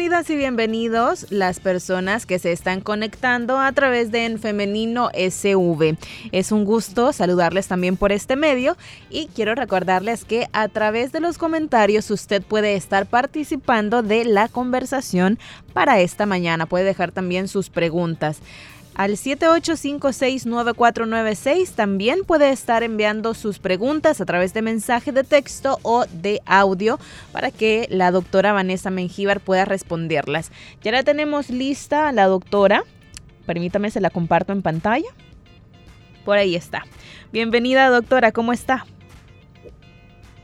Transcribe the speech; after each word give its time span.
Bienvenidas 0.00 0.30
y 0.30 0.36
bienvenidos 0.36 1.26
las 1.28 1.60
personas 1.60 2.24
que 2.24 2.38
se 2.38 2.52
están 2.52 2.80
conectando 2.80 3.58
a 3.58 3.70
través 3.72 4.10
de 4.10 4.24
En 4.24 4.38
Femenino 4.38 5.10
SV. 5.12 5.98
Es 6.32 6.52
un 6.52 6.64
gusto 6.64 7.12
saludarles 7.12 7.68
también 7.68 7.98
por 7.98 8.10
este 8.10 8.34
medio 8.34 8.78
y 9.10 9.26
quiero 9.26 9.54
recordarles 9.54 10.24
que 10.24 10.48
a 10.54 10.68
través 10.68 11.12
de 11.12 11.20
los 11.20 11.36
comentarios 11.36 12.10
usted 12.10 12.42
puede 12.42 12.76
estar 12.76 13.04
participando 13.04 14.02
de 14.02 14.24
la 14.24 14.48
conversación 14.48 15.38
para 15.74 16.00
esta 16.00 16.24
mañana. 16.24 16.64
Puede 16.64 16.84
dejar 16.84 17.12
también 17.12 17.46
sus 17.46 17.68
preguntas 17.68 18.40
al 19.00 19.12
78569496. 19.12 21.70
También 21.70 22.18
puede 22.26 22.50
estar 22.50 22.82
enviando 22.82 23.32
sus 23.32 23.58
preguntas 23.58 24.20
a 24.20 24.26
través 24.26 24.52
de 24.52 24.60
mensaje 24.60 25.10
de 25.10 25.24
texto 25.24 25.78
o 25.80 26.04
de 26.04 26.42
audio 26.44 26.98
para 27.32 27.50
que 27.50 27.86
la 27.88 28.10
doctora 28.10 28.52
Vanessa 28.52 28.90
Mengíbar 28.90 29.40
pueda 29.40 29.64
responderlas. 29.64 30.52
Ya 30.82 30.92
la 30.92 31.02
tenemos 31.02 31.48
lista 31.48 32.12
la 32.12 32.26
doctora. 32.26 32.84
Permítame, 33.46 33.90
se 33.90 34.02
la 34.02 34.10
comparto 34.10 34.52
en 34.52 34.60
pantalla. 34.60 35.08
Por 36.26 36.36
ahí 36.36 36.54
está. 36.54 36.84
Bienvenida, 37.32 37.88
doctora, 37.88 38.32
¿cómo 38.32 38.52
está? 38.52 38.84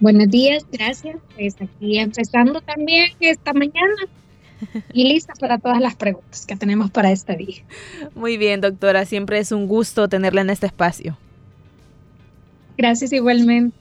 Buenos 0.00 0.30
días, 0.30 0.64
gracias. 0.72 1.18
Pues 1.34 1.56
aquí 1.60 1.98
empezando 1.98 2.62
también 2.62 3.12
esta 3.20 3.52
mañana 3.52 3.96
y 4.92 5.08
lista 5.08 5.34
para 5.38 5.58
todas 5.58 5.80
las 5.80 5.94
preguntas 5.94 6.46
que 6.46 6.56
tenemos 6.56 6.90
para 6.90 7.10
este 7.10 7.36
día. 7.36 7.62
Muy 8.14 8.36
bien, 8.36 8.60
doctora, 8.60 9.04
siempre 9.04 9.38
es 9.38 9.52
un 9.52 9.66
gusto 9.66 10.08
tenerla 10.08 10.40
en 10.40 10.50
este 10.50 10.66
espacio. 10.66 11.16
Gracias 12.76 13.12
igualmente. 13.12 13.76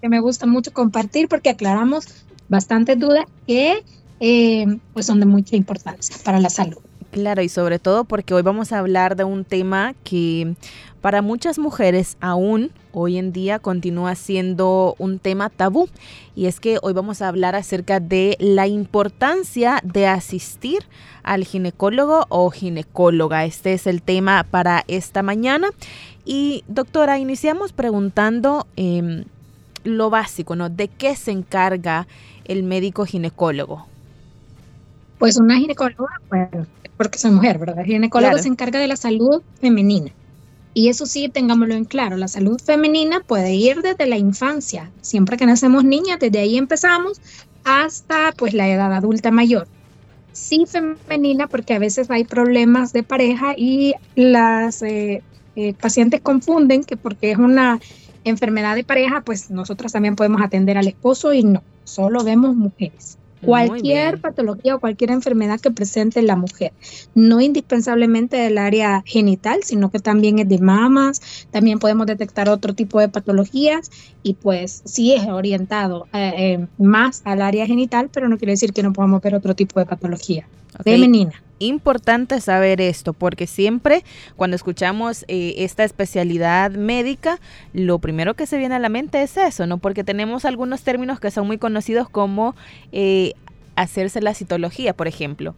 Que 0.00 0.08
me 0.08 0.20
gusta 0.20 0.46
mucho 0.46 0.72
compartir 0.72 1.28
porque 1.28 1.50
aclaramos 1.50 2.06
bastantes 2.48 2.98
dudas 2.98 3.24
que 3.46 3.82
eh, 4.20 4.66
pues 4.92 5.06
son 5.06 5.20
de 5.20 5.26
mucha 5.26 5.56
importancia 5.56 6.16
para 6.24 6.38
la 6.38 6.50
salud. 6.50 6.78
Claro, 7.10 7.42
y 7.42 7.48
sobre 7.48 7.78
todo 7.78 8.04
porque 8.04 8.34
hoy 8.34 8.42
vamos 8.42 8.72
a 8.72 8.78
hablar 8.78 9.16
de 9.16 9.24
un 9.24 9.44
tema 9.44 9.94
que 10.04 10.54
para 11.00 11.22
muchas 11.22 11.58
mujeres 11.58 12.16
aún 12.20 12.70
hoy 12.92 13.18
en 13.18 13.32
día 13.32 13.58
continúa 13.58 14.14
siendo 14.14 14.94
un 14.98 15.18
tema 15.18 15.50
tabú 15.50 15.88
y 16.34 16.46
es 16.46 16.60
que 16.60 16.78
hoy 16.82 16.92
vamos 16.92 17.22
a 17.22 17.28
hablar 17.28 17.54
acerca 17.54 18.00
de 18.00 18.36
la 18.40 18.66
importancia 18.66 19.80
de 19.82 20.06
asistir 20.06 20.84
al 21.22 21.44
ginecólogo 21.44 22.26
o 22.28 22.50
ginecóloga. 22.50 23.44
Este 23.44 23.72
es 23.72 23.86
el 23.86 24.02
tema 24.02 24.44
para 24.50 24.84
esta 24.88 25.22
mañana 25.22 25.68
y 26.24 26.64
doctora, 26.68 27.18
iniciamos 27.18 27.72
preguntando 27.72 28.66
em, 28.76 29.24
lo 29.84 30.10
básico, 30.10 30.56
¿no? 30.56 30.68
¿De 30.68 30.88
qué 30.88 31.16
se 31.16 31.32
encarga 31.32 32.06
el 32.44 32.62
médico 32.62 33.04
ginecólogo? 33.04 33.86
Pues 35.18 35.36
una 35.38 35.56
ginecóloga, 35.56 36.20
bueno, 36.28 36.66
porque 36.96 37.18
soy 37.18 37.32
mujer, 37.32 37.58
¿verdad? 37.58 37.80
El 37.80 37.86
ginecólogo 37.86 38.38
se 38.38 38.48
encarga 38.48 38.78
de 38.78 38.88
la 38.88 38.96
salud 38.96 39.42
femenina 39.60 40.12
y 40.74 40.88
eso 40.88 41.06
sí, 41.06 41.28
tengámoslo 41.28 41.74
en 41.74 41.84
claro, 41.84 42.16
la 42.16 42.28
salud 42.28 42.60
femenina 42.60 43.20
puede 43.20 43.54
ir 43.54 43.82
desde 43.82 44.06
la 44.06 44.16
infancia, 44.16 44.90
siempre 45.00 45.36
que 45.36 45.46
nacemos 45.46 45.84
niñas, 45.84 46.18
desde 46.20 46.38
ahí 46.38 46.56
empezamos 46.56 47.20
hasta 47.64 48.32
pues 48.36 48.54
la 48.54 48.68
edad 48.68 48.92
adulta 48.92 49.30
mayor. 49.30 49.66
Sí 50.32 50.64
femenina 50.66 51.48
porque 51.48 51.74
a 51.74 51.78
veces 51.78 52.10
hay 52.10 52.24
problemas 52.24 52.92
de 52.92 53.02
pareja 53.02 53.54
y 53.56 53.94
las 54.14 54.82
eh, 54.82 55.22
eh, 55.56 55.74
pacientes 55.74 56.20
confunden 56.20 56.84
que 56.84 56.96
porque 56.96 57.32
es 57.32 57.38
una 57.38 57.80
enfermedad 58.24 58.76
de 58.76 58.84
pareja, 58.84 59.22
pues 59.22 59.50
nosotros 59.50 59.92
también 59.92 60.16
podemos 60.16 60.40
atender 60.40 60.78
al 60.78 60.86
esposo 60.86 61.32
y 61.32 61.42
no, 61.42 61.62
solo 61.84 62.22
vemos 62.22 62.54
mujeres. 62.54 63.18
Cualquier 63.42 64.20
patología 64.20 64.76
o 64.76 64.80
cualquier 64.80 65.10
enfermedad 65.10 65.60
que 65.60 65.70
presente 65.70 66.22
la 66.22 66.36
mujer, 66.36 66.72
no 67.14 67.40
indispensablemente 67.40 68.36
del 68.36 68.58
área 68.58 69.02
genital, 69.06 69.60
sino 69.62 69.90
que 69.90 69.98
también 69.98 70.38
es 70.38 70.48
de 70.48 70.58
mamas, 70.58 71.46
también 71.50 71.78
podemos 71.78 72.06
detectar 72.06 72.48
otro 72.48 72.74
tipo 72.74 73.00
de 73.00 73.08
patologías 73.08 73.90
y 74.22 74.34
pues 74.34 74.82
sí 74.84 75.12
es 75.12 75.26
orientado 75.26 76.06
eh, 76.12 76.32
eh, 76.36 76.66
más 76.78 77.22
al 77.24 77.42
área 77.42 77.66
genital, 77.66 78.10
pero 78.12 78.28
no 78.28 78.38
quiere 78.38 78.52
decir 78.52 78.72
que 78.72 78.82
no 78.82 78.92
podamos 78.92 79.22
ver 79.22 79.34
otro 79.34 79.54
tipo 79.54 79.80
de 79.80 79.86
patología. 79.86 80.46
Femenina 80.82 81.42
importante 81.58 82.40
saber 82.40 82.80
esto 82.80 83.12
porque 83.12 83.46
siempre 83.46 84.04
cuando 84.36 84.56
escuchamos 84.56 85.24
eh, 85.28 85.54
esta 85.58 85.84
especialidad 85.84 86.70
médica, 86.70 87.40
lo 87.72 87.98
primero 87.98 88.34
que 88.34 88.46
se 88.46 88.58
viene 88.58 88.74
a 88.74 88.78
la 88.78 88.88
mente 88.88 89.22
es 89.22 89.36
eso, 89.36 89.66
¿no? 89.66 89.78
Porque 89.78 90.04
tenemos 90.04 90.44
algunos 90.44 90.82
términos 90.82 91.20
que 91.20 91.30
son 91.30 91.46
muy 91.46 91.58
conocidos 91.58 92.08
como 92.08 92.54
eh, 92.92 93.34
hacerse 93.76 94.20
la 94.20 94.34
citología, 94.34 94.94
por 94.94 95.08
ejemplo. 95.08 95.54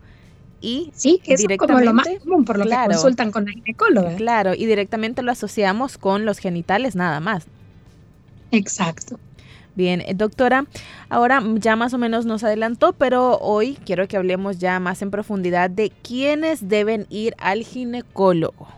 Y 0.61 0.93
sí, 0.95 1.21
que 1.25 1.35
es 1.35 1.47
como 1.59 1.81
lo 1.81 1.95
más 1.95 2.07
común 2.23 2.45
por 2.45 2.59
lo 2.59 2.67
que 2.67 2.77
consultan 2.87 3.31
con 3.31 3.47
la 3.47 3.53
ginecóloga. 3.53 4.15
Claro, 4.17 4.55
y 4.55 4.67
directamente 4.67 5.23
lo 5.23 5.33
asociamos 5.33 5.97
con 5.97 6.27
los 6.27 6.39
genitales 6.39 6.95
nada 6.95 7.21
más. 7.21 7.47
Exacto. 8.51 9.19
Bien, 9.81 10.03
eh, 10.03 10.13
doctora, 10.15 10.67
ahora 11.09 11.43
ya 11.55 11.75
más 11.75 11.95
o 11.95 11.99
menos 11.99 12.27
nos 12.27 12.45
adelantó, 12.45 12.93
pero 12.93 13.39
hoy 13.39 13.79
quiero 13.87 14.07
que 14.09 14.19
hablemos 14.19 14.59
ya 14.59 14.79
más 14.79 15.01
en 15.01 15.11
profundidad 15.11 15.71
de 15.71 15.91
quiénes 16.03 16.69
deben 16.69 17.07
ir 17.09 17.35
al 17.39 17.65
ginecólogo. 17.65 18.69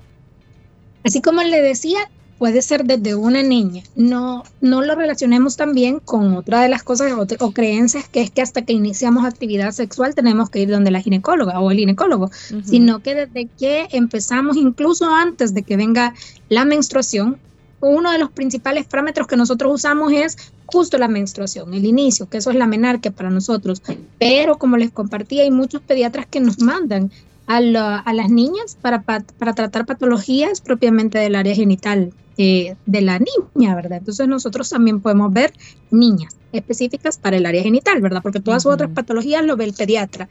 Así 1.04 1.20
como 1.20 1.42
le 1.42 1.60
decía, 1.60 2.08
puede 2.38 2.62
ser 2.62 2.84
desde 2.84 3.16
una 3.16 3.42
niña. 3.42 3.82
No, 3.96 4.44
no 4.60 4.80
lo 4.80 4.94
relacionemos 4.94 5.56
también 5.56 5.98
con 5.98 6.36
otra 6.36 6.60
de 6.60 6.68
las 6.68 6.84
cosas 6.84 7.10
o, 7.10 7.50
creencias 7.50 8.08
que 8.08 8.20
es 8.20 8.30
que 8.30 8.40
hasta 8.40 8.62
que 8.62 8.72
iniciamos 8.72 9.24
actividad 9.24 9.72
sexual 9.72 10.14
tenemos 10.14 10.50
que 10.50 10.60
ir 10.60 10.70
donde 10.70 10.92
la 10.92 11.00
ginecóloga 11.00 11.58
o 11.58 11.72
el 11.72 11.78
ginecólogo, 11.78 12.30
sino 12.64 13.00
que 13.00 13.16
desde 13.16 13.46
que 13.58 13.88
empezamos, 13.90 14.56
incluso 14.56 15.12
antes 15.12 15.52
de 15.52 15.64
que 15.64 15.76
venga 15.76 16.14
la 16.48 16.64
menstruación, 16.64 17.40
uno 17.82 18.12
de 18.12 18.18
los 18.18 18.30
principales 18.30 18.86
parámetros 18.86 19.26
que 19.26 19.36
nosotros 19.36 19.74
usamos 19.74 20.12
es 20.12 20.36
justo 20.66 20.98
la 20.98 21.08
menstruación, 21.08 21.74
el 21.74 21.84
inicio, 21.84 22.28
que 22.28 22.38
eso 22.38 22.50
es 22.50 22.56
la 22.56 22.66
menarquia 22.66 23.10
para 23.10 23.30
nosotros. 23.30 23.82
Pero 24.18 24.58
como 24.58 24.76
les 24.76 24.90
compartí, 24.90 25.40
hay 25.40 25.50
muchos 25.50 25.82
pediatras 25.82 26.26
que 26.26 26.40
nos 26.40 26.60
mandan 26.60 27.10
a, 27.46 27.60
las 27.60 28.30
niñas 28.30 28.76
para, 28.80 29.02
para, 29.02 29.54
tratar 29.54 29.84
patologías 29.84 30.60
propiamente 30.60 31.18
del 31.18 31.34
área 31.34 31.54
genital 31.54 32.12
eh, 32.38 32.76
de 32.86 33.00
la 33.02 33.18
niña, 33.18 33.74
¿verdad? 33.74 33.98
Entonces 33.98 34.26
nosotros 34.26 34.70
también 34.70 35.00
podemos 35.00 35.32
ver 35.32 35.52
niñas 35.90 36.34
específicas 36.52 37.18
para 37.18 37.36
el 37.36 37.46
área 37.46 37.62
genital, 37.62 38.00
¿verdad? 38.00 38.22
Porque 38.22 38.40
todas 38.40 38.62
sus 38.62 38.72
otras 38.72 38.90
patologías 38.90 39.44
lo 39.44 39.56
ve 39.56 39.64
el 39.64 39.74
pediatra, 39.74 40.28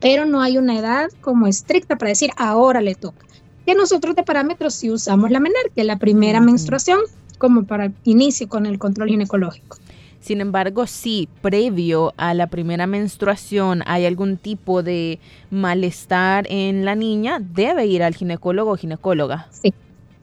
pero 0.00 0.24
no 0.24 0.40
hay 0.40 0.58
una 0.58 0.78
edad 0.78 1.08
como 1.20 1.46
estricta 1.46 1.96
para 1.96 2.10
decir 2.10 2.30
ahora 2.36 2.80
le 2.80 2.94
toca 2.94 3.26
que 3.64 3.74
nosotros 3.74 4.14
de 4.14 4.22
parámetros 4.22 4.74
si 4.74 4.90
usamos 4.90 5.30
la 5.30 5.40
menarquia, 5.40 5.84
la 5.84 5.98
primera 5.98 6.40
menstruación, 6.40 7.00
como 7.38 7.64
para 7.64 7.92
inicio 8.04 8.48
con 8.48 8.66
el 8.66 8.78
control 8.78 9.08
ginecológico. 9.08 9.78
Sin 10.20 10.40
embargo, 10.40 10.88
si 10.88 11.28
previo 11.40 12.12
a 12.16 12.34
la 12.34 12.48
primera 12.48 12.88
menstruación 12.88 13.82
hay 13.86 14.06
algún 14.06 14.38
tipo 14.38 14.82
de 14.82 15.20
malestar 15.50 16.46
en 16.50 16.84
la 16.84 16.96
niña, 16.96 17.38
debe 17.40 17.86
ir 17.86 18.02
al 18.02 18.14
ginecólogo 18.14 18.72
o 18.72 18.76
ginecóloga. 18.76 19.46
Sí, 19.52 19.72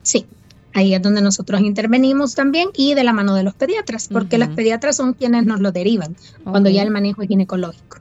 sí. 0.02 0.26
Ahí 0.74 0.92
es 0.92 1.00
donde 1.00 1.22
nosotros 1.22 1.62
intervenimos 1.62 2.34
también 2.34 2.68
y 2.76 2.92
de 2.92 3.04
la 3.04 3.14
mano 3.14 3.34
de 3.34 3.44
los 3.44 3.54
pediatras, 3.54 4.08
porque 4.08 4.36
las 4.36 4.50
pediatras 4.50 4.96
son 4.96 5.14
quienes 5.14 5.46
nos 5.46 5.60
lo 5.60 5.72
derivan 5.72 6.16
cuando 6.42 6.68
ya 6.68 6.82
el 6.82 6.90
manejo 6.90 7.22
es 7.22 7.28
ginecológico. 7.28 7.98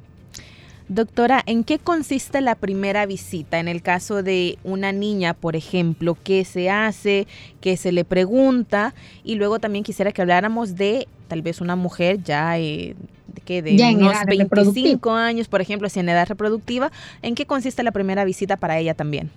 Doctora, 0.94 1.42
¿en 1.48 1.64
qué 1.64 1.80
consiste 1.80 2.40
la 2.40 2.54
primera 2.54 3.08
visita? 3.08 3.60
En 3.60 3.68
el 3.68 3.82
caso 3.82 4.22
de 4.22 4.60
una 4.64 4.92
niña, 4.92 5.34
por 5.34 5.56
ejemplo, 5.56 6.16
¿qué 6.24 6.46
se 6.46 6.70
hace? 6.70 7.26
¿Qué 7.62 7.78
se 7.78 7.92
le 7.92 8.06
pregunta? 8.06 8.94
Y 9.24 9.34
luego 9.34 9.58
también 9.58 9.84
quisiera 9.84 10.12
que 10.12 10.22
habláramos 10.22 10.76
de 10.76 11.08
tal 11.30 11.42
vez 11.42 11.62
una 11.62 11.76
mujer 11.76 12.22
ya 12.22 12.60
eh, 12.60 12.96
que 13.44 13.64
de 13.64 13.72
unos 13.96 14.24
25 14.28 15.12
años, 15.14 15.48
por 15.48 15.62
ejemplo, 15.62 15.90
si 15.90 16.00
en 16.00 16.10
edad 16.10 16.28
reproductiva, 16.28 16.92
¿en 17.24 17.34
qué 17.34 17.48
consiste 17.48 17.82
la 17.82 17.92
primera 17.92 18.24
visita 18.24 18.58
para 18.58 18.78
ella 18.78 18.94
también? 18.94 19.32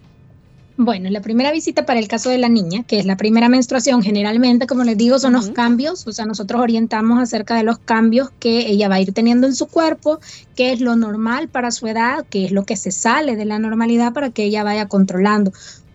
Bueno, 0.78 1.08
la 1.08 1.23
primera 1.23 1.52
visita 1.52 1.87
para 1.87 1.99
el 1.99 2.06
caso 2.06 2.28
de 2.28 2.37
la 2.37 2.50
niña, 2.50 2.82
que 2.82 2.99
es 2.99 3.06
la 3.06 3.17
primera 3.17 3.49
menstruación, 3.49 4.02
generalmente, 4.02 4.67
como 4.67 4.84
les 4.84 4.99
digo, 4.99 5.19
son 5.19 5.32
los 5.32 5.49
cambios, 5.49 6.06
o 6.06 6.12
sea, 6.12 6.26
nosotros 6.26 6.61
orientamos 6.61 7.19
acerca 7.19 7.55
de 7.55 7.62
los 7.62 7.78
cambios 7.78 8.31
que 8.38 8.69
ella 8.69 8.87
va 8.88 8.96
a 8.96 9.00
ir 9.00 9.14
teniendo 9.14 9.46
en 9.46 9.55
su 9.55 9.69
cuerpo, 9.69 10.20
qué 10.55 10.73
es 10.73 10.82
lo 10.82 10.94
normal 10.94 11.49
para 11.49 11.70
su 11.70 11.87
edad, 11.87 12.26
qué 12.28 12.44
es 12.44 12.52
lo 12.52 12.64
que 12.64 12.76
se 12.76 12.90
sale 12.90 13.37
de 13.37 13.46
la 13.46 13.58
normalidad 13.58 14.12
para 14.12 14.28
que 14.28 14.44
ella 14.44 14.64
vaya 14.64 14.87
controlando. 14.87 15.50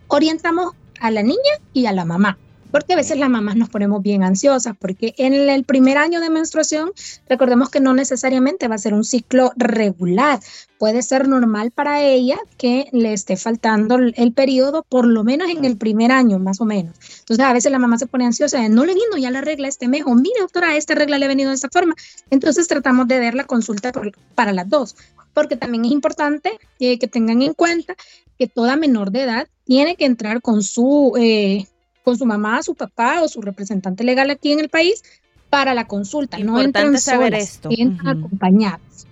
orientamos 0.07 0.73
a 0.99 1.11
la 1.11 1.21
niña 1.21 1.53
y 1.73 1.85
a 1.85 1.91
la 1.91 2.03
mamá 2.03 2.39
porque 2.71 2.93
a 2.93 2.95
veces 2.95 3.17
las 3.17 3.29
mamás 3.29 3.55
nos 3.55 3.69
ponemos 3.69 4.01
bien 4.01 4.23
ansiosas, 4.23 4.75
porque 4.79 5.13
en 5.17 5.33
el 5.33 5.63
primer 5.63 5.97
año 5.97 6.21
de 6.21 6.29
menstruación, 6.29 6.91
recordemos 7.29 7.69
que 7.69 7.79
no 7.79 7.93
necesariamente 7.93 8.67
va 8.67 8.75
a 8.75 8.79
ser 8.79 8.93
un 8.93 9.03
ciclo 9.03 9.51
regular, 9.55 10.39
puede 10.79 11.03
ser 11.03 11.27
normal 11.27 11.71
para 11.71 12.01
ella 12.01 12.39
que 12.57 12.87
le 12.91 13.13
esté 13.13 13.37
faltando 13.37 13.97
el 13.97 14.33
periodo, 14.33 14.83
por 14.87 15.05
lo 15.05 15.23
menos 15.23 15.49
en 15.49 15.63
el 15.65 15.77
primer 15.77 16.11
año, 16.11 16.39
más 16.39 16.59
o 16.61 16.65
menos. 16.65 16.95
Entonces, 17.19 17.45
a 17.45 17.53
veces 17.53 17.71
la 17.71 17.79
mamá 17.79 17.99
se 17.99 18.07
pone 18.07 18.25
ansiosa, 18.25 18.67
no 18.67 18.85
le 18.85 18.95
vino 18.95 19.17
ya 19.17 19.29
la 19.29 19.41
regla 19.41 19.67
este 19.67 19.87
mes, 19.87 20.03
o 20.05 20.15
mire, 20.15 20.39
doctora, 20.39 20.75
esta 20.75 20.95
regla 20.95 21.17
le 21.17 21.25
ha 21.25 21.27
venido 21.27 21.49
de 21.49 21.55
esta 21.55 21.69
forma. 21.69 21.93
Entonces, 22.29 22.67
tratamos 22.67 23.07
de 23.07 23.19
ver 23.19 23.35
la 23.35 23.43
consulta 23.43 23.91
para 24.33 24.53
las 24.53 24.69
dos, 24.69 24.95
porque 25.33 25.55
también 25.55 25.85
es 25.85 25.91
importante 25.91 26.57
eh, 26.79 26.97
que 26.97 27.07
tengan 27.07 27.41
en 27.41 27.53
cuenta 27.53 27.95
que 28.39 28.47
toda 28.47 28.75
menor 28.75 29.11
de 29.11 29.21
edad 29.21 29.47
tiene 29.65 29.95
que 29.95 30.05
entrar 30.05 30.41
con 30.41 30.63
su 30.63 31.13
eh, 31.19 31.67
con 32.03 32.17
su 32.17 32.25
mamá, 32.25 32.61
su 32.63 32.75
papá 32.75 33.21
o 33.21 33.27
su 33.27 33.41
representante 33.41 34.03
legal 34.03 34.29
aquí 34.29 34.51
en 34.51 34.59
el 34.59 34.69
país 34.69 35.03
para 35.49 35.73
la 35.73 35.85
consulta. 35.85 36.37
no 36.39 36.61
entran 36.61 36.97
saber 36.97 37.33
esto. 37.33 37.69
entran 37.71 38.19
acompañados. 38.19 39.07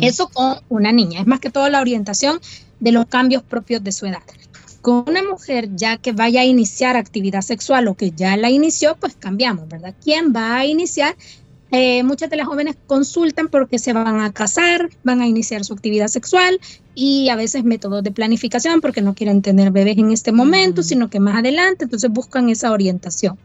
Eso 0.00 0.28
con 0.28 0.58
una 0.68 0.92
niña. 0.92 1.20
Es 1.20 1.26
más 1.26 1.40
que 1.40 1.50
todo 1.50 1.68
la 1.70 1.80
orientación 1.80 2.38
de 2.80 2.92
los 2.92 3.06
cambios 3.06 3.42
propios 3.42 3.82
de 3.82 3.92
su 3.92 4.06
edad. 4.06 4.22
Con 4.82 5.04
una 5.08 5.22
mujer 5.22 5.70
ya 5.74 5.96
que 5.96 6.12
vaya 6.12 6.42
a 6.42 6.44
iniciar 6.44 6.96
actividad 6.96 7.40
sexual 7.40 7.88
o 7.88 7.94
que 7.94 8.10
ya 8.10 8.36
la 8.36 8.50
inició, 8.50 8.96
pues 8.96 9.16
cambiamos, 9.16 9.66
¿verdad? 9.68 9.94
¿Quién 10.02 10.34
va 10.36 10.56
a 10.56 10.66
iniciar? 10.66 11.16
Eh, 11.76 12.04
muchas 12.04 12.30
de 12.30 12.36
las 12.36 12.46
jóvenes 12.46 12.76
consultan 12.86 13.48
porque 13.48 13.80
se 13.80 13.92
van 13.92 14.20
a 14.20 14.32
casar, 14.32 14.90
van 15.02 15.20
a 15.20 15.26
iniciar 15.26 15.64
su 15.64 15.72
actividad 15.72 16.06
sexual 16.06 16.60
y 16.94 17.30
a 17.30 17.34
veces 17.34 17.64
métodos 17.64 18.04
de 18.04 18.12
planificación 18.12 18.80
porque 18.80 19.02
no 19.02 19.16
quieren 19.16 19.42
tener 19.42 19.72
bebés 19.72 19.98
en 19.98 20.12
este 20.12 20.30
momento, 20.30 20.84
sino 20.84 21.10
que 21.10 21.18
más 21.18 21.36
adelante, 21.36 21.86
entonces 21.86 22.12
buscan 22.12 22.48
esa 22.48 22.70
orientación. 22.70 23.36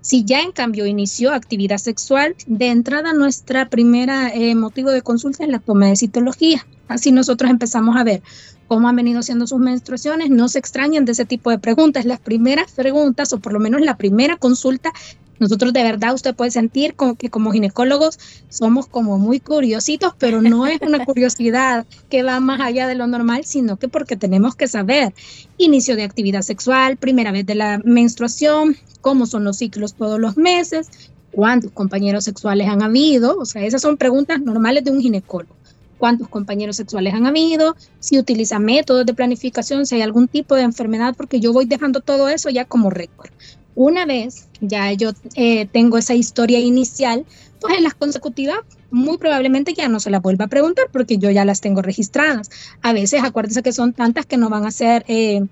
Si 0.00 0.24
ya 0.24 0.40
en 0.40 0.52
cambio 0.52 0.86
inició 0.86 1.34
actividad 1.34 1.76
sexual, 1.76 2.34
de 2.46 2.68
entrada 2.68 3.12
nuestra 3.12 3.68
primera 3.68 4.32
eh, 4.32 4.54
motivo 4.54 4.90
de 4.90 5.02
consulta 5.02 5.44
es 5.44 5.50
la 5.50 5.58
toma 5.58 5.88
de 5.88 5.96
citología. 5.96 6.66
Así 6.88 7.12
nosotros 7.12 7.50
empezamos 7.50 7.94
a 7.98 8.04
ver 8.04 8.22
cómo 8.68 8.88
han 8.88 8.96
venido 8.96 9.22
siendo 9.22 9.46
sus 9.46 9.58
menstruaciones. 9.60 10.30
No 10.30 10.48
se 10.48 10.60
extrañan 10.60 11.04
de 11.04 11.12
ese 11.12 11.26
tipo 11.26 11.50
de 11.50 11.58
preguntas. 11.58 12.06
Las 12.06 12.20
primeras 12.20 12.72
preguntas, 12.72 13.34
o 13.34 13.38
por 13.38 13.52
lo 13.52 13.60
menos 13.60 13.82
la 13.82 13.98
primera 13.98 14.36
consulta, 14.36 14.92
nosotros 15.38 15.72
de 15.72 15.82
verdad 15.82 16.14
usted 16.14 16.34
puede 16.34 16.50
sentir 16.50 16.94
como 16.94 17.14
que 17.14 17.30
como 17.30 17.52
ginecólogos 17.52 18.18
somos 18.48 18.86
como 18.86 19.18
muy 19.18 19.40
curiositos, 19.40 20.14
pero 20.18 20.42
no 20.42 20.66
es 20.66 20.80
una 20.80 21.04
curiosidad 21.04 21.86
que 22.08 22.22
va 22.22 22.40
más 22.40 22.60
allá 22.60 22.86
de 22.86 22.94
lo 22.94 23.06
normal, 23.06 23.44
sino 23.44 23.76
que 23.76 23.88
porque 23.88 24.16
tenemos 24.16 24.54
que 24.54 24.68
saber 24.68 25.14
inicio 25.58 25.96
de 25.96 26.04
actividad 26.04 26.42
sexual, 26.42 26.96
primera 26.96 27.32
vez 27.32 27.46
de 27.46 27.54
la 27.54 27.80
menstruación, 27.84 28.76
cómo 29.00 29.26
son 29.26 29.44
los 29.44 29.58
ciclos 29.58 29.94
todos 29.94 30.18
los 30.18 30.36
meses, 30.36 30.88
cuántos 31.32 31.70
compañeros 31.72 32.24
sexuales 32.24 32.68
han 32.68 32.82
habido, 32.82 33.38
o 33.38 33.44
sea, 33.44 33.64
esas 33.64 33.82
son 33.82 33.96
preguntas 33.96 34.40
normales 34.40 34.84
de 34.84 34.90
un 34.90 35.00
ginecólogo. 35.00 35.54
¿Cuántos 35.98 36.28
compañeros 36.28 36.76
sexuales 36.76 37.14
han 37.14 37.26
habido? 37.26 37.74
Si 38.00 38.18
utiliza 38.18 38.58
métodos 38.58 39.06
de 39.06 39.14
planificación, 39.14 39.86
si 39.86 39.94
hay 39.94 40.02
algún 40.02 40.28
tipo 40.28 40.54
de 40.54 40.62
enfermedad, 40.62 41.14
porque 41.16 41.40
yo 41.40 41.54
voy 41.54 41.64
dejando 41.64 42.00
todo 42.00 42.28
eso 42.28 42.50
ya 42.50 42.66
como 42.66 42.90
récord. 42.90 43.30
Una 43.76 44.06
vez 44.06 44.48
ya 44.62 44.90
yo 44.94 45.10
eh, 45.34 45.66
tengo 45.66 45.98
esa 45.98 46.14
historia 46.14 46.58
inicial, 46.58 47.26
pues 47.60 47.76
en 47.76 47.84
las 47.84 47.92
consecutivas 47.94 48.58
muy 48.90 49.18
probablemente 49.18 49.74
ya 49.74 49.88
no 49.88 50.00
se 50.00 50.08
las 50.08 50.22
vuelva 50.22 50.46
a 50.46 50.48
preguntar 50.48 50.86
porque 50.90 51.18
yo 51.18 51.30
ya 51.30 51.44
las 51.44 51.60
tengo 51.60 51.82
registradas. 51.82 52.48
A 52.80 52.94
veces 52.94 53.22
acuérdense 53.22 53.62
que 53.62 53.72
son 53.72 53.92
tantas 53.92 54.24
que 54.24 54.38
no 54.38 54.48
van 54.48 54.64
a 54.64 54.70
ser, 54.70 55.04
eh, 55.08 55.44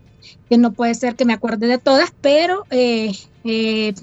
que 0.49 0.57
no 0.57 0.73
puede 0.73 0.95
ser 0.95 1.17
que 1.17 1.27
me 1.27 1.35
acuerde 1.35 1.67
de 1.67 1.77
todas, 1.77 2.15
pero 2.23 2.65
eh, 2.71 3.13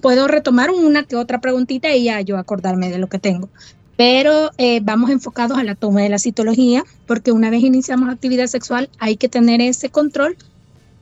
puedo 0.01 0.27
retomar 0.27 0.69
una 0.69 1.01
que 1.01 1.15
otra 1.15 1.41
preguntita 1.41 1.93
y 1.95 2.03
ya 2.03 2.21
yo 2.21 2.37
acordarme 2.37 2.91
de 2.91 2.99
lo 2.99 3.07
que 3.07 3.17
tengo. 3.17 3.49
Pero 3.97 4.51
vamos 4.83 5.09
enfocados 5.09 5.57
a 5.57 5.63
la 5.63 5.73
toma 5.73 6.01
de 6.01 6.09
la 6.09 6.19
citología 6.19 6.83
porque 7.07 7.31
una 7.31 7.49
vez 7.49 7.63
iniciamos 7.63 8.09
actividad 8.09 8.47
sexual 8.47 8.89
hay 8.99 9.15
que 9.15 9.29
tener 9.29 9.61
ese 9.61 9.89
control 9.89 10.37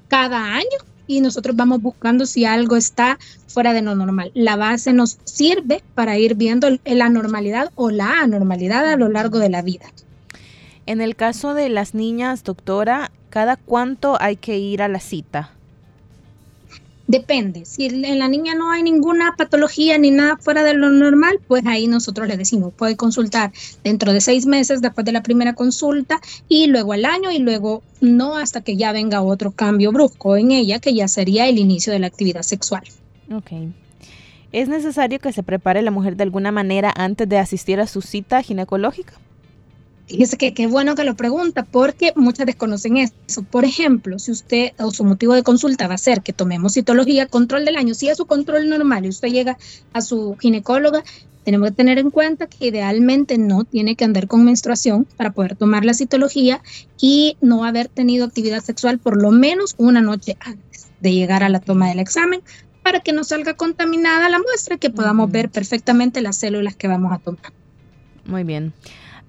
cada 0.07 0.55
año 0.55 0.65
y 1.09 1.21
nosotros 1.21 1.55
vamos 1.55 1.81
buscando 1.81 2.27
si 2.27 2.45
algo 2.45 2.75
está 2.75 3.17
fuera 3.47 3.73
de 3.73 3.81
lo 3.81 3.95
normal. 3.95 4.31
La 4.35 4.55
base 4.55 4.93
nos 4.93 5.17
sirve 5.23 5.83
para 5.95 6.19
ir 6.19 6.35
viendo 6.35 6.69
la 6.85 7.09
normalidad 7.09 7.71
o 7.73 7.89
la 7.89 8.21
anormalidad 8.21 8.87
a 8.87 8.95
lo 8.95 9.09
largo 9.09 9.39
de 9.39 9.49
la 9.49 9.63
vida. 9.63 9.87
En 10.85 11.01
el 11.01 11.15
caso 11.15 11.55
de 11.55 11.67
las 11.69 11.95
niñas, 11.95 12.43
doctora, 12.43 13.11
¿cada 13.31 13.57
cuánto 13.57 14.21
hay 14.21 14.35
que 14.35 14.59
ir 14.59 14.83
a 14.83 14.87
la 14.87 14.99
cita? 14.99 15.51
Depende, 17.09 17.65
si 17.65 17.87
en 17.87 18.19
la 18.19 18.27
niña 18.27 18.53
no 18.53 18.69
hay 18.69 18.83
ninguna 18.83 19.33
patología 19.35 19.97
ni 19.97 20.11
nada 20.11 20.37
fuera 20.37 20.61
de 20.61 20.75
lo 20.75 20.91
normal, 20.91 21.39
pues 21.47 21.65
ahí 21.65 21.87
nosotros 21.87 22.27
le 22.27 22.37
decimos, 22.37 22.71
puede 22.71 22.95
consultar 22.97 23.51
dentro 23.83 24.13
de 24.13 24.21
seis 24.21 24.45
meses 24.45 24.79
después 24.79 25.05
de 25.05 25.11
la 25.11 25.23
primera 25.23 25.55
consulta 25.55 26.21
y 26.47 26.67
luego 26.67 26.93
al 26.93 27.05
año 27.05 27.31
y 27.31 27.39
luego 27.39 27.81
no 27.99 28.37
hasta 28.37 28.61
que 28.61 28.77
ya 28.77 28.91
venga 28.91 29.23
otro 29.23 29.49
cambio 29.49 29.91
brusco 29.91 30.37
en 30.37 30.51
ella, 30.51 30.77
que 30.77 30.93
ya 30.93 31.07
sería 31.07 31.47
el 31.47 31.57
inicio 31.57 31.91
de 31.91 31.97
la 31.97 32.05
actividad 32.05 32.43
sexual. 32.43 32.83
Ok. 33.33 33.53
¿Es 34.51 34.69
necesario 34.69 35.17
que 35.17 35.33
se 35.33 35.41
prepare 35.41 35.81
la 35.81 35.89
mujer 35.89 36.15
de 36.15 36.21
alguna 36.21 36.51
manera 36.51 36.93
antes 36.95 37.27
de 37.27 37.39
asistir 37.39 37.79
a 37.79 37.87
su 37.87 38.03
cita 38.03 38.43
ginecológica? 38.43 39.13
Fíjese 40.09 40.37
que 40.37 40.55
qué 40.55 40.65
bueno 40.65 40.95
que 40.95 41.03
lo 41.03 41.15
pregunta 41.15 41.63
porque 41.63 42.13
muchas 42.15 42.47
desconocen 42.47 42.97
eso. 42.97 43.43
Por 43.43 43.63
ejemplo, 43.63 44.17
si 44.17 44.31
usted 44.31 44.71
o 44.79 44.89
su 44.89 45.03
motivo 45.03 45.35
de 45.35 45.43
consulta 45.43 45.87
va 45.87 45.93
a 45.93 45.99
ser 45.99 46.23
que 46.23 46.33
tomemos 46.33 46.73
citología, 46.73 47.27
control 47.27 47.63
del 47.63 47.75
año, 47.75 47.93
si 47.93 48.09
es 48.09 48.17
su 48.17 48.25
control 48.25 48.69
normal 48.69 49.05
y 49.05 49.09
usted 49.09 49.27
llega 49.27 49.59
a 49.93 50.01
su 50.01 50.35
ginecóloga, 50.39 51.03
tenemos 51.43 51.69
que 51.69 51.75
tener 51.75 51.99
en 51.99 52.09
cuenta 52.09 52.47
que 52.47 52.67
idealmente 52.67 53.37
no 53.37 53.65
tiene 53.65 53.95
que 53.95 54.03
andar 54.03 54.27
con 54.27 54.43
menstruación 54.43 55.05
para 55.15 55.31
poder 55.31 55.55
tomar 55.55 55.85
la 55.85 55.93
citología 55.93 56.63
y 56.99 57.37
no 57.39 57.63
haber 57.63 57.87
tenido 57.87 58.25
actividad 58.25 58.63
sexual 58.63 58.97
por 58.97 59.21
lo 59.21 59.29
menos 59.29 59.75
una 59.77 60.01
noche 60.01 60.37
antes 60.39 60.87
de 61.01 61.13
llegar 61.13 61.43
a 61.43 61.49
la 61.49 61.59
toma 61.59 61.87
del 61.87 61.99
examen 61.99 62.41
para 62.81 63.01
que 63.01 63.13
no 63.13 63.23
salga 63.23 63.53
contaminada 63.53 64.27
la 64.27 64.39
muestra 64.39 64.75
y 64.75 64.79
que 64.79 64.89
podamos 64.89 65.29
ver 65.29 65.49
perfectamente 65.49 66.21
las 66.21 66.37
células 66.37 66.75
que 66.75 66.87
vamos 66.87 67.13
a 67.13 67.19
tomar. 67.19 67.53
Muy 68.25 68.43
bien. 68.43 68.73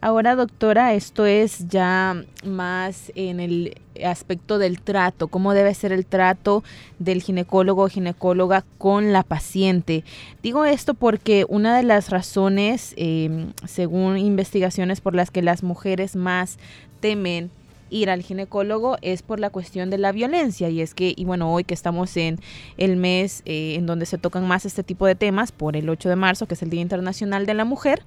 Ahora, 0.02 0.34
doctora, 0.34 0.94
esto 0.94 1.26
es 1.26 1.68
ya 1.68 2.24
más 2.42 3.12
en 3.14 3.38
el 3.38 3.76
aspecto 4.02 4.58
del 4.58 4.80
trato, 4.80 5.28
cómo 5.28 5.52
debe 5.52 5.74
ser 5.74 5.92
el 5.92 6.06
trato 6.06 6.64
del 6.98 7.20
ginecólogo 7.20 7.82
o 7.82 7.88
ginecóloga 7.88 8.64
con 8.78 9.12
la 9.12 9.22
paciente. 9.22 10.02
Digo 10.42 10.64
esto 10.64 10.94
porque 10.94 11.44
una 11.50 11.76
de 11.76 11.82
las 11.82 12.08
razones, 12.08 12.94
em, 12.96 13.52
según 13.66 14.16
investigaciones 14.16 15.02
por 15.02 15.14
las 15.14 15.30
que 15.30 15.42
las 15.42 15.62
mujeres 15.62 16.16
más 16.16 16.58
temen 17.00 17.50
ir 17.90 18.10
al 18.10 18.22
ginecólogo 18.22 18.96
es 19.02 19.22
por 19.22 19.40
la 19.40 19.50
cuestión 19.50 19.90
de 19.90 19.98
la 19.98 20.12
violencia 20.12 20.70
y 20.70 20.80
es 20.80 20.94
que, 20.94 21.12
y 21.16 21.24
bueno, 21.24 21.52
hoy 21.52 21.64
que 21.64 21.74
estamos 21.74 22.16
en 22.16 22.38
el 22.78 22.96
mes 22.96 23.42
eh, 23.44 23.74
en 23.76 23.86
donde 23.86 24.06
se 24.06 24.18
tocan 24.18 24.46
más 24.46 24.64
este 24.64 24.82
tipo 24.82 25.06
de 25.06 25.14
temas, 25.14 25.52
por 25.52 25.76
el 25.76 25.88
8 25.88 26.08
de 26.08 26.16
marzo, 26.16 26.46
que 26.46 26.54
es 26.54 26.62
el 26.62 26.70
Día 26.70 26.80
Internacional 26.80 27.46
de 27.46 27.54
la 27.54 27.64
Mujer, 27.64 28.02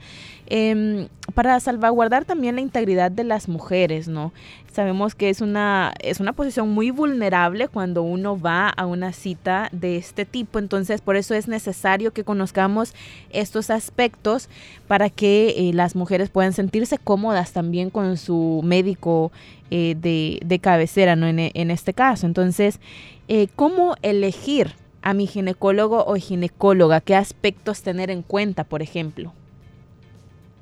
em, 0.48 1.08
para 1.36 1.60
salvaguardar 1.60 2.26
también 2.26 2.56
la 2.56 2.62
integridad 2.62 3.12
de 3.12 3.24
las 3.24 3.48
mujeres, 3.48 4.08
¿no? 4.08 4.34
Sabemos 4.72 5.14
que 5.14 5.30
es 5.30 5.42
una, 5.42 5.94
es 6.00 6.20
una 6.20 6.34
posición 6.34 6.70
muy 6.70 6.90
vulnerable 6.90 7.68
cuando 7.68 8.02
uno 8.02 8.40
va 8.40 8.70
a 8.70 8.88
una 8.88 9.14
cita 9.14 9.70
de 9.72 9.98
este 9.98 10.26
tipo, 10.26 10.58
entonces 10.58 11.00
por 11.02 11.16
eso 11.16 11.36
es 11.36 11.48
necesario 11.48 12.12
que 12.12 12.24
conozcamos 12.24 12.96
estos 13.30 13.70
aspectos 13.70 14.50
para 14.88 15.12
que 15.12 15.54
eh, 15.58 15.74
las 15.74 15.96
mujeres 15.96 16.30
puedan 16.30 16.54
sentirse 16.54 16.98
cómodas 16.98 17.52
también 17.52 17.92
con 17.92 18.18
su 18.18 18.62
médico 18.64 19.32
eh, 19.76 19.96
de, 19.96 20.60
cabecera, 20.60 21.16
¿no? 21.16 21.26
En, 21.26 21.40
en, 21.40 21.72
este 21.72 21.96
caso. 21.96 22.28
Entonces, 22.28 22.80
eh, 23.28 23.48
¿cómo 23.56 23.96
elegir 24.04 24.76
a 25.02 25.16
mi 25.16 25.26
ginecólogo 25.26 26.06
o 26.06 26.14
ginecóloga? 26.14 27.02
¿Qué 27.02 27.16
aspectos 27.16 27.82
tener 27.82 28.12
en 28.12 28.22
cuenta, 28.22 28.66
por 28.66 28.84
ejemplo? 28.84 29.34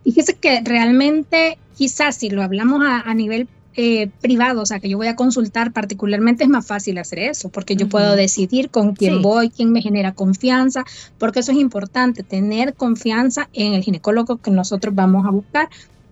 Fíjese 0.05 0.35
que 0.35 0.61
realmente, 0.63 1.57
quizás 1.75 2.15
si 2.15 2.29
lo 2.29 2.41
hablamos 2.41 2.81
a, 2.85 3.13
nivel 3.13 3.49
eh, 3.75 4.09
privado, 4.21 4.61
o 4.61 4.65
sea, 4.65 4.79
que 4.79 4.87
yo 4.87 4.95
voy 4.95 5.07
a 5.07 5.17
consultar 5.17 5.73
particularmente, 5.73 6.45
es 6.45 6.49
más 6.49 6.65
fácil 6.65 6.97
hacer 6.97 7.19
eso, 7.19 7.49
porque 7.49 7.75
yo 7.75 7.89
puedo 7.89 8.15
decidir 8.15 8.69
con 8.69 8.95
quién 8.95 9.21
voy, 9.21 9.49
quién 9.49 9.73
me 9.73 9.81
genera 9.81 10.13
confianza, 10.13 10.85
porque 11.17 11.41
eso 11.41 11.51
es 11.51 11.57
importante, 11.57 12.23
tener 12.23 12.75
confianza 12.75 13.49
en 13.51 13.73
el 13.73 13.83
ginecólogo 13.83 14.37
que 14.37 14.51
nosotros 14.51 14.95
vamos 14.95 15.25
a 15.25 15.31
buscar, 15.31 15.67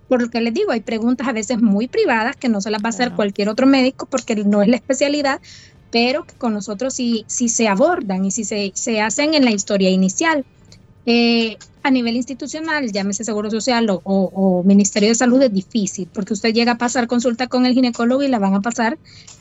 por 0.10 0.22
lo 0.22 0.30
que 0.30 0.42
les 0.42 0.54
digo, 0.54 0.72
hay 0.72 0.82
preguntas 0.82 1.28
a 1.28 1.32
veces 1.32 1.62
muy 1.62 1.88
privadas 1.88 2.36
que 2.36 2.50
no 2.50 2.60
se 2.60 2.72
las 2.72 2.84
va 2.84 2.88
a 2.88 2.90
hacer 2.90 3.14
cualquier 3.14 3.48
otro 3.48 3.68
médico 3.68 4.08
porque 4.08 4.36
no 4.36 4.62
es 4.62 4.68
la 4.68 4.76
especialidad, 4.76 5.40
pero 5.92 6.26
que 6.26 6.34
con 6.34 6.54
nosotros 6.54 6.94
sí, 6.94 7.24
sí 7.28 7.48
se 7.48 7.68
abordan 7.68 8.26
y 8.26 8.32
sí 8.32 8.44
se, 8.44 8.72
se 8.74 9.00
hacen 9.02 9.36
en 9.36 9.46
la 9.46 9.52
historia 9.52 9.90
inicial. 9.90 10.44
Eh, 11.06 11.58
a 11.82 11.92
nivel 11.92 12.16
institucional, 12.16 12.92
llámese 12.92 13.24
Seguro 13.24 13.50
Social 13.50 13.88
o, 13.90 14.64
Ministerio 14.66 15.10
de 15.10 15.16
Salud, 15.16 15.42
es 15.42 15.54
difícil, 15.54 16.10
porque 16.14 16.34
usted 16.34 16.54
llega 16.54 16.74
a 16.74 16.78
pasar 16.78 17.08
consulta 17.08 17.48
con 17.48 17.66
el 17.66 17.74
ginecólogo 17.74 18.22
y 18.22 18.28
la 18.28 18.38
van 18.38 18.54
a 18.54 18.62
pasar 18.62 18.98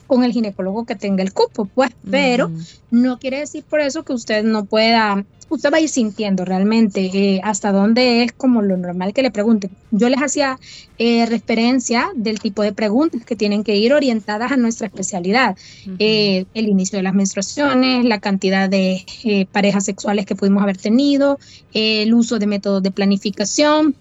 con 0.09 0.23
el 0.23 0.31
ginecólogo 0.31 0.85
que 0.85 0.95
tenga 0.95 1.21
el 1.21 1.31
cupo, 1.33 1.65
pues, 1.65 1.91
pero 2.09 2.49
no 2.89 3.19
quiere 3.19 3.41
decir 3.41 3.63
por 3.63 3.79
eso 3.79 4.01
que 4.01 4.11
usted 4.11 4.43
no 4.43 4.65
pueda, 4.65 5.23
usted 5.49 5.71
va 5.71 5.77
a 5.77 5.81
ir 5.81 5.87
sintiendo 5.87 6.45
realmente 6.45 7.11
eh, 7.13 7.41
hasta 7.43 7.71
dónde 7.71 8.23
es 8.23 8.31
como 8.31 8.63
lo 8.63 8.75
normal 8.75 9.13
que 9.13 9.21
le 9.21 9.29
pregunten. 9.29 9.69
Yo 9.91 10.09
les 10.09 10.19
hacía 10.19 10.59
eh, 10.97 11.27
referencia 11.27 12.09
del 12.15 12.39
tipo 12.39 12.63
de 12.63 12.73
preguntas 12.73 13.23
que 13.23 13.35
tienen 13.35 13.63
que 13.63 13.75
ir 13.75 13.93
orientadas 13.93 14.51
a 14.51 14.57
nuestra 14.57 14.87
especialidad. 14.87 15.55
Eh, 15.99 16.45
el 16.55 16.67
inicio 16.67 16.97
de 16.97 17.03
las 17.03 17.13
menstruaciones, 17.13 18.03
la 18.03 18.19
cantidad 18.19 18.67
de 18.67 19.47
parejas 19.51 19.85
sexuales 19.85 20.25
que 20.25 20.33
pudimos 20.33 20.63
haber 20.63 20.77
tenido, 20.77 21.37
el 21.71 22.11
uso 22.15 22.39
de 22.39 22.47
métodos 22.47 22.81
de 22.81 22.89
planificación, 22.89 23.93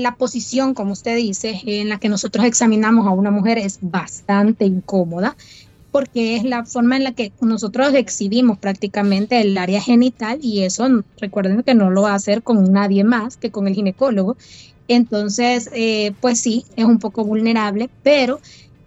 la 0.00 0.16
posición, 0.16 0.74
como 0.74 0.92
usted 0.92 1.16
dice, 1.16 1.60
en 1.64 1.88
la 1.88 1.98
que 1.98 2.08
nosotros 2.08 2.44
examinamos 2.44 3.06
a 3.06 3.10
una 3.10 3.30
mujer 3.30 3.58
es 3.58 3.78
bastante 3.80 4.64
incómoda 4.64 5.36
porque 5.90 6.36
es 6.36 6.44
la 6.44 6.64
forma 6.64 6.96
en 6.96 7.04
la 7.04 7.12
que 7.12 7.32
nosotros 7.40 7.94
exhibimos 7.94 8.58
prácticamente 8.58 9.40
el 9.40 9.56
área 9.56 9.80
genital 9.80 10.38
y 10.42 10.62
eso 10.62 10.86
recuerden 11.18 11.62
que 11.62 11.74
no 11.74 11.90
lo 11.90 12.02
va 12.02 12.12
a 12.12 12.16
hacer 12.16 12.42
con 12.42 12.72
nadie 12.72 13.04
más 13.04 13.36
que 13.36 13.50
con 13.50 13.66
el 13.66 13.74
ginecólogo. 13.74 14.36
Entonces, 14.86 15.70
eh, 15.72 16.12
pues 16.20 16.40
sí, 16.40 16.64
es 16.76 16.84
un 16.84 16.98
poco 16.98 17.24
vulnerable, 17.24 17.90
pero 18.02 18.40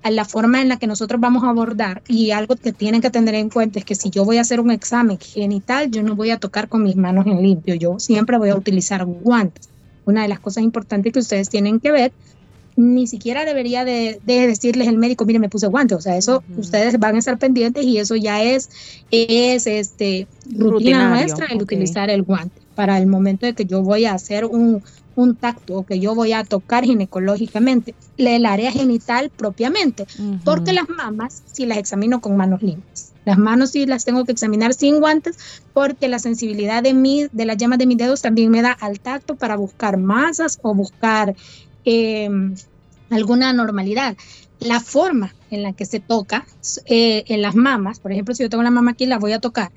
la 0.04 0.26
forma 0.26 0.62
en 0.62 0.70
la 0.70 0.78
que 0.78 0.88
nosotros 0.88 1.22
vamos 1.22 1.44
a 1.44 1.50
abordar 1.50 2.02
y 2.08 2.32
algo 2.32 2.56
que 2.56 2.72
tienen 2.72 3.02
que 3.02 3.12
tener 3.12 3.36
en 3.36 3.50
cuenta 3.50 3.80
es 3.80 3.86
que 3.86 3.96
si 3.96 4.10
yo 4.10 4.26
voy 4.26 4.38
a 4.38 4.42
hacer 4.42 4.60
un 4.60 4.72
examen 4.72 5.20
genital, 5.20 5.92
yo 5.92 6.04
no 6.04 6.16
voy 6.16 6.32
a 6.32 6.40
tocar 6.40 6.70
con 6.70 6.84
mis 6.84 6.96
manos 6.96 7.28
en 7.28 7.42
limpio, 7.42 7.76
yo 7.76 8.00
siempre 8.00 8.38
voy 8.38 8.50
a 8.50 8.56
utilizar 8.56 9.06
guantes 9.06 9.71
una 10.06 10.24
de 10.24 10.28
las 10.28 10.40
cosas 10.40 10.64
importantes 10.64 11.14
que 11.14 11.20
ustedes 11.20 11.50
tienen 11.50 11.80
que 11.80 11.92
ver, 11.92 12.12
ni 12.76 13.08
siquiera 13.08 13.46
debería 13.46 13.86
de, 13.86 14.20
decirles 14.26 14.88
el 14.88 14.98
médico, 14.98 15.26
mire, 15.26 15.40
me 15.40 15.50
puse 15.50 15.68
guantes, 15.68 15.98
o 15.98 16.02
sea, 16.02 16.18
eso 16.18 16.44
ustedes 16.58 16.98
van 17.00 17.16
a 17.16 17.20
estar 17.20 17.38
pendientes 17.38 17.86
y 17.86 17.98
eso 17.98 18.16
ya 18.16 18.42
es, 18.44 18.70
es 19.12 19.68
este, 19.68 20.28
rutina 20.58 21.10
nuestra 21.10 21.48
el 21.48 21.62
utilizar 21.62 22.10
el 22.10 22.24
guante 22.24 22.62
para 22.76 22.98
el 22.98 23.08
momento 23.08 23.46
de 23.46 23.54
que 23.54 23.66
yo 23.66 23.82
voy 23.82 24.06
a 24.06 24.14
hacer 24.14 24.46
un, 24.46 24.82
un 25.16 25.36
tacto 25.36 25.78
o 25.78 25.86
que 25.86 26.00
yo 26.00 26.16
voy 26.16 26.34
a 26.34 26.44
tocar 26.44 26.84
ginecológicamente 26.86 27.94
el 28.18 28.46
área 28.46 28.72
genital 28.72 29.32
propiamente, 29.36 30.08
porque 30.44 30.74
las 30.74 30.90
mamas 30.90 31.44
si 31.52 31.66
las 31.66 31.78
examino 31.78 32.22
con 32.22 32.38
manos 32.38 32.62
limpias. 32.62 33.11
Las 33.26 33.38
manos 33.38 33.72
sí 33.72 33.86
las 33.86 34.06
tengo 34.06 34.26
que 34.26 34.32
examinar 34.32 34.74
sin 34.74 35.00
guantes 35.00 35.38
porque 35.74 36.08
la 36.08 36.20
sensibilidad 36.20 36.82
de, 36.82 36.94
mi, 36.94 37.28
de 37.32 37.46
las 37.46 37.58
llamas 37.58 37.80
de 37.80 37.86
mis 37.86 37.98
dedos 37.98 38.22
también 38.22 38.50
me 38.50 38.62
da 38.62 38.72
al 38.72 39.00
tacto 39.00 39.36
para 39.36 39.56
buscar 39.56 39.98
masas 39.98 40.60
o 40.64 40.74
buscar 40.74 41.36
em, 41.86 42.56
alguna 43.10 43.50
anormalidad. 43.50 44.18
La 44.60 44.80
forma 44.80 45.34
en 45.50 45.64
la 45.64 45.74
que 45.74 45.86
se 45.86 46.00
toca 46.00 46.46
eh, 46.86 47.24
en 47.28 47.42
las 47.42 47.56
mamas, 47.56 48.00
por 48.00 48.12
ejemplo, 48.12 48.34
si 48.34 48.44
yo 48.44 48.50
tengo 48.50 48.64
la 48.64 48.72
mama 48.72 48.92
aquí, 48.92 49.06
la 49.06 49.20
voy 49.20 49.34
a 49.34 49.40
tocar 49.40 49.72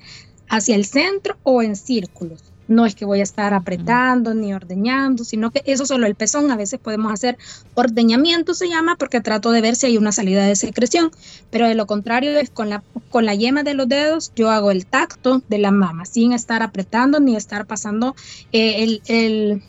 hacia 0.47 0.75
el 0.75 0.85
centro 0.85 1.37
o 1.43 1.61
en 1.61 1.75
círculos. 1.75 2.54
No 2.67 2.85
es 2.85 2.95
que 2.95 3.05
voy 3.05 3.19
a 3.19 3.23
estar 3.23 3.53
apretando 3.53 4.33
ni 4.33 4.53
ordeñando, 4.53 5.23
sino 5.23 5.51
que 5.51 5.61
eso 5.65 5.85
solo 5.85 6.07
el 6.07 6.15
pezón. 6.15 6.51
A 6.51 6.57
veces 6.57 6.79
podemos 6.79 7.11
hacer 7.11 7.37
ordeñamiento, 7.73 8.53
se 8.53 8.69
llama, 8.69 8.95
porque 8.95 9.21
trato 9.21 9.51
de 9.51 9.61
ver 9.61 9.75
si 9.75 9.87
hay 9.87 9.97
una 9.97 10.11
salida 10.11 10.45
de 10.45 10.55
secreción. 10.55 11.11
Pero 11.51 11.67
de 11.67 11.75
lo 11.75 11.85
contrario 11.85 12.37
es 12.39 12.49
con 12.49 12.69
la, 12.69 12.83
con 13.09 13.25
la 13.25 13.35
yema 13.35 13.63
de 13.63 13.73
los 13.73 13.87
dedos, 13.87 14.31
yo 14.35 14.49
hago 14.49 14.71
el 14.71 14.85
tacto 14.85 15.41
de 15.47 15.57
la 15.57 15.71
mama, 15.71 16.05
sin 16.05 16.33
estar 16.33 16.63
apretando 16.63 17.19
ni 17.19 17.35
estar 17.35 17.65
pasando 17.65 18.15
eh, 18.51 18.99
el, 19.07 19.63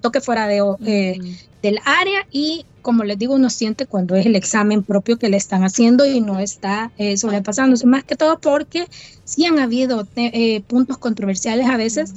toque 0.00 0.20
fuera 0.20 0.46
de, 0.46 0.62
eh, 0.86 1.18
del 1.62 1.78
área 1.84 2.26
y 2.30 2.64
como 2.84 3.02
les 3.02 3.18
digo, 3.18 3.34
uno 3.34 3.48
siente 3.48 3.86
cuando 3.86 4.14
es 4.14 4.26
el 4.26 4.36
examen 4.36 4.82
propio 4.82 5.18
que 5.18 5.30
le 5.30 5.38
están 5.38 5.64
haciendo 5.64 6.04
y 6.04 6.20
no 6.20 6.38
está 6.38 6.92
eh, 6.98 7.16
sobrepasándose, 7.16 7.86
más 7.86 8.04
que 8.04 8.14
todo 8.14 8.38
porque 8.38 8.86
sí 9.24 9.46
han 9.46 9.58
habido 9.58 10.06
eh, 10.16 10.60
puntos 10.66 10.98
controversiales 10.98 11.66
a 11.66 11.78
veces 11.78 12.12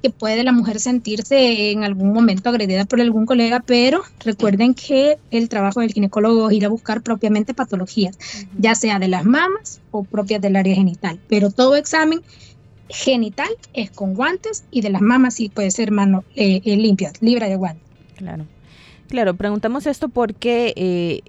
que 0.00 0.10
puede 0.10 0.44
la 0.44 0.52
mujer 0.52 0.78
sentirse 0.78 1.72
en 1.72 1.82
algún 1.82 2.12
momento 2.12 2.50
agredida 2.50 2.84
por 2.84 3.00
algún 3.00 3.26
colega, 3.26 3.64
pero 3.66 4.02
recuerden 4.20 4.74
que 4.74 5.18
el 5.32 5.48
trabajo 5.48 5.80
del 5.80 5.92
ginecólogo 5.92 6.50
es 6.50 6.56
ir 6.56 6.66
a 6.66 6.68
buscar 6.68 7.02
propiamente 7.02 7.52
patologías, 7.52 8.16
ya 8.56 8.76
sea 8.76 9.00
de 9.00 9.08
las 9.08 9.24
mamas 9.24 9.80
o 9.90 10.04
propias 10.04 10.40
del 10.40 10.54
área 10.54 10.76
genital, 10.76 11.18
pero 11.28 11.50
todo 11.50 11.74
examen 11.74 12.20
genital 12.92 13.48
es 13.72 13.90
con 13.90 14.14
guantes 14.14 14.64
y 14.70 14.82
de 14.82 14.90
las 14.90 15.00
mamas 15.00 15.34
sí 15.34 15.48
puede 15.48 15.70
ser 15.70 15.90
mano 15.90 16.24
eh, 16.36 16.60
eh 16.64 16.76
limpia, 16.76 17.12
libre 17.20 17.48
de 17.48 17.56
guantes. 17.56 17.82
Claro. 18.16 18.46
Claro, 19.08 19.34
preguntamos 19.34 19.86
esto 19.86 20.08
porque 20.08 20.72
eh, 20.76 21.20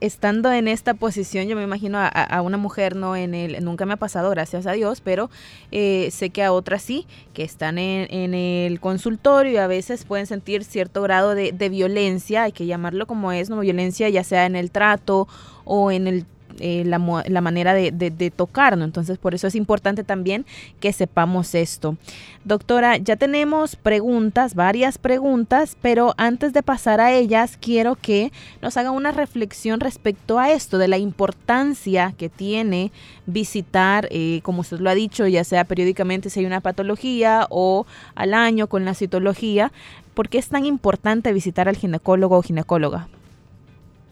estando 0.00 0.50
en 0.52 0.66
esta 0.66 0.94
posición, 0.94 1.46
yo 1.46 1.56
me 1.56 1.62
imagino 1.62 1.98
a, 2.00 2.42
una 2.42 2.56
mujer, 2.56 2.96
no 2.96 3.16
en 3.16 3.34
el, 3.34 3.64
nunca 3.64 3.86
me 3.86 3.94
ha 3.94 3.96
pasado, 3.96 4.30
gracias 4.30 4.66
a 4.66 4.72
Dios, 4.72 5.00
pero 5.00 5.30
eh, 5.70 6.08
sé 6.10 6.30
que 6.30 6.42
a 6.42 6.52
otras 6.52 6.82
sí, 6.82 7.06
que 7.34 7.42
están 7.44 7.78
en, 7.78 8.34
el 8.34 8.80
consultorio 8.80 9.52
y 9.52 9.56
a 9.58 9.66
veces 9.66 10.04
pueden 10.04 10.26
sentir 10.26 10.64
cierto 10.64 11.02
grado 11.02 11.34
de, 11.34 11.52
de, 11.52 11.68
violencia, 11.68 12.44
hay 12.44 12.52
que 12.52 12.66
llamarlo 12.66 13.06
como 13.06 13.30
es, 13.30 13.48
no 13.48 13.60
violencia 13.60 14.08
ya 14.08 14.24
sea 14.24 14.46
en 14.46 14.56
el 14.56 14.70
trato 14.70 15.28
o 15.64 15.92
en 15.92 16.06
el 16.06 16.26
eh, 16.58 16.84
la, 16.84 16.98
la, 17.26 17.40
manera 17.40 17.74
de, 17.74 17.90
de, 17.90 18.30
tocarnos. 18.30 18.84
Entonces, 18.84 19.18
por 19.18 19.34
eso 19.34 19.46
es 19.46 19.54
importante 19.54 20.04
también 20.04 20.46
que 20.80 20.92
sepamos 20.92 21.54
esto. 21.54 21.96
Doctora, 22.44 22.96
ya 22.96 23.16
tenemos 23.16 23.76
preguntas, 23.76 24.54
varias 24.54 24.98
preguntas, 24.98 25.76
pero 25.80 26.14
antes 26.16 26.52
de 26.52 26.62
pasar 26.62 27.00
a 27.00 27.12
ellas, 27.12 27.56
quiero 27.60 27.94
que 27.94 28.32
nos 28.60 28.76
haga 28.76 28.90
una 28.90 29.12
reflexión 29.12 29.80
respecto 29.80 30.38
a 30.38 30.50
esto, 30.50 30.78
de 30.78 30.88
la 30.88 30.98
importancia 30.98 32.14
que 32.16 32.28
tiene 32.28 32.90
visitar, 33.26 34.08
eh, 34.10 34.40
como 34.42 34.62
usted 34.62 34.80
lo 34.80 34.90
ha 34.90 34.94
dicho, 34.94 35.26
ya 35.26 35.44
sea 35.44 35.64
periódicamente 35.64 36.30
si 36.30 36.40
hay 36.40 36.46
una 36.46 36.60
patología 36.60 37.46
o 37.50 37.86
al 38.14 38.34
año 38.34 38.66
con 38.66 38.84
la 38.84 38.94
citología. 38.94 39.72
¿Por 40.14 40.28
qué 40.28 40.38
es 40.38 40.48
tan 40.48 40.66
importante 40.66 41.32
visitar 41.32 41.68
al 41.68 41.76
ginecólogo 41.76 42.36
o 42.36 42.42
ginecóloga? 42.42 43.08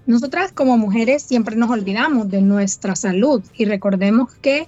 Nosotras 0.07 0.53
como 0.53 0.77
mujeres 0.79 1.23
siempre 1.23 1.57
nos 1.57 1.71
olvidamos 1.71 2.31
de 2.31 2.43
nuestra 2.43 2.97
salud 2.97 3.43
y 3.55 3.65
recordemos 3.67 4.33
que 4.35 4.67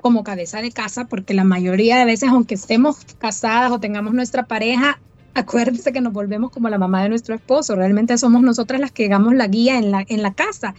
como 0.00 0.24
cabeza 0.24 0.60
de 0.60 0.72
casa, 0.72 1.06
porque 1.06 1.32
la 1.32 1.44
mayoría 1.44 1.96
de 1.96 2.04
veces, 2.04 2.28
aunque 2.28 2.56
estemos 2.56 2.98
casadas 3.18 3.70
o 3.70 3.78
tengamos 3.78 4.12
nuestra 4.12 4.46
pareja, 4.46 4.98
acuérdense 5.34 5.92
que 5.92 6.00
nos 6.00 6.12
volvemos 6.12 6.50
como 6.50 6.68
la 6.68 6.78
mamá 6.78 7.02
de 7.02 7.08
nuestro 7.08 7.34
esposo. 7.34 7.76
Realmente 7.76 8.18
somos 8.18 8.42
nosotras 8.42 8.80
las 8.80 8.90
que 8.90 9.08
damos 9.08 9.34
la 9.34 9.46
guía 9.46 9.78
en 9.78 9.92
la, 9.92 10.04
en 10.08 10.22
la 10.22 10.34
casa. 10.34 10.74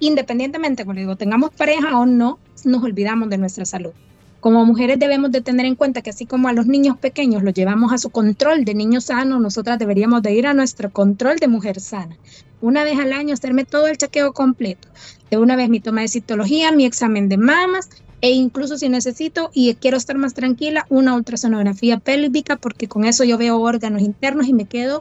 Independientemente, 0.00 0.84
como 0.84 0.98
digo, 0.98 1.16
tengamos 1.16 1.50
pareja 1.50 1.98
o 1.98 2.06
no, 2.06 2.38
nos 2.64 2.82
olvidamos 2.82 3.28
de 3.28 3.38
nuestra 3.38 3.66
salud. 3.66 3.92
Como 4.40 4.64
mujeres 4.64 4.98
debemos 4.98 5.32
de 5.32 5.40
tener 5.40 5.66
en 5.66 5.74
cuenta 5.74 6.02
que 6.02 6.10
así 6.10 6.24
como 6.24 6.48
a 6.48 6.52
los 6.52 6.66
niños 6.66 6.96
pequeños 6.98 7.42
los 7.42 7.52
llevamos 7.52 7.92
a 7.92 7.98
su 7.98 8.10
control 8.10 8.64
de 8.64 8.74
niño 8.74 9.00
sano, 9.00 9.40
nosotras 9.40 9.78
deberíamos 9.78 10.22
de 10.22 10.32
ir 10.34 10.46
a 10.46 10.54
nuestro 10.54 10.90
control 10.90 11.36
de 11.36 11.48
mujer 11.48 11.80
sana. 11.80 12.16
Una 12.66 12.82
vez 12.82 12.98
al 12.98 13.12
año 13.12 13.32
hacerme 13.32 13.64
todo 13.64 13.86
el 13.86 13.96
chequeo 13.96 14.32
completo. 14.32 14.88
De 15.30 15.38
una 15.38 15.54
vez 15.54 15.68
mi 15.68 15.78
toma 15.78 16.00
de 16.00 16.08
citología, 16.08 16.72
mi 16.72 16.84
examen 16.84 17.28
de 17.28 17.36
mamas 17.36 17.88
e 18.20 18.32
incluso 18.32 18.76
si 18.76 18.88
necesito 18.88 19.52
y 19.54 19.72
quiero 19.76 19.96
estar 19.96 20.18
más 20.18 20.34
tranquila, 20.34 20.84
una 20.88 21.14
ultrasonografía 21.14 22.00
pélvica 22.00 22.56
porque 22.56 22.88
con 22.88 23.04
eso 23.04 23.22
yo 23.22 23.38
veo 23.38 23.60
órganos 23.60 24.02
internos 24.02 24.48
y 24.48 24.52
me 24.52 24.64
quedo 24.64 25.00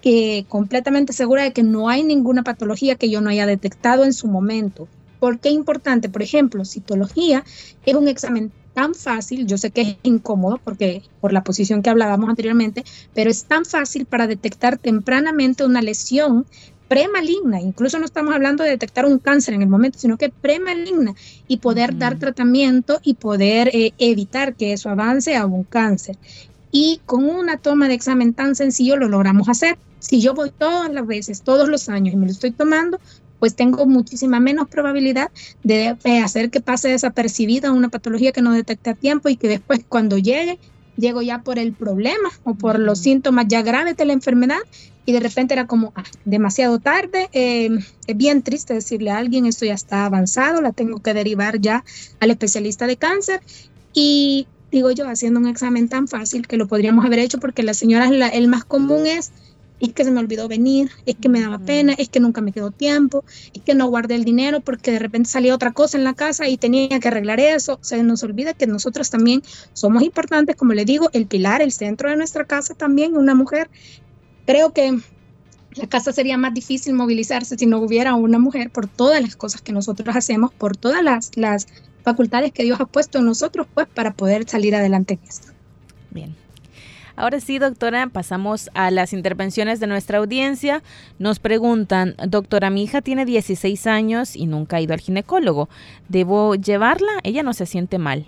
que 0.00 0.46
completamente 0.48 1.12
segura 1.12 1.42
de 1.42 1.52
que 1.52 1.62
no 1.62 1.90
hay 1.90 2.02
ninguna 2.02 2.44
patología 2.44 2.94
que 2.94 3.10
yo 3.10 3.20
no 3.20 3.28
haya 3.28 3.44
detectado 3.44 4.04
en 4.04 4.14
su 4.14 4.26
momento. 4.26 4.88
¿Por 5.18 5.38
qué 5.38 5.50
importante? 5.50 6.08
Por 6.08 6.22
ejemplo, 6.22 6.64
citología 6.64 7.44
es 7.84 7.94
un 7.94 8.08
examen 8.08 8.52
tan 8.74 8.94
fácil, 8.94 9.46
yo 9.46 9.58
sé 9.58 9.70
que 9.70 9.82
es 9.82 9.96
incómodo 10.02 10.60
porque 10.62 11.02
por 11.20 11.32
la 11.32 11.42
posición 11.42 11.82
que 11.82 11.90
hablábamos 11.90 12.28
anteriormente, 12.28 12.84
pero 13.14 13.30
es 13.30 13.44
tan 13.44 13.64
fácil 13.64 14.06
para 14.06 14.26
detectar 14.26 14.78
tempranamente 14.78 15.64
una 15.64 15.82
lesión 15.82 16.46
premaligna, 16.90 17.60
incluso 17.60 18.00
no 18.00 18.04
estamos 18.04 18.34
hablando 18.34 18.64
de 18.64 18.70
detectar 18.70 19.06
un 19.06 19.20
cáncer 19.20 19.54
en 19.54 19.62
el 19.62 19.68
momento, 19.68 20.00
sino 20.00 20.16
que 20.16 20.28
premaligna 20.28 21.14
y 21.46 21.58
poder 21.58 21.96
dar 21.96 22.18
tratamiento 22.18 22.98
y 23.04 23.14
poder 23.14 23.70
eh, 23.72 23.92
evitar 23.98 24.56
que 24.56 24.72
eso 24.72 24.90
avance 24.90 25.36
a 25.36 25.46
un 25.46 25.62
cáncer. 25.62 26.18
Y 26.72 27.00
con 27.06 27.28
una 27.28 27.58
toma 27.58 27.86
de 27.86 27.94
examen 27.94 28.34
tan 28.34 28.56
sencillo 28.56 28.96
lo 28.96 29.08
logramos 29.08 29.48
hacer. 29.48 29.78
Si 30.00 30.20
yo 30.20 30.34
voy 30.34 30.50
todas 30.50 30.92
las 30.92 31.06
veces, 31.06 31.42
todos 31.42 31.68
los 31.68 31.88
años 31.88 32.12
y 32.12 32.16
me 32.16 32.26
lo 32.26 32.32
estoy 32.32 32.50
tomando, 32.50 32.98
pues 33.40 33.56
tengo 33.56 33.86
muchísima 33.86 34.38
menos 34.38 34.68
probabilidad 34.68 35.30
de, 35.64 35.96
hacer 36.22 36.50
que 36.50 36.60
pase 36.60 36.88
desapercibida 36.88 37.72
una 37.72 37.88
patología 37.88 38.32
que 38.32 38.42
no 38.42 38.52
detecte 38.52 38.90
a 38.90 38.94
tiempo 38.94 39.28
y 39.28 39.36
que 39.36 39.48
después 39.48 39.80
cuando 39.88 40.18
llegue, 40.18 40.58
llego 40.96 41.22
ya 41.22 41.42
por 41.42 41.58
el 41.58 41.72
problema 41.72 42.30
o 42.44 42.54
por 42.54 42.78
los 42.78 43.00
síntomas 43.00 43.46
ya 43.48 43.62
graves 43.62 43.96
de 43.96 44.04
la 44.04 44.12
enfermedad 44.12 44.58
y 45.06 45.12
de 45.12 45.20
repente 45.20 45.54
era 45.54 45.66
como 45.66 45.92
ah, 45.96 46.04
demasiado 46.24 46.78
tarde. 46.78 47.30
Em, 47.32 47.80
es 48.06 48.16
bien 48.16 48.42
triste 48.42 48.74
decirle 48.74 49.10
a 49.10 49.16
alguien 49.16 49.46
esto 49.46 49.64
ya 49.64 49.74
está 49.74 50.04
avanzado, 50.04 50.60
la 50.60 50.72
tengo 50.72 51.00
que 51.00 51.14
derivar 51.14 51.60
ya 51.60 51.84
al 52.20 52.30
especialista 52.30 52.86
de 52.86 52.96
cáncer 52.96 53.40
y 53.94 54.46
digo 54.70 54.90
yo 54.90 55.08
haciendo 55.08 55.40
un 55.40 55.48
examen 55.48 55.88
tan 55.88 56.06
fácil 56.06 56.46
que 56.46 56.56
lo 56.56 56.68
podríamos 56.68 57.04
haber 57.04 57.18
hecho 57.18 57.38
porque 57.40 57.62
las 57.62 57.78
señoras 57.78 58.12
el 58.32 58.48
más 58.48 58.64
común 58.64 59.06
es 59.06 59.32
es 59.80 59.92
que 59.92 60.04
se 60.04 60.10
me 60.10 60.20
olvidó 60.20 60.46
venir, 60.46 60.90
es 61.06 61.16
que 61.16 61.28
me 61.28 61.40
daba 61.40 61.58
pena, 61.58 61.94
es 61.94 62.08
que 62.08 62.20
nunca 62.20 62.40
me 62.40 62.52
quedó 62.52 62.70
tiempo, 62.70 63.24
es 63.54 63.62
que 63.62 63.74
no 63.74 63.88
guardé 63.88 64.14
el 64.14 64.24
dinero 64.24 64.60
porque 64.60 64.92
de 64.92 64.98
repente 64.98 65.30
salía 65.30 65.54
otra 65.54 65.72
cosa 65.72 65.96
en 65.96 66.04
la 66.04 66.14
casa 66.14 66.48
y 66.48 66.56
tenía 66.56 67.00
que 67.00 67.08
arreglar 67.08 67.40
eso. 67.40 67.78
Se 67.80 68.02
nos 68.02 68.22
olvida 68.22 68.54
que 68.54 68.66
nosotros 68.66 69.10
también 69.10 69.42
somos 69.72 70.02
importantes, 70.02 70.56
como 70.56 70.74
le 70.74 70.84
digo, 70.84 71.08
el 71.12 71.26
pilar, 71.26 71.62
el 71.62 71.72
centro 71.72 72.10
de 72.10 72.16
nuestra 72.16 72.44
casa 72.44 72.74
también, 72.74 73.16
una 73.16 73.34
mujer. 73.34 73.70
Creo 74.46 74.72
que 74.72 74.98
la 75.74 75.86
casa 75.86 76.12
sería 76.12 76.36
más 76.36 76.52
difícil 76.52 76.94
movilizarse 76.94 77.56
si 77.56 77.66
no 77.66 77.78
hubiera 77.78 78.14
una 78.14 78.38
mujer 78.38 78.70
por 78.70 78.86
todas 78.88 79.22
las 79.22 79.36
cosas 79.36 79.62
que 79.62 79.72
nosotros 79.72 80.14
hacemos, 80.14 80.52
por 80.52 80.76
todas 80.76 81.02
las, 81.02 81.36
las 81.36 81.66
facultades 82.02 82.52
que 82.52 82.64
Dios 82.64 82.80
ha 82.80 82.86
puesto 82.86 83.18
en 83.18 83.26
nosotros, 83.26 83.66
pues 83.72 83.86
para 83.86 84.12
poder 84.12 84.48
salir 84.48 84.74
adelante 84.74 85.14
en 85.14 85.28
esto. 85.28 85.52
Bien. 86.10 86.34
Ahora 87.16 87.40
sí, 87.40 87.58
doctora, 87.58 88.06
pasamos 88.08 88.70
a 88.74 88.90
las 88.90 89.12
intervenciones 89.12 89.80
de 89.80 89.86
nuestra 89.86 90.18
audiencia. 90.18 90.82
Nos 91.18 91.38
preguntan, 91.38 92.14
doctora, 92.28 92.70
mi 92.70 92.82
hija 92.82 93.02
tiene 93.02 93.24
16 93.24 93.86
años 93.86 94.36
y 94.36 94.46
nunca 94.46 94.76
ha 94.76 94.80
ido 94.80 94.94
al 94.94 95.00
ginecólogo. 95.00 95.68
¿Debo 96.08 96.54
llevarla? 96.54 97.12
Ella 97.22 97.42
no 97.42 97.52
se 97.52 97.66
siente 97.66 97.98
mal. 97.98 98.26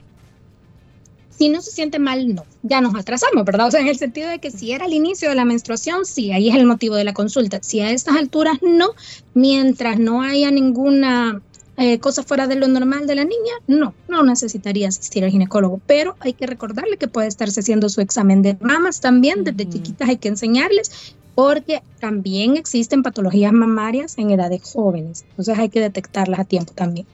Si 1.31 1.49
no 1.49 1.63
se 1.63 1.71
siente 1.71 1.99
mal, 1.99 2.35
no. 2.35 2.45
Ya 2.63 2.81
nos 2.81 2.95
atrasamos, 2.95 3.45
¿verdad? 3.45 3.67
O 3.67 3.71
sea, 3.71 3.81
en 3.81 3.89
el 3.89 3.97
sentido 3.97 4.29
de 4.29 4.39
que 4.39 4.51
si 4.51 4.73
era 4.73 4.87
el 4.87 4.93
inicio 4.93 5.29
de 5.29 5.35
la 5.35 5.45
menstruación, 5.45 6.05
sí, 6.05 6.31
ahí 6.31 6.51
es 6.51 6.57
el 6.57 6.67
motivo 6.67 6.95
de 6.95 7.05
la 7.05 7.15
consulta. 7.15 7.59
Si 7.63 7.81
a 7.81 7.91
estas 7.91 8.17
alturas 8.17 8.59
no, 8.63 8.91
mientras 9.35 9.99
no 9.99 10.23
haya 10.23 10.51
ninguna 10.51 11.41
eh, 11.83 11.99
cosas 11.99 12.25
fuera 12.25 12.47
de 12.47 12.55
lo 12.55 12.69
normal 12.69 13.09
de 13.09 13.17
la 13.17 13.25
niña, 13.25 13.55
no, 13.67 13.93
no 14.09 14.23
necesitaría 14.23 14.87
asistir 14.87 15.25
al 15.25 15.33
ginecólogo, 15.33 15.81
pero 15.85 16.15
hay 16.21 16.33
que 16.33 16.47
recordarle 16.47 16.97
que 16.97 17.09
puede 17.09 17.27
estarse 17.27 17.59
haciendo 17.59 17.89
su 17.89 18.01
examen 18.01 18.41
de 18.41 18.57
mamas 18.61 19.01
también, 19.01 19.43
desde 19.43 19.69
chiquitas 19.69 20.09
hay 20.09 20.17
que 20.17 20.29
enseñarles, 20.29 21.17
porque 21.35 21.83
también 21.99 22.57
existen 22.57 23.03
patologías 23.03 23.53
mamarias 23.53 24.17
en 24.17 24.31
edades 24.31 24.63
jóvenes, 24.63 25.25
entonces 25.31 25.59
hay 25.59 25.71
que 25.71 25.81
detectarlas 25.81 26.39
a 26.39 26.45
tiempo 26.45 26.73
también. 26.73 27.05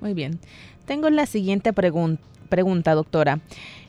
Muy 0.00 0.14
bien, 0.14 0.38
tengo 0.86 1.10
la 1.10 1.26
siguiente 1.26 1.74
pregunta, 1.74 2.94
doctora. 2.94 3.40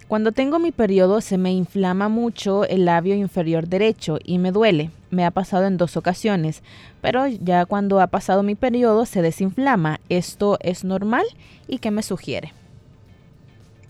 Cuando 0.08 0.32
tengo 0.32 0.60
mi 0.60 0.72
periodo 0.72 1.20
se 1.20 1.38
me 1.40 1.52
inflama 1.52 2.10
mucho 2.10 2.64
el 2.66 2.86
labio 2.86 3.16
inferior 3.16 3.68
derecho 3.68 4.20
y 4.24 4.38
me 4.38 4.52
duele. 4.52 4.92
Me 5.10 5.26
ha 5.26 5.32
pasado 5.32 5.66
en 5.66 5.78
dos 5.78 5.98
ocasiones, 5.98 6.62
pero 7.02 7.26
ya 7.28 7.66
cuando 7.66 8.00
ha 8.00 8.08
pasado 8.08 8.44
mi 8.44 8.54
periodo 8.54 9.08
se 9.08 9.24
desinflama. 9.24 10.00
¿Esto 10.10 10.60
es 10.62 10.84
normal 10.84 11.26
y 11.68 11.80
qué 11.80 11.90
me 11.90 12.04
sugiere? 12.04 12.54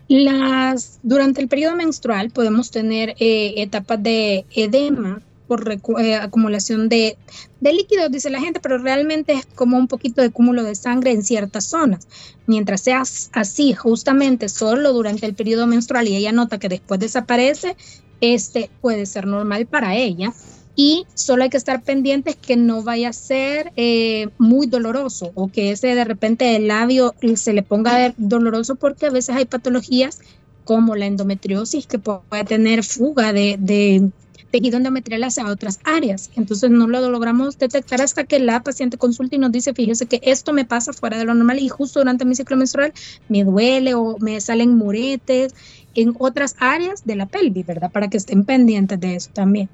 Las, 0.07 0.99
durante 1.03 1.41
el 1.41 1.49
periodo 1.49 1.75
menstrual 1.75 2.29
podemos 2.29 2.71
tener 2.71 3.15
eh, 3.19 3.55
etapas 3.57 4.01
de 4.01 4.45
edema 4.55 5.21
por 5.47 5.71
eh, 5.99 6.15
acumulación 6.15 6.89
de, 6.89 7.17
de, 7.59 7.73
líquidos, 7.73 8.11
dice 8.11 8.29
la 8.29 8.39
gente, 8.39 8.59
pero 8.59 8.77
realmente 8.77 9.33
es 9.33 9.45
como 9.45 9.77
un 9.77 9.87
poquito 9.87 10.21
de 10.21 10.31
cúmulo 10.31 10.63
de 10.63 10.75
sangre 10.75 11.11
en 11.11 11.23
ciertas 11.23 11.65
zonas. 11.65 12.07
Mientras 12.47 12.81
sea 12.81 13.03
así, 13.33 13.73
justamente 13.73 14.49
solo 14.49 14.93
durante 14.93 15.25
el 15.25 15.33
periodo 15.33 15.67
menstrual 15.67 16.07
y 16.07 16.15
ella 16.15 16.31
nota 16.31 16.59
que 16.59 16.69
después 16.69 16.99
desaparece, 16.99 17.75
este 18.21 18.69
puede 18.81 19.05
ser 19.05 19.27
normal 19.27 19.65
para 19.65 19.95
ella. 19.95 20.33
Y 20.77 21.07
solo 21.13 21.43
hay 21.43 21.49
que 21.49 21.57
estar 21.57 21.81
pendientes 21.83 22.35
que 22.35 22.57
no 22.57 22.83
vaya 22.83 23.09
a 23.09 23.13
ser 23.13 23.71
eh, 23.77 24.27
muy 24.37 24.67
doloroso 24.67 25.31
o 25.33 25.47
que 25.47 25.71
ese 25.71 25.95
de 25.95 26.03
repente 26.03 26.55
el 26.57 26.67
labio 26.67 27.15
se 27.35 27.53
le 27.53 27.63
ponga 27.63 28.13
doloroso 28.17 28.75
porque 28.75 29.05
a 29.05 29.09
veces 29.09 29.35
hay 29.37 29.45
patologías 29.45 30.19
como 30.65 30.95
la 30.95 31.05
endometriosis 31.05 31.87
que 31.87 31.99
puede 31.99 32.43
tener 32.43 32.83
fuga 32.83 33.31
de 33.31 34.11
tejido 34.51 34.77
endometrial 34.77 35.23
hacia 35.23 35.47
otras 35.47 35.79
áreas. 35.83 36.29
Entonces 36.35 36.69
no 36.69 36.87
lo 36.87 37.09
logramos 37.09 37.57
detectar 37.57 38.01
hasta 38.01 38.23
que 38.23 38.39
la 38.39 38.61
paciente 38.63 38.97
consulta 38.97 39.35
y 39.35 39.39
nos 39.39 39.51
dice, 39.51 39.73
fíjese 39.73 40.05
que 40.05 40.21
esto 40.23 40.53
me 40.53 40.65
pasa 40.65 40.93
fuera 40.93 41.17
de 41.17 41.25
lo 41.25 41.33
normal 41.33 41.59
y 41.59 41.69
justo 41.69 41.99
durante 41.99 42.25
mi 42.25 42.35
ciclo 42.35 42.57
menstrual 42.57 42.93
me 43.29 43.43
duele 43.43 43.93
o 43.93 44.17
me 44.19 44.39
salen 44.41 44.75
muretes 44.75 45.53
en 45.93 46.15
otras 46.19 46.55
áreas 46.59 47.05
de 47.05 47.15
la 47.15 47.25
pelvis, 47.25 47.65
¿verdad? 47.65 47.91
Para 47.91 48.09
que 48.09 48.17
estén 48.17 48.43
pendientes 48.43 48.99
de 48.99 49.15
eso 49.15 49.29
también. 49.33 49.69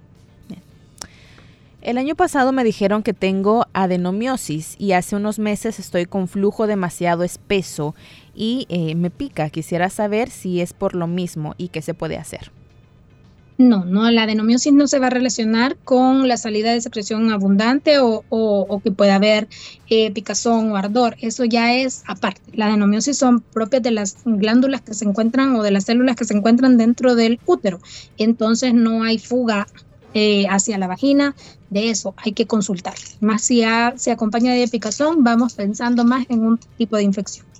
El 1.82 1.98
año 1.98 2.14
pasado 2.14 2.52
me 2.52 2.64
dijeron 2.64 3.02
que 3.02 3.14
tengo 3.14 3.66
adenomiosis 3.74 4.76
y 4.78 4.92
hace 4.92 5.16
unos 5.16 5.40
meses 5.40 5.80
estoy 5.80 6.06
con 6.06 6.28
flujo 6.28 6.68
demasiado 6.68 7.24
espeso 7.24 7.96
y 8.36 8.68
eh, 8.70 8.94
me 8.94 9.10
pica. 9.10 9.50
Quisiera 9.50 9.90
saber 9.90 10.30
si 10.30 10.62
es 10.62 10.74
por 10.74 10.94
lo 10.94 11.08
mismo 11.08 11.56
y 11.58 11.70
qué 11.70 11.82
se 11.82 11.96
puede 11.96 12.18
hacer. 12.18 12.52
No, 13.58 13.86
no, 13.86 14.10
la 14.10 14.24
adenomiosis 14.24 14.74
no 14.74 14.88
se 14.88 14.98
va 14.98 15.08
a 15.08 15.12
relacionar 15.12 15.78
con 15.84 16.28
la 16.28 16.38
salida 16.38 16.72
de 16.72 16.82
secreción 16.82 17.32
abundante 17.32 17.98
o, 18.00 18.82
que 18.84 18.92
pueda 18.92 19.16
haber 19.16 19.48
eh, 19.90 20.12
picazón 20.12 20.72
o 20.72 20.78
ardor. 20.78 21.16
Eso 21.22 21.46
ya 21.46 21.76
es 21.76 22.04
aparte. 22.08 22.42
La 22.54 22.68
adenomiosis 22.68 23.18
son 23.18 23.42
propias 23.42 23.84
de 23.84 23.92
las 23.92 24.18
glándulas 24.26 24.82
que 24.82 24.94
se 24.94 25.06
encuentran 25.06 25.56
o 25.56 25.64
de 25.64 25.72
las 25.72 25.86
células 25.86 26.16
que 26.16 26.26
se 26.26 26.36
encuentran 26.36 26.78
dentro 26.78 27.14
del 27.16 27.40
útero. 27.46 27.80
Entonces 28.18 28.74
no 28.74 29.04
hay 29.04 29.20
fuga 29.20 29.68
eh, 30.14 30.46
hacia 30.50 30.78
la 30.78 30.88
vagina. 30.88 31.36
De 31.70 31.90
eso 31.90 32.16
hay 32.18 32.34
que 32.34 32.48
consultar. 32.48 32.96
Más 33.20 33.44
si 33.44 33.64
se 33.96 34.12
acompaña 34.12 34.54
de 34.54 34.68
picazón, 34.68 35.24
vamos 35.24 35.54
pensando 35.54 36.04
más 36.04 36.26
en 36.30 36.46
un 36.46 36.60
tipo 36.78 36.98
de 36.98 37.04
infección. 37.04 37.51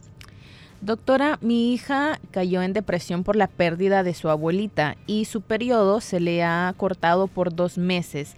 Doctora, 0.82 1.38
mi 1.42 1.74
hija 1.74 2.20
cayó 2.32 2.64
en 2.64 2.74
depresión 2.74 3.24
por 3.24 3.36
la 3.36 3.46
pérdida 3.46 4.02
de 4.02 4.16
su 4.16 4.30
abuelita 4.30 4.98
y 5.06 5.26
su 5.26 5.42
periodo 5.42 6.02
se 6.02 6.20
le 6.20 6.44
ha 6.44 6.74
cortado 6.76 7.28
por 7.28 7.54
dos 7.54 7.78
meses. 7.78 8.34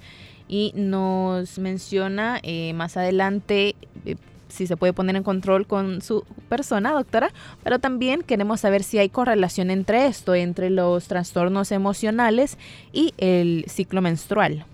Y 0.50 0.74
nos 0.76 1.58
menciona 1.58 2.40
eh, 2.44 2.74
más 2.74 2.98
adelante 2.98 3.76
eh, 4.06 4.18
si 4.50 4.68
se 4.68 4.76
puede 4.76 4.92
poner 4.92 5.16
en 5.16 5.24
control 5.24 5.66
con 5.66 6.02
su 6.02 6.26
persona, 6.50 6.92
doctora, 6.92 7.32
pero 7.64 7.80
también 7.80 8.22
queremos 8.22 8.60
saber 8.60 8.84
si 8.84 9.00
hay 9.00 9.08
correlación 9.08 9.72
entre 9.72 10.06
esto, 10.08 10.36
entre 10.36 10.70
los 10.70 11.08
trastornos 11.08 11.72
emocionales 11.72 12.58
y 12.92 13.14
el 13.18 13.66
ciclo 13.70 14.02
menstrual. 14.02 14.66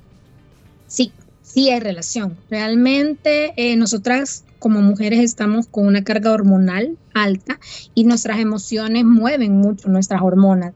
Sí, 0.87 1.11
sí 1.43 1.69
hay 1.69 1.79
relación. 1.79 2.35
Realmente 2.49 3.53
eh, 3.57 3.75
nosotras 3.75 4.43
como 4.59 4.81
mujeres 4.81 5.19
estamos 5.19 5.67
con 5.67 5.87
una 5.87 6.03
carga 6.03 6.33
hormonal 6.33 6.97
alta 7.23 7.59
y 7.93 8.03
nuestras 8.03 8.39
emociones 8.39 9.05
mueven 9.05 9.57
mucho 9.57 9.89
nuestras 9.89 10.21
hormonas. 10.21 10.73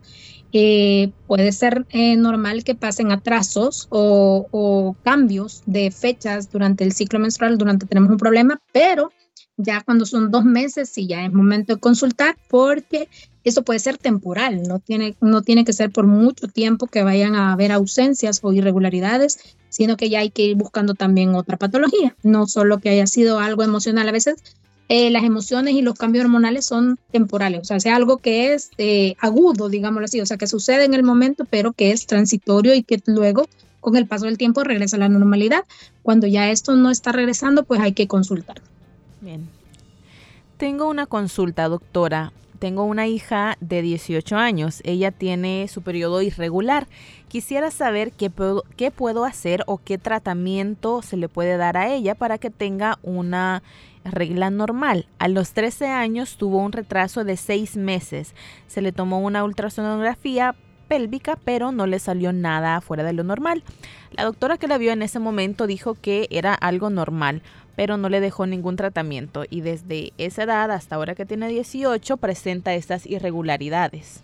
Eh, 0.55 1.11
puede 1.25 1.51
ser 1.51 1.87
eh, 1.89 2.15
normal 2.15 2.63
que 2.63 2.75
pasen 2.75 3.11
atrasos 3.11 3.87
o, 3.89 4.95
cambios 5.03 5.63
de 5.65 5.89
fechas 5.89 6.51
durante 6.51 6.83
el 6.83 6.93
ciclo 6.93 7.17
menstrual, 7.17 7.57
durante 7.57 7.87
tenemos 7.87 8.11
un 8.11 8.17
problema, 8.17 8.61
pero 8.71 9.11
ya 9.57 9.81
cuando 9.81 10.05
son 10.05 10.29
dos 10.29 10.45
meses, 10.45 10.89
sí, 10.89 11.07
ya 11.07 11.25
es 11.25 11.33
momento 11.33 11.73
de 11.73 11.79
consultar 11.79 12.37
porque 12.49 13.09
eso 13.43 13.63
puede 13.63 13.79
ser 13.79 13.97
temporal, 13.97 14.61
no 14.63 14.77
tiene, 14.77 15.15
no 15.21 15.41
tiene 15.41 15.65
que 15.65 15.73
ser 15.73 15.91
por 15.91 16.05
mucho 16.05 16.47
tiempo 16.47 16.85
que 16.85 17.01
vayan 17.01 17.35
a 17.35 17.51
haber 17.51 17.71
ausencias 17.71 18.39
o 18.43 18.53
irregularidades, 18.53 19.39
sino 19.69 19.97
que 19.97 20.11
ya 20.11 20.19
hay 20.19 20.29
que 20.29 20.43
ir 20.43 20.55
buscando 20.55 20.93
también 20.93 21.33
otra 21.33 21.57
patología, 21.57 22.15
no 22.21 22.45
solo 22.45 22.77
que 22.77 22.89
haya 22.89 23.07
sido 23.07 23.39
algo 23.39 23.63
emocional. 23.63 24.07
A 24.07 24.11
veces 24.11 24.35
eh, 24.89 25.09
las 25.09 25.23
emociones 25.23 25.73
y 25.75 25.81
los 25.81 25.95
cambios 25.95 26.25
hormonales 26.25 26.65
son 26.65 26.99
temporales, 27.11 27.61
o 27.61 27.65
sea, 27.65 27.79
sea 27.79 27.95
algo 27.95 28.17
que 28.17 28.53
es 28.53 28.71
eh, 28.77 29.15
agudo, 29.19 29.69
digámoslo 29.69 30.05
así, 30.05 30.21
o 30.21 30.25
sea, 30.25 30.37
que 30.37 30.47
sucede 30.47 30.83
en 30.83 30.93
el 30.93 31.03
momento, 31.03 31.45
pero 31.49 31.73
que 31.73 31.91
es 31.91 32.05
transitorio 32.05 32.73
y 32.73 32.83
que 32.83 33.01
luego 33.05 33.47
con 33.79 33.95
el 33.95 34.07
paso 34.07 34.25
del 34.25 34.37
tiempo 34.37 34.63
regresa 34.63 34.95
a 34.95 34.99
la 34.99 35.09
normalidad. 35.09 35.63
Cuando 36.03 36.27
ya 36.27 36.49
esto 36.49 36.75
no 36.75 36.89
está 36.89 37.11
regresando, 37.11 37.63
pues 37.63 37.81
hay 37.81 37.93
que 37.93 38.07
consultar. 38.07 38.61
Bien. 39.21 39.47
Tengo 40.57 40.87
una 40.89 41.05
consulta, 41.05 41.67
doctora 41.67 42.31
tengo 42.63 42.85
una 42.85 43.07
hija 43.07 43.57
de 43.59 43.81
18 43.81 44.37
años. 44.37 44.79
Ella 44.85 45.11
tiene 45.11 45.67
su 45.67 45.81
periodo 45.81 46.21
irregular. 46.21 46.87
Quisiera 47.27 47.71
saber 47.71 48.13
qué 48.13 48.29
puedo, 48.29 49.25
hacer 49.25 49.65
o 49.67 49.79
qué 49.79 49.97
tratamiento 49.97 51.01
se 51.01 51.17
le 51.17 51.27
puede 51.27 51.57
dar 51.57 51.75
a 51.75 51.93
ella 51.93 52.15
para 52.15 52.37
que 52.37 52.49
tenga 52.49 52.99
una 53.03 53.63
regla 54.05 54.49
normal. 54.49 55.07
A 55.19 55.27
los 55.27 55.51
13 55.51 55.87
años 55.87 56.37
tuvo 56.37 56.59
un 56.59 56.71
retraso 56.71 57.25
de 57.25 57.35
6 57.35 57.75
meses. 57.75 58.33
Se 58.67 58.81
le 58.81 58.93
tomó 58.93 59.19
una 59.19 59.43
ultrasonografía 59.43 60.55
pélvica, 60.87 61.37
pero 61.43 61.73
no 61.73 61.85
le 61.85 61.99
salió 61.99 62.31
nada 62.31 62.79
fuera 62.79 63.03
de 63.03 63.11
lo 63.11 63.25
normal. 63.25 63.61
La 64.11 64.23
doctora 64.23 64.57
que 64.57 64.69
la 64.69 64.77
vio 64.77 64.93
en 64.93 65.01
ese 65.01 65.19
momento 65.19 65.67
dijo 65.67 65.95
que 65.95 66.27
era 66.29 66.53
algo 66.53 66.89
normal 66.89 67.41
pero 67.75 67.97
no 67.97 68.09
le 68.09 68.19
dejó 68.19 68.45
ningún 68.45 68.75
tratamiento 68.75 69.45
y 69.49 69.61
desde 69.61 70.13
esa 70.17 70.43
edad 70.43 70.71
hasta 70.71 70.95
ahora 70.95 71.15
que 71.15 71.25
tiene 71.25 71.47
18 71.47 72.17
presenta 72.17 72.73
estas 72.73 73.05
irregularidades. 73.05 74.21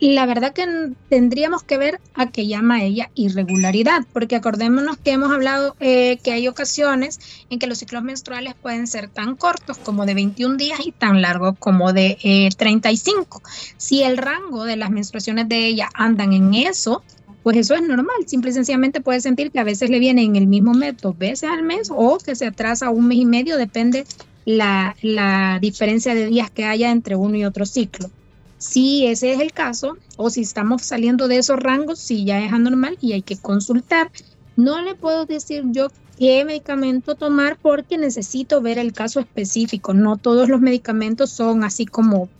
La 0.00 0.26
verdad 0.26 0.52
que 0.52 0.66
tendríamos 1.08 1.62
que 1.62 1.78
ver 1.78 2.00
a 2.14 2.28
qué 2.30 2.46
llama 2.46 2.82
ella 2.82 3.10
irregularidad, 3.14 4.04
porque 4.12 4.34
acordémonos 4.34 4.98
que 4.98 5.12
hemos 5.12 5.32
hablado 5.32 5.76
eh, 5.78 6.18
que 6.22 6.32
hay 6.32 6.48
ocasiones 6.48 7.20
en 7.48 7.58
que 7.60 7.68
los 7.68 7.78
ciclos 7.78 8.02
menstruales 8.02 8.54
pueden 8.60 8.88
ser 8.88 9.08
tan 9.08 9.36
cortos 9.36 9.78
como 9.78 10.04
de 10.04 10.14
21 10.14 10.56
días 10.56 10.80
y 10.84 10.90
tan 10.90 11.22
largos 11.22 11.56
como 11.58 11.92
de 11.92 12.18
35. 12.56 13.38
Eh, 13.38 13.50
si 13.76 14.02
el 14.02 14.18
rango 14.18 14.64
de 14.64 14.76
las 14.76 14.90
menstruaciones 14.90 15.48
de 15.48 15.64
ella 15.64 15.88
andan 15.94 16.32
en 16.32 16.52
eso, 16.54 17.02
pues 17.44 17.58
eso 17.58 17.74
es 17.74 17.82
normal. 17.82 18.16
Simple 18.26 18.50
y 18.50 18.54
sencillamente 18.54 19.02
puede 19.02 19.20
sentir 19.20 19.52
que 19.52 19.60
a 19.60 19.64
veces 19.64 19.90
le 19.90 20.00
viene 20.00 20.22
en 20.22 20.34
el 20.34 20.46
mismo 20.46 20.72
mes 20.72 20.96
dos 21.00 21.16
veces 21.16 21.48
al 21.48 21.62
mes 21.62 21.90
o 21.94 22.18
que 22.18 22.34
se 22.34 22.46
atrasa 22.46 22.90
un 22.90 23.06
mes 23.06 23.18
y 23.18 23.26
medio, 23.26 23.58
depende 23.58 24.06
la, 24.46 24.96
la 25.02 25.58
diferencia 25.60 26.14
de 26.14 26.26
días 26.26 26.50
que 26.50 26.64
haya 26.64 26.90
entre 26.90 27.16
uno 27.16 27.36
y 27.36 27.44
otro 27.44 27.66
ciclo. 27.66 28.10
Si 28.56 29.06
ese 29.06 29.34
es 29.34 29.40
el 29.40 29.52
caso, 29.52 29.98
o 30.16 30.30
si 30.30 30.40
estamos 30.40 30.82
saliendo 30.82 31.28
de 31.28 31.36
esos 31.36 31.58
rangos, 31.58 31.98
si 31.98 32.24
ya 32.24 32.42
es 32.42 32.50
anormal 32.50 32.96
y 33.02 33.12
hay 33.12 33.20
que 33.20 33.36
consultar. 33.36 34.10
No 34.56 34.80
le 34.80 34.94
puedo 34.94 35.26
decir 35.26 35.64
yo 35.66 35.88
qué 36.18 36.46
medicamento 36.46 37.14
tomar 37.14 37.58
porque 37.60 37.98
necesito 37.98 38.62
ver 38.62 38.78
el 38.78 38.94
caso 38.94 39.20
específico. 39.20 39.92
No 39.92 40.16
todos 40.16 40.48
los 40.48 40.62
medicamentos 40.62 41.30
son 41.30 41.62
así 41.62 41.84
como 41.84 42.30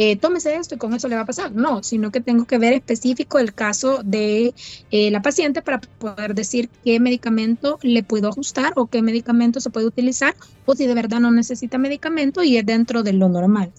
eh, 0.00 0.14
tómese 0.14 0.54
esto 0.54 0.76
y 0.76 0.78
con 0.78 0.94
eso 0.94 1.08
le 1.08 1.16
va 1.16 1.22
a 1.22 1.26
pasar. 1.26 1.50
No, 1.50 1.82
sino 1.82 2.12
que 2.12 2.20
tengo 2.20 2.44
que 2.44 2.56
ver 2.56 2.72
específico 2.72 3.40
el 3.40 3.52
caso 3.52 4.00
de 4.04 4.54
eh, 4.92 5.10
la 5.10 5.22
paciente 5.22 5.60
para 5.60 5.80
poder 5.80 6.36
decir 6.36 6.70
qué 6.84 7.00
medicamento 7.00 7.80
le 7.82 8.04
puedo 8.04 8.28
ajustar 8.28 8.74
o 8.76 8.86
qué 8.86 9.02
medicamento 9.02 9.58
se 9.58 9.70
puede 9.70 9.86
utilizar 9.86 10.36
o 10.66 10.76
si 10.76 10.86
de 10.86 10.94
verdad 10.94 11.18
no 11.18 11.32
necesita 11.32 11.78
medicamento 11.78 12.44
y 12.44 12.58
es 12.58 12.64
dentro 12.64 13.02
de 13.02 13.12
lo 13.12 13.28
normal. 13.28 13.72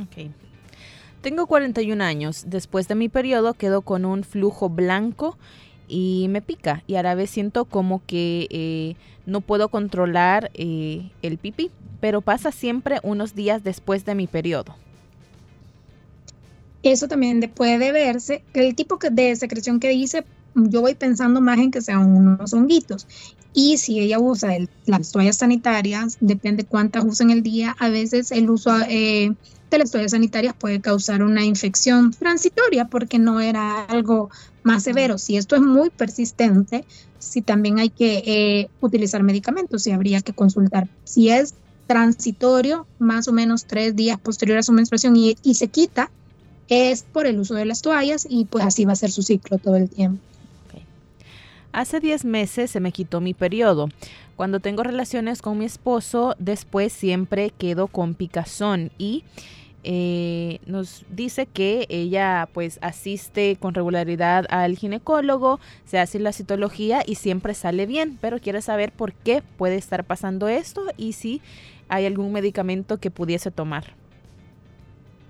Ok. 0.00 0.30
Tengo 1.20 1.46
41 1.46 2.02
años. 2.02 2.44
Después 2.46 2.88
de 2.88 2.94
mi 2.94 3.10
periodo 3.10 3.52
quedo 3.52 3.82
con 3.82 4.06
un 4.06 4.24
flujo 4.24 4.70
blanco 4.70 5.36
y 5.88 6.28
me 6.30 6.40
pica 6.40 6.84
y 6.86 6.94
a 6.94 7.02
la 7.02 7.14
vez 7.14 7.28
siento 7.28 7.66
como 7.66 8.00
que 8.06 8.46
eh, 8.48 8.96
no 9.26 9.42
puedo 9.42 9.68
controlar 9.68 10.50
el 10.54 11.38
pipí, 11.38 11.70
pero 12.00 12.22
pasa 12.22 12.50
siempre 12.50 12.98
unos 13.02 13.34
días 13.34 13.62
después 13.62 14.06
de 14.06 14.14
mi 14.14 14.26
periodo. 14.26 14.74
Eso 16.82 17.08
también 17.08 17.40
puede 17.54 17.92
verse, 17.92 18.42
el 18.54 18.74
tipo 18.74 18.98
de 19.10 19.36
secreción 19.36 19.80
que 19.80 19.90
dice, 19.90 20.24
yo 20.54 20.80
voy 20.80 20.94
pensando 20.94 21.40
más 21.40 21.58
en 21.58 21.70
que 21.70 21.82
sean 21.82 22.06
unos 22.06 22.52
honguitos. 22.54 23.06
Y 23.52 23.78
si 23.78 23.98
ella 23.98 24.18
usa 24.18 24.56
las 24.86 25.12
toallas 25.12 25.38
sanitarias, 25.38 26.16
depende 26.20 26.64
cuántas 26.64 27.04
usa 27.04 27.24
en 27.24 27.30
el 27.30 27.42
día, 27.42 27.76
a 27.78 27.88
veces 27.88 28.30
el 28.30 28.48
uso 28.48 28.70
eh, 28.88 29.34
de 29.70 29.78
las 29.78 29.90
toallas 29.90 30.12
sanitarias 30.12 30.54
puede 30.54 30.80
causar 30.80 31.22
una 31.22 31.44
infección 31.44 32.12
transitoria 32.12 32.86
porque 32.86 33.18
no 33.18 33.40
era 33.40 33.84
algo 33.84 34.30
más 34.62 34.84
severo. 34.84 35.18
Si 35.18 35.36
esto 35.36 35.56
es 35.56 35.62
muy 35.62 35.90
persistente, 35.90 36.84
si 37.18 37.42
también 37.42 37.78
hay 37.78 37.90
que 37.90 38.22
eh, 38.24 38.70
utilizar 38.80 39.22
medicamentos, 39.22 39.82
si 39.82 39.90
habría 39.90 40.20
que 40.20 40.32
consultar. 40.32 40.88
Si 41.04 41.30
es 41.30 41.54
transitorio, 41.86 42.86
más 43.00 43.26
o 43.26 43.32
menos 43.32 43.64
tres 43.64 43.96
días 43.96 44.18
posterior 44.18 44.58
a 44.58 44.62
su 44.62 44.72
menstruación 44.72 45.16
y, 45.16 45.36
y 45.42 45.54
se 45.54 45.66
quita, 45.68 46.10
es 46.70 47.02
por 47.02 47.26
el 47.26 47.38
uso 47.38 47.54
de 47.54 47.64
las 47.64 47.82
toallas 47.82 48.26
y 48.30 48.44
pues 48.44 48.64
así 48.64 48.84
va 48.84 48.92
a 48.92 48.96
ser 48.96 49.10
su 49.10 49.22
ciclo 49.22 49.58
todo 49.58 49.76
el 49.76 49.90
tiempo. 49.90 50.22
Hace 51.72 52.00
10 52.00 52.24
meses 52.24 52.70
se 52.70 52.80
me 52.80 52.90
quitó 52.90 53.20
mi 53.20 53.32
periodo. 53.32 53.88
Cuando 54.34 54.58
tengo 54.58 54.82
relaciones 54.82 55.42
con 55.42 55.58
mi 55.58 55.66
esposo, 55.66 56.34
después 56.38 56.92
siempre 56.92 57.50
quedo 57.50 57.86
con 57.86 58.14
picazón 58.14 58.90
y 58.98 59.22
eh, 59.82 60.58
nos 60.66 61.04
dice 61.10 61.46
que 61.46 61.86
ella 61.88 62.48
pues 62.52 62.78
asiste 62.82 63.56
con 63.60 63.74
regularidad 63.74 64.46
al 64.50 64.76
ginecólogo, 64.76 65.60
se 65.84 65.98
hace 65.98 66.18
la 66.18 66.32
citología 66.32 67.02
y 67.06 67.14
siempre 67.14 67.54
sale 67.54 67.86
bien, 67.86 68.18
pero 68.20 68.40
quiere 68.40 68.62
saber 68.62 68.92
por 68.92 69.12
qué 69.12 69.42
puede 69.56 69.76
estar 69.76 70.04
pasando 70.04 70.48
esto 70.48 70.82
y 70.96 71.12
si 71.12 71.40
hay 71.88 72.04
algún 72.04 72.32
medicamento 72.32 72.98
que 72.98 73.10
pudiese 73.10 73.50
tomar 73.50 73.99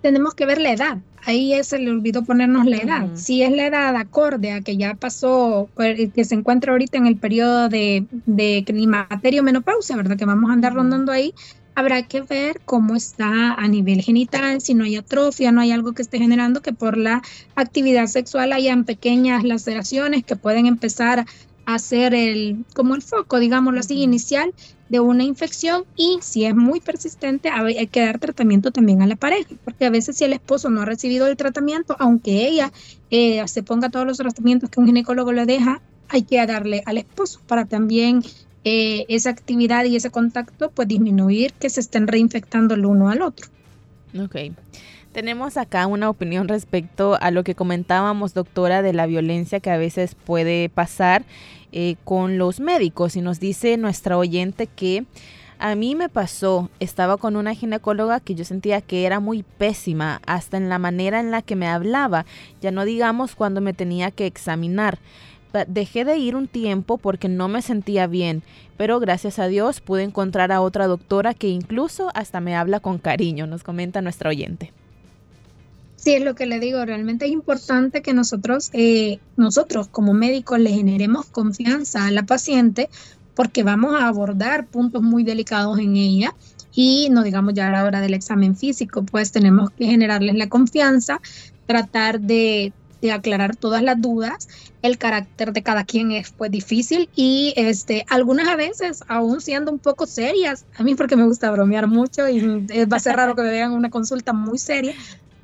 tenemos 0.00 0.34
que 0.34 0.46
ver 0.46 0.60
la 0.60 0.72
edad. 0.72 0.98
Ahí 1.24 1.52
se 1.62 1.78
le 1.78 1.90
olvidó 1.90 2.24
ponernos 2.24 2.64
la 2.66 2.78
edad. 2.78 3.08
Si 3.14 3.42
es 3.42 3.52
la 3.52 3.66
edad 3.66 3.94
acorde 3.96 4.52
a 4.52 4.62
que 4.62 4.76
ya 4.76 4.94
pasó, 4.94 5.68
pues, 5.74 6.10
que 6.12 6.24
se 6.24 6.34
encuentra 6.34 6.72
ahorita 6.72 6.96
en 6.96 7.06
el 7.06 7.16
periodo 7.16 7.68
de, 7.68 8.06
de 8.26 8.64
climaterio 8.64 9.42
menopausia, 9.42 9.96
¿verdad? 9.96 10.16
Que 10.16 10.24
vamos 10.24 10.50
a 10.50 10.54
andar 10.54 10.72
rondando 10.72 11.12
ahí, 11.12 11.34
habrá 11.74 12.02
que 12.02 12.22
ver 12.22 12.60
cómo 12.64 12.96
está 12.96 13.54
a 13.54 13.68
nivel 13.68 14.02
genital, 14.02 14.60
si 14.60 14.74
no 14.74 14.84
hay 14.84 14.96
atrofia, 14.96 15.52
no 15.52 15.60
hay 15.60 15.72
algo 15.72 15.92
que 15.92 16.02
esté 16.02 16.18
generando 16.18 16.62
que 16.62 16.72
por 16.72 16.96
la 16.96 17.22
actividad 17.54 18.06
sexual 18.06 18.52
hayan 18.52 18.84
pequeñas 18.84 19.44
laceraciones 19.44 20.24
que 20.24 20.36
pueden 20.36 20.66
empezar 20.66 21.26
a 21.66 21.79
ser 21.79 22.14
el, 22.14 22.64
como 22.75 22.94
el 22.94 23.03
foco, 23.03 23.38
digámoslo 23.38 23.81
así, 23.81 24.03
inicial 24.03 24.53
de 24.88 25.01
una 25.01 25.23
infección 25.23 25.85
y 25.96 26.18
si 26.20 26.44
es 26.44 26.55
muy 26.55 26.81
persistente 26.81 27.49
hay 27.49 27.87
que 27.87 28.01
dar 28.01 28.18
tratamiento 28.18 28.73
también 28.73 29.03
a 29.03 29.07
la 29.07 29.16
pareja, 29.16 29.55
porque 29.64 29.87
a 29.87 29.90
veces 29.90 30.16
si 30.16 30.25
el 30.25 30.33
esposo 30.33 30.68
no 30.68 30.83
ha 30.83 30.85
recibido 30.85 31.29
el 31.29 31.37
tratamiento, 31.37 31.94
aunque 32.01 32.49
ella 32.49 32.73
eh, 33.11 33.46
se 33.46 33.62
ponga 33.62 33.90
todos 33.90 34.07
los 34.07 34.18
tratamientos 34.18 34.68
que 34.68 34.81
un 34.81 34.87
ginecólogo 34.87 35.33
le 35.33 35.46
deja, 35.46 35.81
hay 36.09 36.23
que 36.23 36.44
darle 36.44 36.83
al 36.87 36.99
esposo 36.99 37.40
para 37.46 37.66
también 37.66 38.23
eh, 38.64 39.07
esa 39.09 39.31
actividad 39.31 39.85
y 39.85 39.96
ese 39.96 40.11
contacto 40.11 40.70
pues 40.70 40.88
disminuir 40.88 41.53
que 41.55 41.70
se 41.70 41.81
estén 41.81 42.09
reinfectando 42.09 42.75
el 42.75 42.85
uno 42.85 43.09
al 43.09 43.23
otro. 43.23 43.46
Ok. 44.18 44.37
Tenemos 45.12 45.57
acá 45.57 45.88
una 45.88 46.09
opinión 46.09 46.46
respecto 46.46 47.18
a 47.20 47.33
lo 47.33 47.42
que 47.42 47.57
comentábamos, 47.57 48.33
doctora, 48.33 48.81
de 48.81 48.92
la 48.92 49.07
violencia 49.07 49.59
que 49.59 49.70
a 49.70 49.77
veces 49.77 50.14
puede 50.14 50.68
pasar 50.68 51.25
eh, 51.73 51.96
con 52.05 52.38
los 52.38 52.61
médicos 52.61 53.16
y 53.16 53.20
nos 53.20 53.40
dice 53.40 53.77
nuestra 53.77 54.16
oyente 54.16 54.68
que 54.68 55.05
a 55.59 55.75
mí 55.75 55.96
me 55.96 56.09
pasó, 56.09 56.70
estaba 56.79 57.16
con 57.16 57.35
una 57.35 57.55
ginecóloga 57.55 58.20
que 58.20 58.37
yo 58.37 58.44
sentía 58.44 58.81
que 58.81 59.05
era 59.05 59.18
muy 59.18 59.42
pésima, 59.42 60.23
hasta 60.27 60.57
en 60.57 60.68
la 60.68 60.79
manera 60.79 61.18
en 61.18 61.33
la 61.33 61.42
que 61.42 61.57
me 61.57 61.66
hablaba, 61.66 62.25
ya 62.62 62.70
no 62.70 62.85
digamos 62.85 63.35
cuando 63.35 63.61
me 63.61 63.73
tenía 63.73 64.12
que 64.12 64.27
examinar. 64.27 65.01
Dejé 65.66 66.05
de 66.05 66.18
ir 66.18 66.37
un 66.37 66.46
tiempo 66.46 66.99
porque 66.99 67.29
no 67.29 67.49
me 67.49 67.62
sentía 67.62 68.07
bien, 68.07 68.44
pero 68.77 69.01
gracias 69.01 69.40
a 69.40 69.49
Dios 69.49 69.81
pude 69.81 70.05
encontrar 70.05 70.53
a 70.53 70.61
otra 70.61 70.87
doctora 70.87 71.35
que 71.35 71.49
incluso 71.49 72.11
hasta 72.14 72.40
me 72.40 72.55
habla 72.55 72.79
con 72.79 72.99
cariño, 72.99 73.49
nos 73.49 73.64
comenta 73.64 74.03
nuestra 74.03 74.31
oyente. 74.31 74.73
Sí, 76.00 76.14
es 76.14 76.24
lo 76.24 76.34
que 76.34 76.46
le 76.46 76.60
digo, 76.60 76.82
realmente 76.86 77.26
es 77.26 77.30
importante 77.30 78.00
que 78.00 78.14
nosotros, 78.14 78.70
eh, 78.72 79.18
nosotros 79.36 79.86
como 79.88 80.14
médicos 80.14 80.58
le 80.58 80.70
generemos 80.70 81.26
confianza 81.26 82.06
a 82.06 82.10
la 82.10 82.22
paciente 82.22 82.88
porque 83.34 83.64
vamos 83.64 83.94
a 83.94 84.08
abordar 84.08 84.66
puntos 84.66 85.02
muy 85.02 85.24
delicados 85.24 85.78
en 85.78 85.96
ella 85.96 86.34
y 86.72 87.08
no 87.10 87.22
digamos 87.22 87.52
ya 87.52 87.68
a 87.68 87.70
la 87.70 87.84
hora 87.84 88.00
del 88.00 88.14
examen 88.14 88.56
físico, 88.56 89.02
pues 89.02 89.30
tenemos 89.30 89.72
que 89.72 89.84
generarles 89.84 90.36
la 90.36 90.48
confianza, 90.48 91.20
tratar 91.66 92.18
de, 92.18 92.72
aclarar 93.12 93.56
todas 93.56 93.82
las 93.82 94.00
dudas. 94.00 94.48
El 94.80 94.96
carácter 94.96 95.52
de 95.52 95.62
cada 95.62 95.84
quien 95.84 96.12
es 96.12 96.32
pues 96.32 96.50
difícil 96.50 97.10
y 97.14 97.52
este 97.56 98.06
algunas 98.08 98.56
veces 98.56 99.04
aún 99.06 99.42
siendo 99.42 99.70
un 99.70 99.78
poco 99.78 100.06
serias, 100.06 100.64
a 100.78 100.82
mí 100.82 100.94
porque 100.94 101.16
me 101.16 101.24
gusta 101.24 101.50
bromear 101.50 101.88
mucho 101.88 102.26
y 102.26 102.40
va 102.86 102.96
a 102.96 103.00
ser 103.00 103.16
raro 103.16 103.34
que 103.34 103.42
me 103.42 103.50
vean 103.50 103.72
una 103.72 103.90
consulta 103.90 104.32
muy 104.32 104.56
seria, 104.56 104.94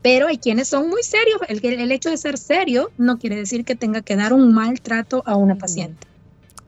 pero 0.03 0.29
hay 0.29 0.39
quienes 0.39 0.69
son 0.69 0.89
muy 0.89 1.03
serios. 1.03 1.41
El, 1.49 1.65
el 1.65 1.93
hecho 1.93 2.11
de 2.11 2.17
ser 2.17 2.39
serio 2.39 2.91
no 2.99 3.19
quiere 3.19 3.37
decir 3.37 3.65
que 3.65 3.75
tenga 3.75 4.03
que 4.03 4.17
dar 4.17 4.33
un 4.33 4.55
maltrato 4.55 5.23
a 5.27 5.37
una 5.37 5.57
paciente. 5.57 6.07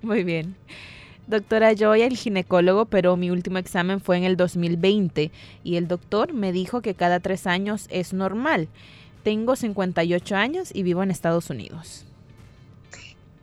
Muy 0.03 0.25
bien. 0.25 0.57
Doctora, 1.29 1.75
yo 1.75 1.91
voy 1.91 2.03
al 2.03 2.17
ginecólogo, 2.17 2.87
pero 2.87 3.17
mi 3.19 3.31
último 3.31 3.59
examen 3.59 4.01
fue 4.01 4.17
en 4.17 4.25
el 4.25 4.39
2020 4.39 5.31
y 5.63 5.77
el 5.77 5.87
doctor 5.87 6.33
me 6.33 6.53
dijo 6.53 6.81
que 6.81 6.95
cada 6.95 7.21
tres 7.21 7.47
años 7.47 7.87
es 7.91 8.15
normal. 8.15 8.69
Tengo 9.25 9.55
58 9.55 10.37
años 10.37 10.71
y 10.73 10.83
vivo 10.85 11.03
en 11.03 11.11
Estados 11.11 11.51
Unidos. 11.51 12.07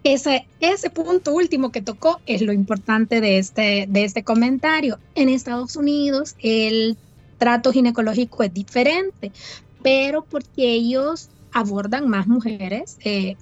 Ese, 0.03 0.47
ese 0.59 0.89
punto 0.89 1.31
último 1.31 1.71
que 1.71 1.81
tocó 1.81 2.21
es 2.25 2.41
lo 2.41 2.53
importante 2.53 3.21
de 3.21 3.37
este, 3.37 3.85
de 3.87 4.03
este 4.03 4.23
comentario. 4.23 4.97
En 5.13 5.29
Estados 5.29 5.75
Unidos 5.75 6.35
el 6.39 6.97
trato 7.37 7.71
ginecológico 7.71 8.43
es 8.43 8.53
diferente 8.53 9.31
pero 9.85 10.25
porque 10.25 10.73
ellos 10.73 11.29
abordan 11.51 12.09
más 12.09 12.25
mujeres 12.25 12.97
eh, 13.05 13.37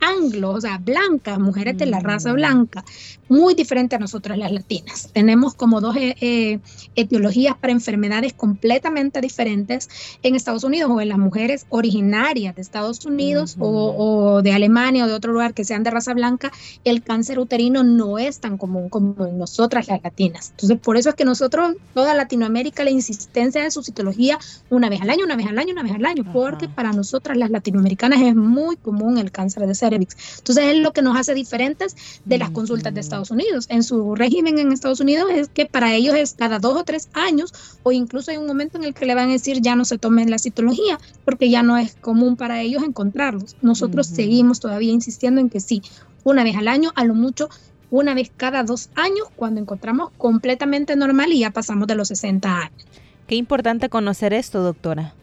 anglos, 0.00 0.56
o 0.56 0.60
sea, 0.60 0.78
blancas, 0.78 1.38
mujeres 1.38 1.76
de 1.78 1.86
la 1.86 2.00
raza 2.00 2.30
mm. 2.30 2.34
blanca, 2.34 2.84
muy 3.28 3.54
diferente 3.54 3.96
a 3.96 3.98
nosotras 3.98 4.38
las 4.38 4.52
latinas. 4.52 5.10
Tenemos 5.12 5.54
como 5.54 5.80
dos 5.80 5.96
eh, 5.96 6.16
eh, 6.20 6.60
etiologías 6.94 7.56
para 7.56 7.72
enfermedades 7.72 8.32
completamente 8.32 9.20
diferentes 9.20 9.88
en 10.22 10.34
Estados 10.34 10.64
Unidos 10.64 10.90
o 10.90 11.00
en 11.00 11.08
las 11.08 11.18
mujeres 11.18 11.66
originarias 11.68 12.54
de 12.54 12.62
Estados 12.62 13.04
Unidos 13.04 13.56
o, 13.58 14.40
de 14.42 14.52
Alemania 14.52 15.04
o 15.04 15.08
de 15.08 15.14
otro 15.14 15.32
lugar 15.32 15.54
que 15.54 15.64
sean 15.64 15.82
de 15.82 15.90
raza 15.90 16.14
blanca, 16.14 16.52
el 16.84 17.02
cáncer 17.02 17.38
uterino 17.38 17.84
no 17.84 18.18
es 18.18 18.40
tan 18.40 18.56
común 18.56 18.88
como 18.88 19.26
en 19.26 19.38
nosotras 19.38 19.88
las 19.88 20.02
latinas. 20.02 20.50
Entonces, 20.50 20.78
por 20.78 20.96
eso 20.96 21.10
es 21.10 21.14
que 21.14 21.24
nosotros, 21.24 21.76
toda 21.94 22.14
Latinoamérica, 22.14 22.84
la 22.84 22.90
insistencia 22.90 23.62
de 23.62 23.70
su 23.70 23.82
citología 23.82 24.38
una 24.70 24.88
vez 24.88 25.00
al 25.00 25.10
año, 25.10 25.24
una 25.24 25.36
vez 25.36 25.46
al 25.46 25.58
año, 25.58 25.72
una 25.72 25.82
vez 25.82 25.92
al 25.92 26.06
año, 26.06 26.24
porque 26.32 26.68
para 26.68 26.92
nosotras 26.92 27.36
las 27.36 27.50
latinoamericanas 27.50 28.20
es 28.22 28.34
muy 28.34 28.76
común 28.76 29.18
el 29.18 29.30
cáncer 29.30 29.66
de 29.66 29.74
seno 29.74 29.87
Entonces 29.94 30.64
es 30.64 30.78
lo 30.78 30.92
que 30.92 31.02
nos 31.02 31.16
hace 31.16 31.34
diferentes 31.34 31.96
de 32.24 32.38
las 32.38 32.50
consultas 32.50 32.94
de 32.94 33.00
Estados 33.00 33.30
Unidos. 33.30 33.66
En 33.68 33.82
su 33.82 34.14
régimen 34.14 34.58
en 34.58 34.72
Estados 34.72 35.00
Unidos 35.00 35.30
es 35.34 35.48
que 35.48 35.66
para 35.66 35.94
ellos 35.94 36.14
es 36.16 36.34
cada 36.34 36.58
dos 36.58 36.76
o 36.76 36.84
tres 36.84 37.08
años 37.12 37.52
o 37.82 37.92
incluso 37.92 38.30
hay 38.30 38.36
un 38.36 38.46
momento 38.46 38.78
en 38.78 38.84
el 38.84 38.94
que 38.94 39.06
le 39.06 39.14
van 39.14 39.28
a 39.28 39.32
decir 39.32 39.60
ya 39.60 39.76
no 39.76 39.84
se 39.84 39.98
tomen 39.98 40.30
la 40.30 40.38
citología 40.38 40.98
porque 41.24 41.50
ya 41.50 41.62
no 41.62 41.76
es 41.76 41.94
común 41.94 42.36
para 42.36 42.60
ellos 42.60 42.82
encontrarlos. 42.82 43.56
Nosotros 43.62 44.06
seguimos 44.06 44.60
todavía 44.60 44.92
insistiendo 44.92 45.40
en 45.40 45.50
que 45.50 45.60
sí, 45.60 45.82
una 46.24 46.44
vez 46.44 46.56
al 46.56 46.68
año, 46.68 46.92
a 46.94 47.04
lo 47.04 47.14
mucho 47.14 47.48
una 47.90 48.14
vez 48.14 48.30
cada 48.36 48.64
dos 48.64 48.90
años 48.94 49.28
cuando 49.34 49.60
encontramos 49.60 50.10
completamente 50.18 50.94
normal 50.96 51.32
y 51.32 51.40
ya 51.40 51.50
pasamos 51.50 51.86
de 51.88 51.94
los 51.94 52.08
60 52.08 52.48
años. 52.54 52.86
Qué 53.26 53.34
importante 53.34 53.88
conocer 53.88 54.32
esto, 54.32 54.62
doctora. 54.62 55.14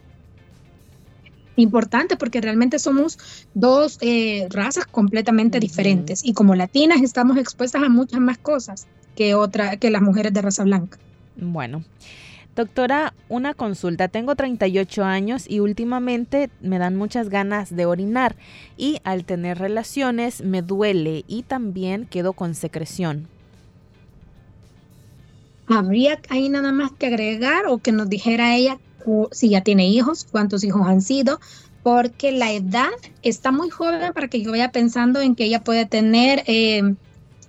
Importante 1.56 2.16
porque 2.16 2.40
realmente 2.40 2.78
somos 2.78 3.18
dos 3.54 3.98
eh, 4.00 4.46
razas 4.50 4.86
completamente 4.86 5.58
diferentes 5.58 6.24
y 6.24 6.34
como 6.34 6.54
latinas 6.54 7.02
estamos 7.02 7.38
expuestas 7.38 7.82
a 7.82 7.88
muchas 7.88 8.20
más 8.20 8.38
cosas 8.38 8.86
que, 9.14 9.34
otra, 9.34 9.76
que 9.78 9.90
las 9.90 10.02
mujeres 10.02 10.32
de 10.32 10.42
raza 10.42 10.64
blanca. 10.64 10.98
Bueno, 11.36 11.82
Doctora, 12.56 13.12
una 13.28 13.52
consulta. 13.52 14.08
Tengo 14.08 14.34
38 14.34 15.04
años 15.04 15.44
y 15.46 15.60
últimamente 15.60 16.48
me 16.62 16.78
dan 16.78 16.96
muchas 16.96 17.28
ganas 17.28 17.76
de 17.76 17.84
orinar 17.84 18.34
y 18.78 18.98
al 19.04 19.26
tener 19.26 19.58
relaciones 19.58 20.42
me 20.42 20.62
duele 20.62 21.22
y 21.28 21.42
también 21.42 22.06
quedo 22.06 22.32
con 22.32 22.54
secreción. 22.54 23.28
Habría 25.68 26.18
ahí 26.30 26.48
nada 26.48 26.72
más 26.72 26.92
que 26.92 27.08
agregar 27.08 27.66
o 27.66 27.76
que 27.76 27.92
nos 27.92 28.08
dijera 28.08 28.56
ella 28.56 28.78
si 29.32 29.50
ya 29.50 29.60
tiene 29.62 29.88
hijos, 29.88 30.26
cuántos 30.30 30.64
hijos 30.64 30.86
han 30.86 31.00
sido, 31.00 31.40
porque 31.82 32.32
la 32.32 32.52
edad 32.52 32.90
está 33.22 33.52
muy 33.52 33.70
joven 33.70 34.12
para 34.12 34.28
que 34.28 34.42
yo 34.42 34.50
vaya 34.50 34.72
pensando 34.72 35.20
en 35.20 35.36
que 35.36 35.44
ella 35.44 35.62
puede 35.62 35.86
tener 35.86 36.42
eh, 36.46 36.82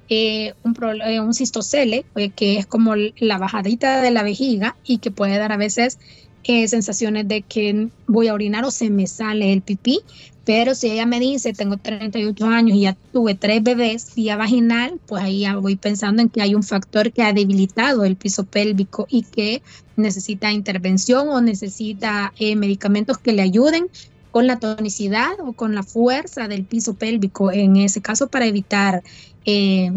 eh, 0.10 0.54
un, 0.64 0.78
eh, 1.04 1.20
un 1.20 1.34
cistocele, 1.34 2.06
que 2.36 2.60
es 2.60 2.68
como 2.68 2.96
la 2.96 3.38
bajadita 3.40 4.02
de 4.02 4.12
la 4.12 4.24
vejiga 4.24 4.76
y 4.86 5.00
que 5.00 5.10
puede 5.10 5.38
dar 5.38 5.52
a 5.52 5.58
veces 5.58 5.98
sensaciones 6.44 7.28
de 7.28 7.42
que 7.42 7.90
voy 8.06 8.30
a 8.30 8.34
orinar 8.34 8.64
o 8.64 8.72
se 8.72 8.90
me 8.90 9.08
sale 9.08 9.52
el 9.52 9.62
pipí. 9.62 10.00
Pero 10.48 10.76
si 10.76 10.90
ella 10.90 11.06
me 11.06 11.20
dice, 11.20 11.52
tengo 11.52 11.76
38 11.76 12.46
años 12.46 12.78
y 12.78 12.84
ya 12.84 12.96
tuve 13.12 13.36
tres 13.36 13.62
bebés 13.62 14.16
vía 14.16 14.38
vaginal, 14.38 14.98
pues 15.06 15.22
ahí 15.22 15.42
ya 15.42 15.58
voy 15.58 15.76
pensando 15.76 16.22
en 16.22 16.30
que 16.30 16.42
hay 16.42 16.56
un 16.56 16.64
factor 16.64 17.12
que 17.12 17.22
ha 17.22 17.34
debilitado 17.34 18.06
el 18.06 18.16
piso 18.16 18.46
pélvico 18.46 19.08
y 19.10 19.24
que 19.24 19.62
necesita 19.98 20.54
intervención 20.54 21.28
o 21.28 21.42
necesita 21.42 22.32
medicamentos 22.40 23.18
que 23.18 23.34
le 23.34 23.42
ayuden 23.42 23.90
con 24.32 24.48
la 24.48 24.58
tonicidad 24.58 25.38
o 25.42 25.52
con 25.52 25.76
la 25.76 25.84
fuerza 25.84 26.48
del 26.48 26.64
piso 26.64 26.94
pélvico, 26.94 27.52
en 27.52 27.76
ese 27.76 28.00
caso 28.00 28.30
para 28.30 28.46
evitar 28.46 29.04
eh, 29.44 29.92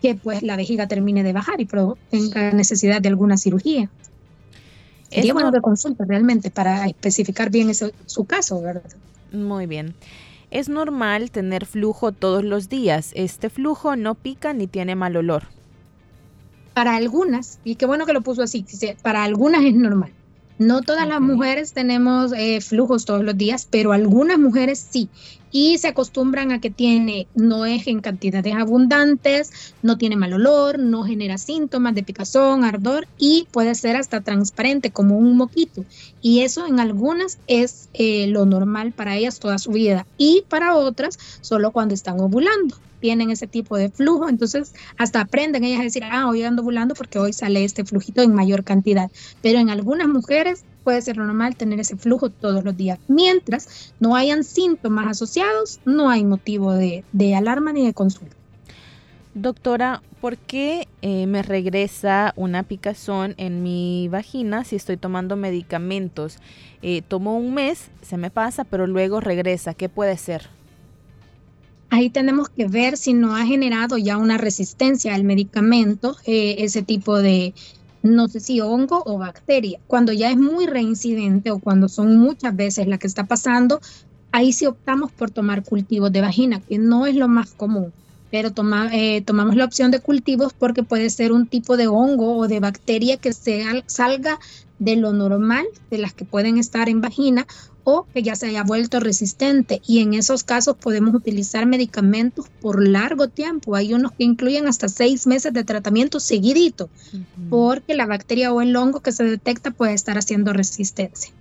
que 0.00 0.14
pues 0.14 0.42
la 0.42 0.56
vejiga 0.56 0.88
termine 0.88 1.22
de 1.22 1.34
bajar 1.34 1.60
y 1.60 1.68
tenga 2.10 2.52
necesidad 2.52 3.02
de 3.02 3.08
alguna 3.10 3.36
cirugía. 3.36 3.90
Sería 5.10 5.34
bueno 5.34 5.52
que 5.52 5.60
consulta 5.60 6.06
realmente 6.06 6.50
para 6.50 6.86
especificar 6.86 7.50
bien 7.50 7.70
su 7.74 8.24
caso, 8.24 8.62
¿verdad? 8.62 8.84
Muy 9.32 9.66
bien. 9.66 9.94
Es 10.50 10.68
normal 10.68 11.30
tener 11.30 11.64
flujo 11.66 12.12
todos 12.12 12.42
los 12.42 12.68
días. 12.68 13.12
Este 13.14 13.50
flujo 13.50 13.94
no 13.96 14.14
pica 14.14 14.52
ni 14.52 14.66
tiene 14.66 14.96
mal 14.96 15.16
olor. 15.16 15.44
Para 16.74 16.96
algunas, 16.96 17.60
y 17.64 17.76
qué 17.76 17.86
bueno 17.86 18.06
que 18.06 18.12
lo 18.12 18.22
puso 18.22 18.42
así, 18.42 18.64
para 19.02 19.24
algunas 19.24 19.64
es 19.64 19.74
normal. 19.74 20.12
No 20.58 20.82
todas 20.82 21.08
las 21.08 21.20
mujeres 21.20 21.72
tenemos 21.72 22.32
eh, 22.32 22.60
flujos 22.60 23.06
todos 23.06 23.24
los 23.24 23.36
días, 23.36 23.66
pero 23.70 23.92
algunas 23.92 24.38
mujeres 24.38 24.86
sí. 24.90 25.08
Y 25.50 25.78
se 25.78 25.88
acostumbran 25.88 26.52
a 26.52 26.60
que 26.60 26.70
tiene, 26.70 27.26
no 27.34 27.66
es 27.66 27.86
en 27.86 28.00
cantidades 28.00 28.54
abundantes, 28.54 29.74
no 29.82 29.98
tiene 29.98 30.16
mal 30.16 30.32
olor, 30.32 30.78
no 30.78 31.02
genera 31.02 31.38
síntomas 31.38 31.94
de 31.94 32.02
picazón, 32.02 32.64
ardor 32.64 33.08
y 33.18 33.46
puede 33.50 33.74
ser 33.74 33.96
hasta 33.96 34.20
transparente 34.20 34.90
como 34.90 35.18
un 35.18 35.36
moquito. 35.36 35.84
Y 36.20 36.40
eso 36.40 36.66
en 36.66 36.80
algunas 36.80 37.38
es 37.46 37.88
eh, 37.94 38.26
lo 38.28 38.46
normal 38.46 38.92
para 38.92 39.16
ellas 39.16 39.38
toda 39.38 39.58
su 39.58 39.72
vida 39.72 40.06
y 40.16 40.44
para 40.48 40.76
otras 40.76 41.18
solo 41.40 41.72
cuando 41.72 41.94
están 41.94 42.20
ovulando 42.20 42.76
tienen 43.00 43.30
ese 43.30 43.46
tipo 43.46 43.76
de 43.76 43.90
flujo, 43.90 44.28
entonces 44.28 44.74
hasta 44.96 45.22
aprenden 45.22 45.64
ellas 45.64 45.80
a 45.80 45.84
decir, 45.84 46.04
ah, 46.04 46.28
hoy 46.28 46.42
ando 46.44 46.62
ovulando 46.62 46.94
porque 46.94 47.18
hoy 47.18 47.32
sale 47.32 47.64
este 47.64 47.84
flujito 47.84 48.22
en 48.22 48.34
mayor 48.34 48.62
cantidad. 48.62 49.10
Pero 49.40 49.58
en 49.58 49.70
algunas 49.70 50.08
mujeres 50.08 50.64
puede 50.80 51.02
ser 51.02 51.16
normal 51.18 51.56
tener 51.56 51.80
ese 51.80 51.96
flujo 51.96 52.30
todos 52.30 52.64
los 52.64 52.76
días. 52.76 52.98
Mientras 53.08 53.94
no 54.00 54.16
hayan 54.16 54.44
síntomas 54.44 55.06
asociados, 55.06 55.80
no 55.84 56.10
hay 56.10 56.24
motivo 56.24 56.72
de, 56.72 57.04
alarma 57.34 57.72
ni 57.72 57.86
de 57.86 57.94
consulta. 57.94 58.36
Doctora, 59.34 60.02
¿por 60.20 60.36
qué 60.36 60.88
eh, 61.02 61.26
me 61.26 61.42
regresa 61.42 62.32
una 62.36 62.64
picazón 62.64 63.34
en 63.36 63.62
mi 63.62 64.08
vagina 64.08 64.64
si 64.64 64.76
estoy 64.76 64.96
tomando 64.96 65.36
medicamentos? 65.36 66.38
Eh, 66.82 67.02
tomo 67.06 67.36
un 67.36 67.54
mes, 67.54 67.90
se 68.02 68.16
me 68.16 68.30
pasa, 68.30 68.64
pero 68.64 68.86
luego 68.86 69.20
regresa. 69.20 69.74
¿Qué 69.74 69.88
puede 69.88 70.16
ser? 70.16 70.48
Ahí 71.90 72.08
tenemos 72.08 72.48
que 72.48 72.66
ver 72.66 72.96
si 72.96 73.14
no 73.14 73.34
ha 73.34 73.44
generado 73.44 73.98
ya 73.98 74.16
una 74.16 74.38
resistencia 74.38 75.14
al 75.14 75.24
medicamento, 75.24 76.16
eh, 76.24 76.56
ese 76.58 76.82
tipo 76.82 77.18
de, 77.18 77.52
no 78.02 78.28
sé 78.28 78.40
si 78.40 78.60
hongo 78.60 79.02
o 79.04 79.18
bacteria. 79.18 79.78
Cuando 79.86 80.12
ya 80.12 80.30
es 80.30 80.36
muy 80.36 80.66
reincidente 80.66 81.50
o 81.50 81.58
cuando 81.58 81.88
son 81.88 82.16
muchas 82.16 82.54
veces 82.56 82.86
la 82.86 82.98
que 82.98 83.06
está 83.06 83.24
pasando, 83.24 83.80
ahí 84.32 84.52
sí 84.52 84.66
optamos 84.66 85.12
por 85.12 85.30
tomar 85.30 85.62
cultivos 85.62 86.12
de 86.12 86.20
vagina, 86.20 86.60
que 86.60 86.78
no 86.78 87.06
es 87.06 87.16
lo 87.16 87.28
más 87.28 87.52
común, 87.52 87.92
pero 88.30 88.50
eh, 88.92 89.22
tomamos 89.22 89.56
la 89.56 89.64
opción 89.64 89.90
de 89.90 90.00
cultivos 90.00 90.52
porque 90.52 90.82
puede 90.82 91.10
ser 91.10 91.32
un 91.32 91.46
tipo 91.46 91.76
de 91.76 91.88
hongo 91.88 92.36
o 92.36 92.48
de 92.48 92.60
bacteria 92.60 93.16
que 93.16 93.32
salga 93.32 94.38
de 94.78 94.96
lo 94.96 95.12
normal, 95.12 95.66
de 95.90 95.98
las 95.98 96.14
que 96.14 96.24
pueden 96.24 96.56
estar 96.58 96.88
en 96.88 97.00
vagina, 97.00 97.46
o 97.84 98.06
que 98.12 98.22
ya 98.22 98.34
se 98.34 98.46
haya 98.46 98.62
vuelto 98.62 99.00
resistente. 99.00 99.80
Y 99.86 100.00
en 100.00 100.14
esos 100.14 100.44
casos 100.44 100.76
podemos 100.76 101.14
utilizar 101.14 101.66
medicamentos 101.66 102.46
por 102.60 102.86
largo 102.86 103.28
tiempo. 103.28 103.76
Hay 103.76 103.94
unos 103.94 104.12
que 104.12 104.24
incluyen 104.24 104.66
hasta 104.66 104.88
seis 104.88 105.26
meses 105.26 105.52
de 105.52 105.64
tratamiento 105.64 106.20
seguidito, 106.20 106.88
porque 107.48 107.94
la 107.94 108.06
bacteria 108.06 108.52
o 108.52 108.60
el 108.60 108.74
hongo 108.76 109.00
que 109.00 109.12
se 109.12 109.24
detecta 109.24 109.70
puede 109.70 109.94
estar 109.94 110.18
haciendo 110.18 110.52
resistencia. 110.52 111.32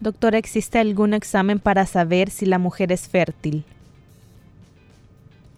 Doctora, 0.00 0.38
¿existe 0.38 0.78
algún 0.78 1.14
examen 1.14 1.58
para 1.58 1.86
saber 1.86 2.30
si 2.30 2.46
la 2.46 2.58
mujer 2.58 2.92
es 2.92 3.08
fértil? 3.08 3.64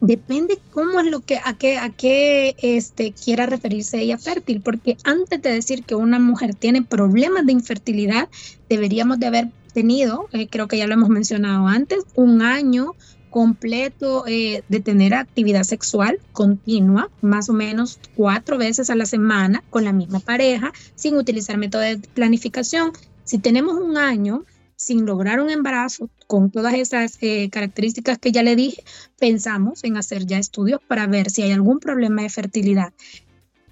Depende 0.01 0.59
cómo 0.73 1.01
es 1.01 1.07
lo 1.07 1.21
que, 1.21 1.41
a 1.43 1.55
qué, 1.55 1.79
a 1.79 1.89
qué 1.89 2.55
este, 2.61 3.13
quiera 3.13 3.47
referirse 3.47 3.99
ella 3.99 4.19
fértil, 4.19 4.61
porque 4.61 4.99
antes 5.05 5.41
de 5.41 5.51
decir 5.51 5.85
que 5.85 5.95
una 5.95 6.19
mujer 6.19 6.55
tiene 6.55 6.83
problemas 6.83 7.47
de 7.47 7.53
infertilidad, 7.53 8.29
deberíamos 8.69 9.19
de 9.19 9.27
haber 9.27 9.49
tenido, 9.77 10.27
eh, 10.33 10.49
creo 10.49 10.69
que 10.69 10.79
ya 10.79 10.87
lo 10.87 10.95
hemos 10.95 11.11
mencionado 11.11 11.67
antes, 11.67 12.07
un 12.15 12.41
año 12.41 12.95
completo 13.29 14.25
eh, 14.27 14.63
de 14.71 14.81
tener 14.81 15.13
actividad 15.13 15.65
sexual 15.65 16.19
continua, 16.33 17.11
más 17.21 17.51
o 17.51 17.53
menos 17.53 18.01
cuatro 18.15 18.57
veces 18.57 18.89
a 18.89 18.95
la 18.95 19.05
semana 19.05 19.63
con 19.69 19.85
la 19.85 19.93
misma 19.93 20.21
pareja, 20.21 20.73
sin 20.95 21.15
utilizar 21.19 21.59
método 21.59 21.83
de 21.83 21.99
planificación. 21.99 22.93
Si 23.25 23.37
tenemos 23.37 23.75
un 23.75 23.99
año 23.99 24.47
sin 24.77 25.05
lograr 25.05 25.41
un 25.41 25.51
embarazo 25.51 26.09
con 26.27 26.51
todas 26.51 26.73
esas 26.73 27.19
eh, 27.21 27.51
características 27.51 28.17
que 28.17 28.33
ya 28.33 28.43
le 28.43 28.57
dije, 28.57 28.83
pensamos 29.19 29.85
en 29.85 29.99
hacer 29.99 30.25
ya 30.25 30.39
estudios 30.39 30.81
para 30.89 31.07
ver 31.07 31.31
si 31.31 31.43
hay 31.43 31.53
algún 31.53 31.81
problema 31.81 32.23
de 32.23 32.31
fertilidad. 32.31 32.95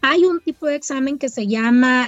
Hay 0.02 0.24
un 0.26 0.40
tipo 0.40 0.66
de 0.66 0.74
examen 0.74 1.16
que 1.16 1.30
se 1.30 1.46
llama 1.46 2.06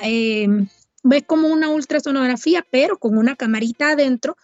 ves 1.09 1.25
como 1.27 1.49
una 1.49 1.69
ultrasonografía, 1.69 2.66
pero 2.71 2.99
con 2.99 3.16
una 3.16 3.37
camarita 3.37 3.90
adentro, 3.90 4.37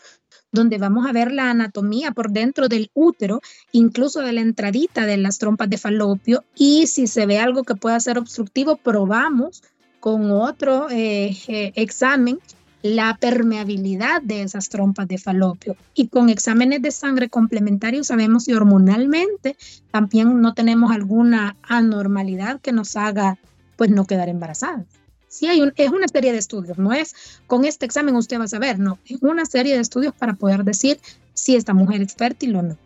donde 0.51 0.79
vamos 0.79 1.07
a 1.07 1.12
ver 1.12 1.33
la 1.33 1.51
anatomía 1.51 2.12
por 2.12 2.31
dentro 2.31 2.68
del 2.68 2.90
útero, 2.94 3.40
incluso 3.72 4.20
de 4.20 4.33
la 4.33 4.42
entradita 4.42 5.07
de 5.07 5.16
las 5.16 5.38
trompas 5.38 5.68
de 5.70 5.79
falopio, 5.79 6.44
y 6.55 6.87
si 6.87 7.07
se 7.07 7.27
ve 7.27 7.38
algo 7.38 7.64
que 7.64 7.75
pueda 7.75 7.98
ser 8.01 8.18
obstructivo, 8.18 8.77
probamos 8.77 9.62
con 10.01 10.31
otro 10.31 10.90
eh, 10.90 11.37
eh, 11.48 11.72
examen 11.77 12.38
la 12.83 13.16
permeabilidad 13.20 14.20
de 14.22 14.42
esas 14.42 14.68
trompas 14.68 15.07
de 15.07 15.16
falopio. 15.16 15.77
Y 15.94 16.09
con 16.09 16.29
exámenes 16.29 16.83
de 16.83 16.90
sangre 16.90 17.29
complementarios 17.29 18.09
sabemos 18.09 18.44
si 18.44 18.53
hormonalmente 18.53 19.57
también 19.90 20.40
no 20.40 20.55
tenemos 20.55 20.90
alguna 20.90 21.57
anormalidad 21.62 22.61
que 22.61 22.72
nos 22.72 22.96
haga 22.96 23.38
pues 23.77 23.90
no 23.90 24.05
quedar 24.05 24.29
embarazadas. 24.29 25.01
Sí, 25.33 25.47
hay 25.47 25.62
un, 25.62 25.73
es 25.75 25.90
una 25.90 26.07
serie 26.09 26.31
de 26.31 26.37
estudios, 26.37 26.77
no 26.77 26.92
es 26.92 27.14
con 27.47 27.64
este 27.64 27.87
examen 27.87 28.14
usted 28.16 28.38
va 28.38 28.45
a 28.45 28.49
saber, 28.49 28.79
no, 28.79 28.99
es 29.07 29.23
una 29.23 29.47
serie 29.47 29.73
de 29.75 29.81
estudios 29.81 30.12
para 30.12 30.35
poder 30.35 30.62
decir 30.62 31.01
si 31.33 31.57
esta 31.57 31.73
mujer 31.73 32.03
es 32.03 32.14
fértil 32.14 32.55
o 32.57 32.61
no. 32.61 32.77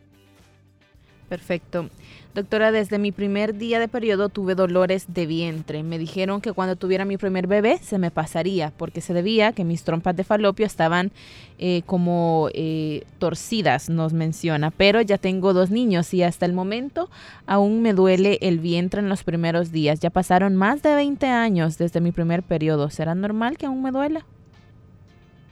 Perfecto. 1.28 1.90
Doctora, 2.36 2.70
desde 2.70 2.98
mi 2.98 3.12
primer 3.12 3.56
día 3.56 3.80
de 3.80 3.88
periodo 3.88 4.28
tuve 4.28 4.54
dolores 4.54 5.06
de 5.08 5.24
vientre. 5.24 5.82
Me 5.82 5.98
dijeron 5.98 6.42
que 6.42 6.52
cuando 6.52 6.76
tuviera 6.76 7.06
mi 7.06 7.16
primer 7.16 7.46
bebé 7.46 7.78
se 7.78 7.96
me 7.96 8.10
pasaría, 8.10 8.74
porque 8.76 9.00
se 9.00 9.14
debía 9.14 9.52
que 9.52 9.64
mis 9.64 9.84
trompas 9.84 10.14
de 10.14 10.22
falopio 10.22 10.66
estaban 10.66 11.12
eh, 11.58 11.80
como 11.86 12.50
eh, 12.52 13.04
torcidas, 13.18 13.88
nos 13.88 14.12
menciona. 14.12 14.70
Pero 14.70 15.00
ya 15.00 15.16
tengo 15.16 15.54
dos 15.54 15.70
niños 15.70 16.12
y 16.12 16.24
hasta 16.24 16.44
el 16.44 16.52
momento 16.52 17.08
aún 17.46 17.80
me 17.80 17.94
duele 17.94 18.36
el 18.42 18.58
vientre 18.58 19.00
en 19.00 19.08
los 19.08 19.24
primeros 19.24 19.72
días. 19.72 20.00
Ya 20.00 20.10
pasaron 20.10 20.56
más 20.56 20.82
de 20.82 20.94
20 20.94 21.26
años 21.28 21.78
desde 21.78 22.02
mi 22.02 22.12
primer 22.12 22.42
periodo. 22.42 22.90
¿Será 22.90 23.14
normal 23.14 23.56
que 23.56 23.64
aún 23.64 23.82
me 23.82 23.92
duela? 23.92 24.26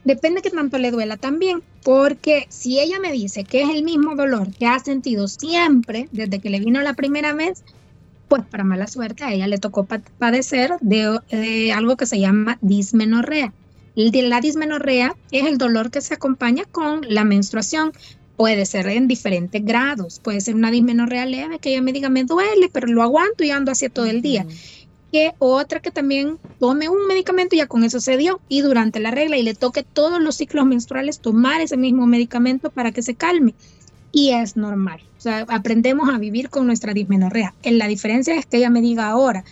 Depende 0.05 0.43
que 0.43 0.51
tanto 0.51 0.77
le 0.77 0.91
duela 0.91 1.17
también, 1.17 1.63
porque 1.83 2.47
si 2.51 2.79
ella 2.79 3.01
me 3.01 3.11
dice 3.11 3.45
que 3.45 3.63
es 3.63 3.71
el 3.71 3.83
mismo 3.83 4.15
dolor 4.15 4.53
que 4.53 4.67
ha 4.67 4.79
sentido 4.79 5.29
siempre 5.29 6.09
desde 6.13 6.41
que 6.41 6.51
le 6.51 6.61
vino 6.61 6.83
la 6.83 6.93
primera 6.93 7.33
vez, 7.33 7.65
pues 8.29 8.43
para 8.45 8.65
mala 8.65 8.87
suerte 8.87 9.25
a 9.25 9.33
ella 9.33 9.47
le 9.47 9.59
tocó 9.59 9.87
padecer 10.19 10.73
de, 10.81 11.73
algo 11.75 11.97
que 11.97 12.07
se 12.07 12.21
llama 12.21 12.59
dismenorrea. 12.61 13.53
La 13.97 14.41
dismenorrea 14.41 15.15
es 15.31 15.47
el 15.47 15.57
dolor 15.57 15.91
que 15.91 16.01
se 16.01 16.15
acompaña 16.15 16.65
con 16.65 17.03
la 17.09 17.25
menstruación. 17.25 17.93
Puede 18.37 18.67
ser 18.67 18.89
en 18.89 19.07
diferentes 19.07 19.65
grados. 19.65 20.19
Puede 20.19 20.41
ser 20.41 20.57
una 20.57 20.73
dismenorrea 20.73 21.25
leve 21.25 21.61
que 21.61 21.71
ella 21.71 21.83
me 21.83 21.93
diga 21.93 22.11
me 22.11 22.25
duele, 22.25 22.69
pero 22.73 22.89
lo 22.89 23.03
aguanto 23.03 23.45
y 23.45 23.51
ando 23.51 23.71
así 23.71 23.89
todo 23.89 24.07
el 24.07 24.21
día 24.21 24.45
otra 25.39 25.81
que 25.81 25.91
también 25.91 26.39
tome 26.59 26.89
un 26.89 27.07
medicamento 27.07 27.57
ya 27.57 27.67
con 27.67 27.85
eso 27.85 28.01
se 28.01 28.17
dio 28.17 28.41
y 28.49 28.61
durante 28.63 29.01
la 29.01 29.11
regla 29.11 29.37
y 29.37 29.43
le 29.43 29.55
toque 29.55 29.83
todos 29.83 30.21
los 30.21 30.37
ciclos 30.37 30.67
menstruales 30.67 31.21
tomar 31.21 31.61
ese 31.61 31.77
mismo 31.77 32.07
medicamento 32.07 32.71
para 32.71 32.93
que 32.93 33.03
se 33.03 33.15
calme. 33.15 33.55
Y 34.13 34.31
es 34.31 34.57
normal. 34.57 35.01
O 35.19 35.21
sea, 35.21 35.45
aprendemos 35.49 36.09
a 36.09 36.19
vivir 36.19 36.49
con 36.49 36.67
nuestra 36.67 36.95
dismenorrea. 36.95 37.55
En 37.63 37.79
la 37.79 37.89
diferencia 37.89 38.35
es 38.37 38.47
que 38.47 38.59
ella 38.59 38.71
me 38.71 38.81
diga 38.81 39.09
ahora, 39.09 39.45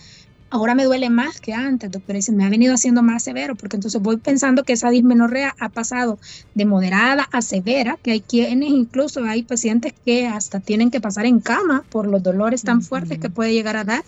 ahora 0.51 0.75
me 0.75 0.85
duele 0.85 1.09
más 1.11 1.40
que 1.40 1.55
antes, 1.55 1.90
doctora, 1.90 2.18
y 2.18 2.22
se 2.22 2.31
me 2.31 2.44
ha 2.44 2.51
venido 2.51 2.75
haciendo 2.75 3.03
más 3.03 3.25
severo, 3.25 3.57
porque 3.57 3.77
entonces 3.77 4.01
voy 4.01 4.18
pensando 4.18 4.64
que 4.64 4.75
esa 4.75 4.90
dismenorrea 4.90 5.55
ha 5.59 5.70
pasado 5.70 6.18
de 6.55 6.66
moderada 6.66 7.27
a 7.33 7.40
severa, 7.40 7.98
que 8.03 8.12
hay 8.12 8.20
quienes, 8.20 8.68
incluso 8.68 9.25
hay 9.25 9.42
pacientes 9.42 9.94
que 10.05 10.27
hasta 10.27 10.61
tienen 10.61 10.90
que 10.90 11.01
pasar 11.01 11.25
en 11.25 11.40
cama 11.40 11.85
por 11.88 12.07
los 12.07 12.22
dolores 12.22 12.62
tan 12.62 12.83
fuertes 12.83 13.18
que 13.18 13.31
puede 13.31 13.55
llegar 13.55 13.77
a 13.77 13.85
dar, 13.85 14.05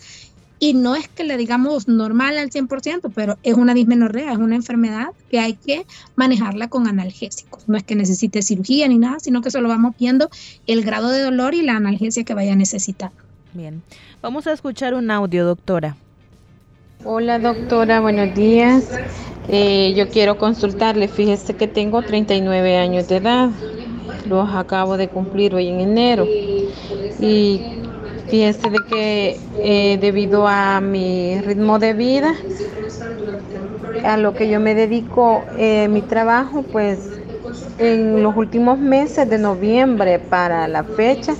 y 0.59 0.75
no 0.75 0.95
es 0.95 1.09
que 1.09 1.25
le 1.25 1.37
digamos 1.37 1.89
normal 1.89 2.39
al 2.39 2.51
100%, 2.51 3.13
pero 3.15 3.37
es 3.43 3.55
una 3.55 3.75
dismenorrea, 3.75 4.33
es 4.33 4.39
una 4.39 4.55
enfermedad 4.55 5.09
que 5.31 5.41
hay 5.41 5.55
que 5.55 5.85
manejarla 6.17 6.69
con 6.69 6.87
analgésicos. 6.87 7.69
No 7.69 7.77
es 7.77 7.83
que 7.83 7.95
necesite 7.95 8.43
cirugía 8.43 8.89
ni 8.89 8.99
nada, 8.99 9.19
sino 9.21 9.43
que 9.43 9.51
solo 9.51 9.69
vamos 9.69 9.95
viendo 9.99 10.31
el 10.67 10.83
grado 10.83 11.11
de 11.11 11.23
dolor 11.23 11.55
y 11.55 11.63
la 11.63 11.77
analgesia 11.77 12.25
que 12.25 12.35
vaya 12.35 12.53
a 12.53 12.57
necesitar. 12.57 13.11
Bien, 13.53 13.83
vamos 14.23 14.47
a 14.47 14.53
escuchar 14.53 14.95
un 14.95 15.11
audio, 15.11 15.45
doctora. 15.45 15.97
Hola 17.05 17.39
doctora, 17.39 18.01
buenos 18.01 18.35
días. 18.35 18.89
Eh, 19.49 19.93
yo 19.95 20.09
quiero 20.09 20.39
consultarle, 20.39 21.09
fíjese 21.09 21.55
que 21.55 21.69
tengo 21.69 22.01
39 22.01 22.79
años 22.79 23.09
de 23.09 23.17
edad, 23.17 23.51
los 24.27 24.49
acabo 24.55 24.97
de 24.97 25.09
cumplir 25.09 25.55
hoy 25.55 25.69
en 25.69 25.81
enero 25.81 26.27
y 27.21 27.61
Fíjese 28.27 28.71
de 28.71 28.85
que 28.87 29.51
eh, 29.55 29.99
debido 30.01 30.47
a 30.49 30.81
mi 30.81 31.41
ritmo 31.41 31.79
de 31.79 31.95
vida, 31.95 32.35
a 34.03 34.17
lo 34.17 34.35
que 34.35 34.49
yo 34.49 34.61
me 34.61 34.75
dedico, 34.75 35.47
eh, 35.53 35.89
mi 35.89 36.03
trabajo, 36.03 36.69
pues 36.71 37.21
en 37.79 38.23
los 38.23 38.37
últimos 38.37 38.79
meses 38.79 39.29
de 39.29 39.39
noviembre 39.39 40.19
para 40.21 40.69
la 40.69 40.85
fecha 40.85 41.39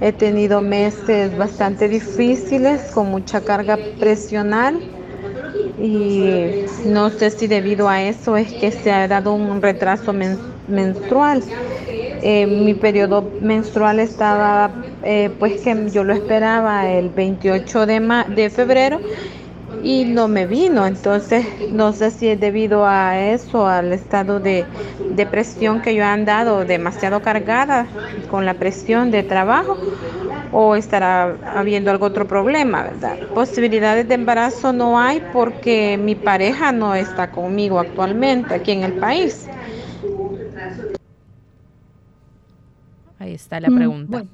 he 0.00 0.12
tenido 0.12 0.62
meses 0.62 1.36
bastante 1.36 1.88
difíciles 1.88 2.86
con 2.88 3.08
mucha 3.08 3.44
carga 3.44 3.88
presional 3.98 4.84
y 5.76 6.48
no 6.82 7.10
sé 7.10 7.30
si 7.30 7.48
debido 7.48 7.88
a 7.88 8.02
eso 8.02 8.36
es 8.36 8.54
que 8.54 8.72
se 8.72 8.92
ha 8.92 9.08
dado 9.08 9.34
un 9.34 9.62
retraso 9.62 10.12
menstrual. 10.66 11.50
Eh, 12.20 12.46
mi 12.46 12.74
periodo 12.74 13.36
menstrual 13.40 14.00
estaba 14.00 14.82
eh, 15.02 15.30
pues 15.38 15.60
que 15.60 15.90
yo 15.90 16.04
lo 16.04 16.12
esperaba 16.14 16.88
el 16.90 17.10
28 17.10 17.86
de, 17.86 18.00
de 18.28 18.50
febrero 18.50 19.02
y 19.80 20.04
no 20.06 20.28
me 20.28 20.46
vino. 20.46 20.86
Entonces, 20.86 21.46
no 21.68 21.92
sé 21.92 22.10
si 22.10 22.28
es 22.28 22.40
debido 22.40 22.86
a 22.86 23.18
eso, 23.20 23.66
al 23.66 23.92
estado 23.92 24.40
de 24.40 24.70
depresión 25.08 25.80
que 25.80 25.94
yo 25.94 26.02
he 26.02 26.06
andado 26.06 26.64
demasiado 26.64 27.22
cargada 27.22 27.94
con 28.26 28.44
la 28.46 28.58
presión 28.58 29.10
de 29.10 29.22
trabajo 29.24 29.80
o 30.50 30.76
estará 30.76 31.40
habiendo 31.44 31.90
algún 31.90 32.08
otro 32.08 32.26
problema, 32.26 32.82
¿verdad? 32.84 33.20
Posibilidades 33.32 34.08
de 34.08 34.14
embarazo 34.14 34.72
no 34.72 34.98
hay 35.00 35.20
porque 35.20 35.98
mi 35.98 36.14
pareja 36.14 36.72
no 36.72 36.94
está 36.94 37.30
conmigo 37.30 37.78
actualmente 37.80 38.54
aquí 38.54 38.72
en 38.72 38.82
el 38.84 38.94
país. 38.94 39.50
Ahí 43.18 43.32
está 43.32 43.60
la 43.60 43.70
mm, 43.70 43.76
pregunta. 43.76 44.24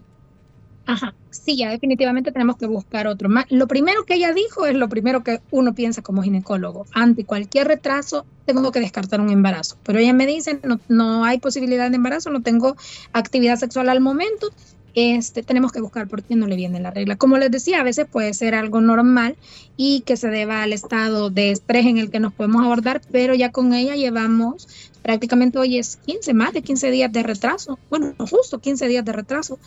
Ajá, 0.85 1.14
sí, 1.31 1.57
ya 1.57 1.71
definitivamente 1.71 2.33
tenemos 2.33 2.57
que 2.57 2.66
buscar 2.66 3.07
otro. 3.07 3.29
Lo 3.51 3.68
primero 3.68 4.05
que 4.05 4.14
ella 4.14 4.33
dijo 4.33 4.66
es 4.66 4.75
lo 4.75 4.88
primero 4.88 5.23
que 5.23 5.40
uno 5.51 5.75
piensa 5.75 6.03
como 6.03 6.23
ginecólogo. 6.23 6.87
Ante 6.92 7.25
cualquier 7.25 7.68
retraso, 7.68 8.27
tengo 8.47 8.73
que 8.73 8.81
descartar 8.81 9.21
un 9.21 9.31
embarazo. 9.31 9.77
Pero 9.85 10.01
ella 10.01 10.12
me 10.12 10.27
dice, 10.27 10.59
no, 10.64 10.81
no 10.88 11.25
hay 11.25 11.38
posibilidad 11.38 11.88
de 11.88 11.97
embarazo, 11.97 12.31
no 12.31 12.42
tengo 12.42 12.77
actividad 13.12 13.57
sexual 13.57 13.88
al 13.88 14.01
momento. 14.01 14.51
Este, 14.94 15.42
tenemos 15.42 15.72
que 15.72 15.81
buscar 15.81 16.07
por 16.07 16.22
qué 16.22 16.37
no 16.37 16.46
le 16.46 16.57
viene 16.57 16.81
la 16.81 16.90
regla. 16.90 17.16
Como 17.16 17.38
les 17.38 17.50
decía, 17.50 17.81
a 17.81 17.85
veces 17.85 18.07
puede 18.11 18.35
ser 18.35 18.55
algo 18.55 18.81
normal 18.81 19.37
y 19.76 20.00
que 20.00 20.16
se 20.16 20.28
deba 20.28 20.62
al 20.62 20.72
estado 20.72 21.31
de 21.31 21.50
estrés 21.50 21.87
en 21.87 21.98
el 21.98 22.11
que 22.11 22.20
nos 22.20 22.33
podemos 22.35 22.62
abordar, 22.64 23.00
pero 23.11 23.35
ya 23.35 23.50
con 23.50 23.72
ella 23.72 23.96
llevamos 23.96 24.68
prácticamente 25.02 25.59
hoy 25.59 25.78
es 25.78 25.96
15, 25.96 26.35
más 26.35 26.52
de 26.52 26.62
15 26.62 26.90
días 26.90 27.12
de 27.12 27.22
retraso, 27.22 27.78
bueno, 27.90 28.14
justo 28.18 28.61
15 28.61 28.87
días 28.88 29.05
de 29.05 29.12
retraso 29.12 29.59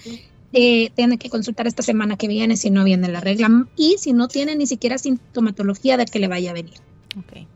eh, 0.53 0.89
tiene 0.95 1.17
que 1.17 1.29
consultar 1.29 1.67
esta 1.67 1.83
semana 1.83 2.17
que 2.17 2.27
viene 2.27 2.55
si 2.55 2.69
no 2.69 2.83
viene 2.83 3.09
la 3.09 3.19
regla 3.19 3.67
y 3.75 3.97
si 3.99 4.13
no 4.13 4.27
tiene 4.27 4.55
ni 4.55 4.65
siquiera 4.65 4.97
sintomatología 4.97 5.97
de 5.97 6.05
que 6.05 6.19
le 6.19 6.27
vaya 6.27 6.51
a 6.51 6.53
venir. 6.53 6.75
Okay. 7.27 7.47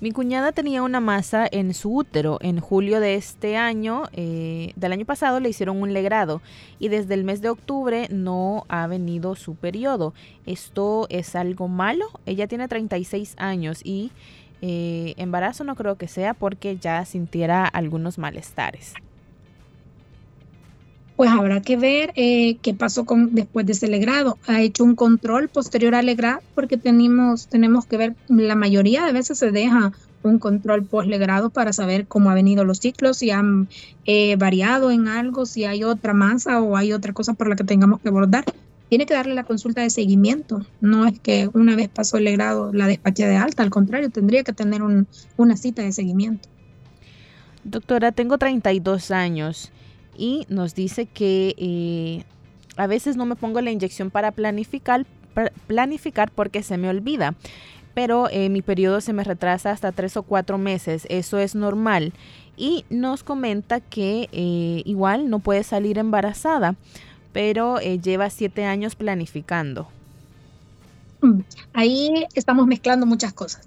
Mi 0.00 0.12
cuñada 0.12 0.52
tenía 0.52 0.82
una 0.82 0.98
masa 0.98 1.46
en 1.50 1.74
su 1.74 1.94
útero. 1.94 2.38
En 2.40 2.58
julio 2.58 3.00
de 3.00 3.16
este 3.16 3.58
año, 3.58 4.04
eh, 4.14 4.72
del 4.74 4.92
año 4.92 5.04
pasado, 5.04 5.40
le 5.40 5.50
hicieron 5.50 5.82
un 5.82 5.92
legrado 5.92 6.40
y 6.78 6.88
desde 6.88 7.12
el 7.12 7.24
mes 7.24 7.42
de 7.42 7.50
octubre 7.50 8.08
no 8.10 8.64
ha 8.68 8.86
venido 8.86 9.36
su 9.36 9.56
periodo. 9.56 10.14
¿Esto 10.46 11.06
es 11.10 11.36
algo 11.36 11.68
malo? 11.68 12.06
Ella 12.24 12.46
tiene 12.46 12.66
36 12.66 13.34
años 13.36 13.82
y 13.84 14.10
eh, 14.62 15.12
embarazo 15.18 15.64
no 15.64 15.76
creo 15.76 15.96
que 15.96 16.08
sea 16.08 16.32
porque 16.32 16.78
ya 16.78 17.04
sintiera 17.04 17.66
algunos 17.66 18.16
malestares 18.16 18.94
pues 21.20 21.28
habrá 21.28 21.60
que 21.60 21.76
ver 21.76 22.14
eh, 22.16 22.56
qué 22.62 22.72
pasó 22.72 23.04
con, 23.04 23.34
después 23.34 23.66
de 23.66 23.72
ese 23.72 23.88
legrado. 23.88 24.38
Ha 24.46 24.62
hecho 24.62 24.84
un 24.84 24.94
control 24.94 25.50
posterior 25.50 25.94
al 25.94 26.06
legrado 26.06 26.40
porque 26.54 26.78
tenemos, 26.78 27.46
tenemos 27.46 27.84
que 27.84 27.98
ver, 27.98 28.14
la 28.28 28.54
mayoría 28.54 29.04
de 29.04 29.12
veces 29.12 29.36
se 29.36 29.50
deja 29.50 29.92
un 30.22 30.38
control 30.38 30.82
postlegrado 30.84 31.50
para 31.50 31.74
saber 31.74 32.06
cómo 32.06 32.30
han 32.30 32.36
venido 32.36 32.64
los 32.64 32.78
ciclos, 32.78 33.18
si 33.18 33.30
han 33.30 33.68
eh, 34.06 34.36
variado 34.36 34.90
en 34.90 35.08
algo, 35.08 35.44
si 35.44 35.66
hay 35.66 35.84
otra 35.84 36.14
masa 36.14 36.62
o 36.62 36.74
hay 36.74 36.94
otra 36.94 37.12
cosa 37.12 37.34
por 37.34 37.50
la 37.50 37.56
que 37.56 37.64
tengamos 37.64 38.00
que 38.00 38.08
abordar. 38.08 38.46
Tiene 38.88 39.04
que 39.04 39.12
darle 39.12 39.34
la 39.34 39.44
consulta 39.44 39.82
de 39.82 39.90
seguimiento. 39.90 40.64
No 40.80 41.04
es 41.04 41.20
que 41.20 41.50
una 41.52 41.76
vez 41.76 41.90
pasó 41.90 42.16
el 42.16 42.24
legrado 42.24 42.72
la 42.72 42.86
despache 42.86 43.26
de 43.26 43.36
alta, 43.36 43.62
al 43.62 43.68
contrario, 43.68 44.08
tendría 44.08 44.42
que 44.42 44.54
tener 44.54 44.80
una 45.36 45.56
cita 45.58 45.82
de 45.82 45.92
seguimiento. 45.92 46.48
Doctora, 47.62 48.10
tengo 48.10 48.38
32 48.38 49.10
años 49.10 49.70
y 50.20 50.44
nos 50.50 50.74
dice 50.74 51.06
que 51.06 51.54
eh, 51.56 52.24
a 52.76 52.86
veces 52.86 53.16
no 53.16 53.24
me 53.24 53.36
pongo 53.36 53.62
la 53.62 53.70
inyección 53.70 54.10
para 54.10 54.32
planificar, 54.32 55.06
planificar 55.66 56.30
porque 56.30 56.62
se 56.62 56.76
me 56.76 56.90
olvida. 56.90 57.34
Pero 57.94 58.28
eh, 58.30 58.50
mi 58.50 58.60
periodo 58.60 59.00
se 59.00 59.14
me 59.14 59.24
retrasa 59.24 59.70
hasta 59.70 59.92
tres 59.92 60.18
o 60.18 60.22
cuatro 60.22 60.58
meses. 60.58 61.06
Eso 61.08 61.38
es 61.38 61.54
normal. 61.54 62.12
Y 62.58 62.84
nos 62.90 63.24
comenta 63.24 63.80
que 63.80 64.28
eh, 64.30 64.82
igual 64.84 65.30
no 65.30 65.38
puede 65.38 65.64
salir 65.64 65.96
embarazada, 65.96 66.76
pero 67.32 67.80
lleva 67.80 68.28
siete 68.28 68.66
años 68.66 68.96
planificando. 68.96 69.88
Mm, 71.22 71.40
ahí 71.72 72.26
estamos 72.34 72.66
mezclando 72.66 73.06
muchas 73.06 73.32
cosas. 73.32 73.66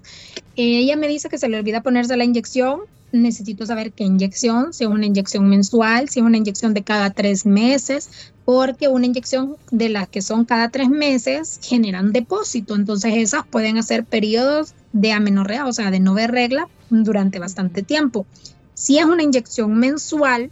ella 0.54 0.96
me 0.96 1.08
dice 1.08 1.28
que 1.28 1.38
se 1.38 1.48
le 1.48 1.58
olvida 1.58 1.82
ponerse 1.82 2.16
la 2.16 2.24
inyección 2.24 2.82
necesito 3.14 3.64
saber 3.64 3.92
qué 3.92 4.04
inyección, 4.04 4.72
si 4.72 4.84
es 4.84 4.90
una 4.90 5.06
inyección 5.06 5.48
mensual, 5.48 6.08
si 6.08 6.20
es 6.20 6.26
una 6.26 6.36
inyección 6.36 6.74
de 6.74 6.82
cada 6.82 7.10
tres 7.10 7.46
meses, 7.46 8.32
porque 8.44 8.88
una 8.88 9.06
inyección 9.06 9.56
de 9.70 9.88
las 9.88 10.08
que 10.08 10.20
son 10.20 10.44
cada 10.44 10.68
tres 10.68 10.88
meses 10.88 11.60
generan 11.62 12.12
depósito, 12.12 12.74
entonces 12.74 13.14
esas 13.16 13.46
pueden 13.46 13.78
hacer 13.78 14.04
periodos 14.04 14.74
de 14.92 15.12
amenorrea, 15.12 15.66
o 15.66 15.72
sea, 15.72 15.90
de 15.90 16.00
no 16.00 16.14
ver 16.14 16.30
regla 16.30 16.68
durante 16.90 17.38
bastante 17.38 17.82
tiempo. 17.82 18.26
Si 18.74 18.98
es 18.98 19.04
una 19.04 19.22
inyección 19.22 19.78
mensual, 19.78 20.50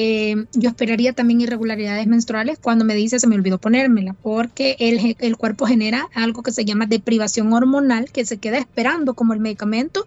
Eh, 0.00 0.46
yo 0.54 0.68
esperaría 0.70 1.12
también 1.12 1.40
irregularidades 1.40 2.06
menstruales 2.06 2.60
cuando 2.62 2.84
me 2.84 2.94
dice 2.94 3.18
se 3.18 3.26
me 3.26 3.34
olvidó 3.34 3.58
ponérmela, 3.58 4.14
porque 4.22 4.76
el, 4.78 5.16
el 5.18 5.36
cuerpo 5.36 5.66
genera 5.66 6.06
algo 6.14 6.44
que 6.44 6.52
se 6.52 6.64
llama 6.64 6.86
deprivación 6.86 7.52
hormonal, 7.52 8.04
que 8.12 8.24
se 8.24 8.36
queda 8.38 8.58
esperando 8.58 9.14
como 9.14 9.34
el 9.34 9.40
medicamento 9.40 10.06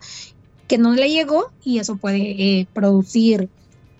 que 0.72 0.78
no 0.78 0.93
le 0.93 1.09
llegó 1.09 1.51
y 1.65 1.80
eso 1.80 1.97
puede 1.97 2.19
eh, 2.61 2.67
producir 2.72 3.49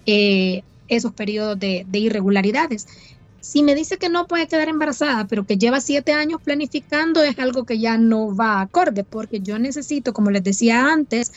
eh, 0.06 0.64
esos 0.88 1.12
periodos 1.12 1.60
de, 1.60 1.86
de, 1.86 2.00
irregularidades. 2.00 2.88
Si 3.42 3.62
me 3.62 3.76
dice 3.76 3.98
que 3.98 4.08
no 4.08 4.26
puede 4.26 4.48
quedar 4.48 4.70
embarazada, 4.70 5.28
pero 5.28 5.46
que 5.46 5.58
lleva 5.58 5.82
siete 5.82 6.14
años 6.14 6.40
planificando, 6.42 7.24
es 7.24 7.38
algo 7.40 7.66
que 7.66 7.78
ya 7.78 7.98
no 7.98 8.34
va 8.34 8.62
acorde, 8.62 9.04
porque 9.04 9.42
yo 9.42 9.60
necesito, 9.60 10.14
como 10.14 10.32
les 10.32 10.46
decía 10.46 10.94
antes, 10.94 11.34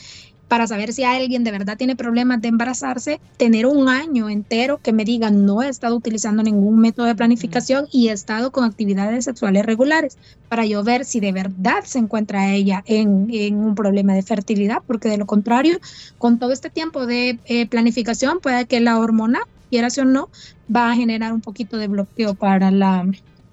para 0.47 0.67
saber 0.67 0.93
si 0.93 1.03
alguien 1.03 1.43
de 1.43 1.51
verdad 1.51 1.77
tiene 1.77 1.95
problemas 1.95 2.41
de 2.41 2.49
embarazarse, 2.49 3.19
tener 3.37 3.65
un 3.65 3.89
año 3.89 4.29
entero 4.29 4.79
que 4.81 4.93
me 4.93 5.05
diga 5.05 5.31
no 5.31 5.63
he 5.63 5.69
estado 5.69 5.95
utilizando 5.95 6.43
ningún 6.43 6.79
método 6.79 7.07
de 7.07 7.15
planificación 7.15 7.87
y 7.91 8.09
he 8.09 8.11
estado 8.11 8.51
con 8.51 8.63
actividades 8.63 9.25
sexuales 9.25 9.65
regulares, 9.65 10.17
para 10.49 10.65
yo 10.65 10.83
ver 10.83 11.05
si 11.05 11.19
de 11.19 11.31
verdad 11.31 11.83
se 11.83 11.99
encuentra 11.99 12.53
ella 12.53 12.83
en, 12.85 13.55
un 13.55 13.75
problema 13.75 14.13
de 14.13 14.23
fertilidad, 14.23 14.77
porque 14.85 15.09
de 15.09 15.17
lo 15.17 15.25
contrario, 15.25 15.79
con 16.17 16.39
todo 16.39 16.51
este 16.51 16.69
tiempo 16.69 17.05
de 17.05 17.39
eh, 17.45 17.67
planificación, 17.67 18.39
puede 18.39 18.65
que 18.65 18.79
la 18.79 18.99
hormona, 18.99 19.39
quiera 19.69 19.87
o 19.97 20.05
no, 20.05 20.29
va 20.73 20.91
a 20.91 20.95
generar 20.95 21.33
un 21.33 21.41
poquito 21.41 21.77
de 21.77 21.87
bloqueo 21.87 22.33
para 22.35 22.71
la 22.71 23.05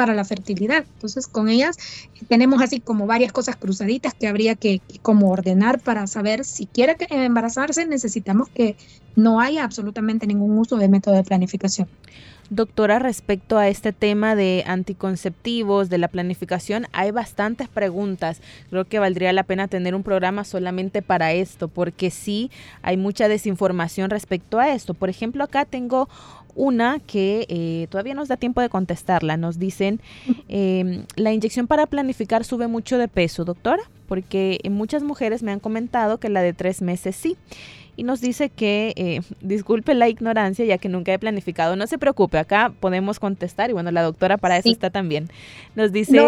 para 0.03 0.14
la 0.16 0.24
fertilidad. 0.24 0.84
Entonces, 0.94 1.28
con 1.28 1.48
ellas 1.48 1.76
tenemos 2.26 2.61
así 2.61 2.80
como 2.80 3.07
varias 3.07 3.30
cosas 3.30 3.55
cruzaditas 3.55 4.14
que 4.14 4.26
habría 4.26 4.57
que, 4.57 4.80
como 5.00 5.30
ordenar 5.30 5.78
para 5.78 6.09
saber 6.09 6.44
si 6.44 6.66
quiere 6.66 6.96
embarazarse, 7.09 7.86
necesitamos 7.86 8.48
que 8.48 8.74
no 9.14 9.38
haya 9.38 9.62
absolutamente 9.62 10.26
ningún 10.26 10.59
uso 10.59 10.76
de 10.76 10.88
método 10.88 11.14
de 11.14 11.22
planificación. 11.22 11.86
Doctora, 12.50 12.98
respecto 12.98 13.57
a 13.57 13.68
este 13.68 13.92
tema 13.92 14.34
de 14.34 14.64
anticonceptivos, 14.66 15.88
de 15.88 15.98
la 15.98 16.09
planificación, 16.09 16.86
hay 16.92 17.12
bastantes 17.12 17.68
preguntas. 17.68 18.42
Creo 18.68 18.84
que 18.84 18.98
valdría 18.98 19.32
la 19.32 19.44
pena 19.44 19.68
tener 19.68 19.94
un 19.94 20.03
programa 20.03 20.44
solamente 20.44 21.00
para 21.00 21.32
esto, 21.32 21.68
porque 21.68 22.11
sí 22.11 22.50
hay 22.82 22.96
mucha 22.96 23.28
desinformación 23.28 24.11
respecto 24.11 24.59
a 24.59 24.74
esto. 24.74 24.94
Por 24.94 25.09
ejemplo, 25.09 25.44
acá 25.44 25.64
tengo 25.64 26.09
una 26.55 26.98
que 27.00 27.46
eh, 27.48 27.86
todavía 27.90 28.14
nos 28.14 28.28
da 28.28 28.36
tiempo 28.36 28.61
de 28.61 28.68
contestarla. 28.68 29.36
Nos 29.36 29.59
dicen, 29.59 30.00
em, 30.48 31.05
la 31.16 31.32
inyección 31.32 31.66
para 31.66 31.86
planificar 31.86 32.44
sube 32.44 32.66
mucho 32.68 32.98
de 32.98 33.09
peso, 33.09 33.44
doctora, 33.44 33.82
porque 34.09 34.59
muchas 34.70 35.03
mujeres 35.03 35.42
me 35.42 35.53
han 35.53 35.61
comentado 35.61 36.18
que 36.18 36.28
la 36.28 36.42
de 36.42 36.53
tres 36.53 36.82
meses 36.82 37.16
sí 37.16 37.36
y 38.03 38.05
nos 38.05 38.20
dice 38.20 38.50
que 38.50 38.92
eh, 38.96 39.20
disculpe 39.40 39.94
la 39.94 40.09
ignorancia 40.09 40.64
ya 40.64 40.76
que 40.76 40.88
nunca 40.88 41.14
he 41.14 41.18
planificado. 41.20 41.76
No 41.76 41.86
se 41.86 41.98
preocupe, 41.98 42.36
acá 42.38 42.72
podemos 42.80 43.20
contestar 43.20 43.70
y 43.70 43.74
bueno, 43.74 43.92
la 43.92 44.03
doctora 44.03 44.38
para 44.38 44.57
eso 44.57 44.70
está 44.70 44.90
también. 44.90 45.30
Nos 45.76 45.92
dice... 45.92 46.18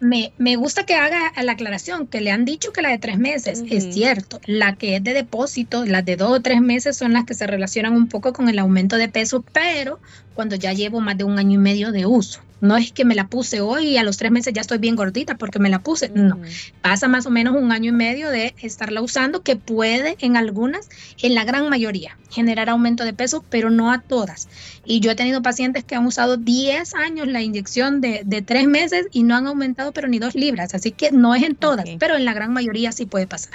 me, 0.00 0.32
me, 0.38 0.56
gusta 0.56 0.86
que 0.86 0.94
haga 0.94 1.30
la 1.42 1.52
aclaración, 1.52 2.06
que 2.06 2.22
le 2.22 2.30
han 2.30 2.46
dicho 2.46 2.72
que 2.72 2.80
la 2.80 2.88
de 2.88 2.98
tres 2.98 3.18
meses, 3.18 3.62
es 3.70 3.92
cierto, 3.92 4.40
la 4.46 4.76
que 4.76 4.96
es 4.96 5.04
de 5.04 5.12
depósito, 5.12 5.84
las 5.84 6.06
de 6.06 6.16
dos 6.16 6.30
o 6.30 6.40
tres 6.40 6.62
meses 6.62 6.96
son 6.96 7.12
las 7.12 7.26
que 7.26 7.34
se 7.34 7.46
relacionan 7.46 7.92
un 7.94 8.08
poco 8.08 8.32
con 8.32 8.48
el 8.48 8.58
aumento 8.58 8.96
de 8.96 9.08
peso, 9.08 9.44
pero 9.52 10.00
cuando 10.34 10.56
ya 10.56 10.72
llevo 10.72 11.00
más 11.00 11.16
de 11.16 11.24
un 11.24 11.38
año 11.38 11.54
y 11.54 11.58
medio 11.58 11.92
de 11.92 12.06
uso. 12.06 12.40
No 12.60 12.76
es 12.76 12.92
que 12.92 13.06
me 13.06 13.14
la 13.14 13.26
puse 13.26 13.60
hoy 13.60 13.88
y 13.88 13.96
a 13.96 14.02
los 14.02 14.18
tres 14.18 14.30
meses 14.30 14.52
ya 14.52 14.60
estoy 14.60 14.78
bien 14.78 14.94
gordita 14.94 15.36
porque 15.36 15.58
me 15.58 15.70
la 15.70 15.78
puse. 15.78 16.10
No, 16.10 16.38
pasa 16.82 17.08
más 17.08 17.24
o 17.24 17.30
menos 17.30 17.56
un 17.56 17.72
año 17.72 17.88
y 17.88 17.92
medio 17.92 18.28
de 18.28 18.54
estarla 18.60 19.00
usando 19.00 19.42
que 19.42 19.56
puede 19.56 20.16
en 20.20 20.36
algunas, 20.36 20.88
en 21.22 21.34
la 21.34 21.44
gran 21.44 21.68
mayoría, 21.70 22.18
generar 22.30 22.68
aumento 22.68 23.04
de 23.04 23.14
peso, 23.14 23.44
pero 23.48 23.70
no 23.70 23.90
a 23.90 24.00
todas. 24.00 24.48
Y 24.84 25.00
yo 25.00 25.10
he 25.10 25.14
tenido 25.14 25.40
pacientes 25.40 25.84
que 25.84 25.94
han 25.94 26.04
usado 26.04 26.36
10 26.36 26.94
años 26.94 27.28
la 27.28 27.40
inyección 27.40 28.02
de, 28.02 28.22
de 28.26 28.42
tres 28.42 28.66
meses 28.66 29.06
y 29.10 29.22
no 29.22 29.36
han 29.36 29.46
aumentado 29.46 29.92
pero 29.92 30.08
ni 30.08 30.18
dos 30.18 30.34
libras. 30.34 30.74
Así 30.74 30.90
que 30.90 31.12
no 31.12 31.34
es 31.34 31.42
en 31.42 31.56
todas, 31.56 31.86
pero 31.98 32.16
en 32.16 32.26
la 32.26 32.34
gran 32.34 32.52
mayoría 32.52 32.92
sí 32.92 33.06
puede 33.06 33.26
pasar. 33.26 33.54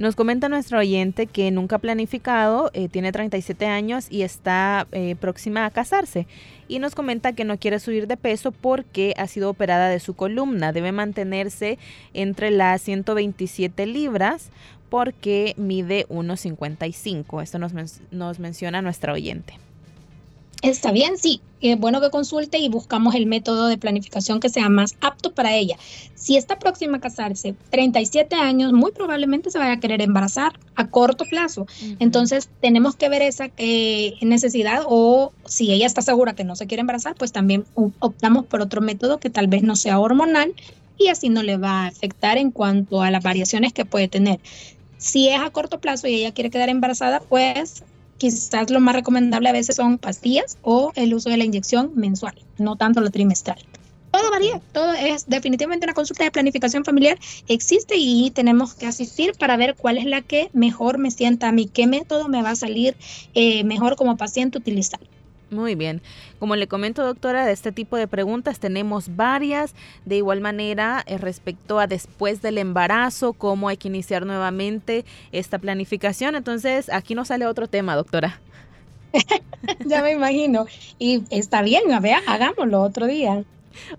Nos 0.00 0.16
comenta 0.16 0.48
nuestro 0.48 0.78
oyente 0.78 1.26
que 1.26 1.50
nunca 1.50 1.76
ha 1.76 1.78
planificado, 1.78 2.70
eh, 2.72 2.88
tiene 2.88 3.12
37 3.12 3.66
años 3.66 4.06
y 4.08 4.22
está 4.22 4.86
eh, 4.92 5.14
próxima 5.14 5.66
a 5.66 5.70
casarse. 5.70 6.26
Y 6.68 6.78
nos 6.78 6.94
comenta 6.94 7.34
que 7.34 7.44
no 7.44 7.58
quiere 7.58 7.78
subir 7.80 8.06
de 8.06 8.16
peso 8.16 8.50
porque 8.50 9.12
ha 9.18 9.26
sido 9.26 9.50
operada 9.50 9.90
de 9.90 10.00
su 10.00 10.14
columna. 10.14 10.72
Debe 10.72 10.90
mantenerse 10.92 11.78
entre 12.14 12.50
las 12.50 12.80
127 12.80 13.84
libras 13.84 14.48
porque 14.88 15.52
mide 15.58 16.06
1,55. 16.08 17.42
Esto 17.42 17.58
nos, 17.58 17.74
nos 18.10 18.38
menciona 18.38 18.80
nuestra 18.80 19.12
oyente. 19.12 19.58
Está 20.62 20.92
bien, 20.92 21.16
sí. 21.16 21.40
Es 21.62 21.78
bueno 21.78 22.00
que 22.00 22.10
consulte 22.10 22.58
y 22.58 22.68
buscamos 22.68 23.14
el 23.14 23.26
método 23.26 23.66
de 23.66 23.76
planificación 23.76 24.40
que 24.40 24.48
sea 24.48 24.68
más 24.68 24.94
apto 25.00 25.32
para 25.32 25.54
ella. 25.54 25.76
Si 26.14 26.36
está 26.36 26.58
próxima 26.58 26.98
a 26.98 27.00
casarse, 27.00 27.54
37 27.70 28.34
años, 28.36 28.72
muy 28.72 28.92
probablemente 28.92 29.50
se 29.50 29.58
vaya 29.58 29.72
a 29.72 29.80
querer 29.80 30.00
embarazar 30.00 30.52
a 30.74 30.88
corto 30.88 31.24
plazo. 31.24 31.66
Entonces, 31.98 32.48
tenemos 32.60 32.96
que 32.96 33.10
ver 33.10 33.22
esa 33.22 33.50
eh, 33.58 34.14
necesidad 34.22 34.82
o 34.86 35.32
si 35.46 35.70
ella 35.72 35.86
está 35.86 36.00
segura 36.02 36.34
que 36.34 36.44
no 36.44 36.56
se 36.56 36.66
quiere 36.66 36.80
embarazar, 36.80 37.14
pues 37.14 37.32
también 37.32 37.64
optamos 37.74 38.46
por 38.46 38.62
otro 38.62 38.80
método 38.80 39.18
que 39.18 39.28
tal 39.28 39.48
vez 39.48 39.62
no 39.62 39.76
sea 39.76 39.98
hormonal 39.98 40.54
y 40.98 41.08
así 41.08 41.30
no 41.30 41.42
le 41.42 41.56
va 41.56 41.84
a 41.84 41.86
afectar 41.86 42.38
en 42.38 42.50
cuanto 42.50 43.02
a 43.02 43.10
las 43.10 43.22
variaciones 43.22 43.72
que 43.72 43.84
puede 43.84 44.08
tener. 44.08 44.40
Si 44.98 45.28
es 45.28 45.40
a 45.40 45.50
corto 45.50 45.78
plazo 45.80 46.06
y 46.06 46.14
ella 46.14 46.32
quiere 46.32 46.50
quedar 46.50 46.68
embarazada, 46.68 47.20
pues 47.20 47.82
quizás 48.20 48.70
lo 48.70 48.80
más 48.80 48.94
recomendable 48.94 49.48
a 49.48 49.52
veces 49.52 49.76
son 49.76 49.96
pastillas 49.96 50.58
o 50.62 50.92
el 50.94 51.14
uso 51.14 51.30
de 51.30 51.38
la 51.38 51.44
inyección 51.44 51.92
mensual, 51.94 52.34
no 52.58 52.76
tanto 52.76 53.00
lo 53.00 53.10
trimestral. 53.10 53.58
Todo 54.10 54.30
varía, 54.30 54.60
todo 54.72 54.92
es 54.92 55.26
definitivamente 55.26 55.86
una 55.86 55.94
consulta 55.94 56.24
de 56.24 56.30
planificación 56.30 56.84
familiar, 56.84 57.18
existe 57.48 57.94
y 57.96 58.30
tenemos 58.30 58.74
que 58.74 58.86
asistir 58.86 59.32
para 59.38 59.56
ver 59.56 59.74
cuál 59.74 59.96
es 59.96 60.04
la 60.04 60.20
que 60.20 60.50
mejor 60.52 60.98
me 60.98 61.10
sienta 61.10 61.48
a 61.48 61.52
mí, 61.52 61.66
qué 61.72 61.86
método 61.86 62.28
me 62.28 62.42
va 62.42 62.50
a 62.50 62.56
salir 62.56 62.94
eh, 63.34 63.64
mejor 63.64 63.96
como 63.96 64.16
paciente 64.18 64.58
utilizar. 64.58 65.00
Muy 65.50 65.74
bien. 65.74 66.00
Como 66.38 66.54
le 66.54 66.68
comento, 66.68 67.04
doctora, 67.04 67.44
de 67.44 67.52
este 67.52 67.72
tipo 67.72 67.96
de 67.96 68.06
preguntas 68.06 68.60
tenemos 68.60 69.16
varias. 69.16 69.74
De 70.04 70.16
igual 70.16 70.40
manera, 70.40 71.02
eh, 71.06 71.18
respecto 71.18 71.80
a 71.80 71.86
después 71.86 72.40
del 72.40 72.58
embarazo, 72.58 73.32
cómo 73.32 73.68
hay 73.68 73.76
que 73.76 73.88
iniciar 73.88 74.24
nuevamente 74.26 75.04
esta 75.32 75.58
planificación. 75.58 76.36
Entonces, 76.36 76.88
aquí 76.88 77.14
nos 77.14 77.28
sale 77.28 77.46
otro 77.46 77.66
tema, 77.66 77.96
doctora. 77.96 78.40
ya 79.84 80.02
me 80.02 80.12
imagino. 80.12 80.66
Y 80.98 81.24
está 81.30 81.62
bien, 81.62 81.92
a 81.92 82.00
ver, 82.00 82.18
hagámoslo 82.26 82.80
otro 82.82 83.06
día. 83.06 83.44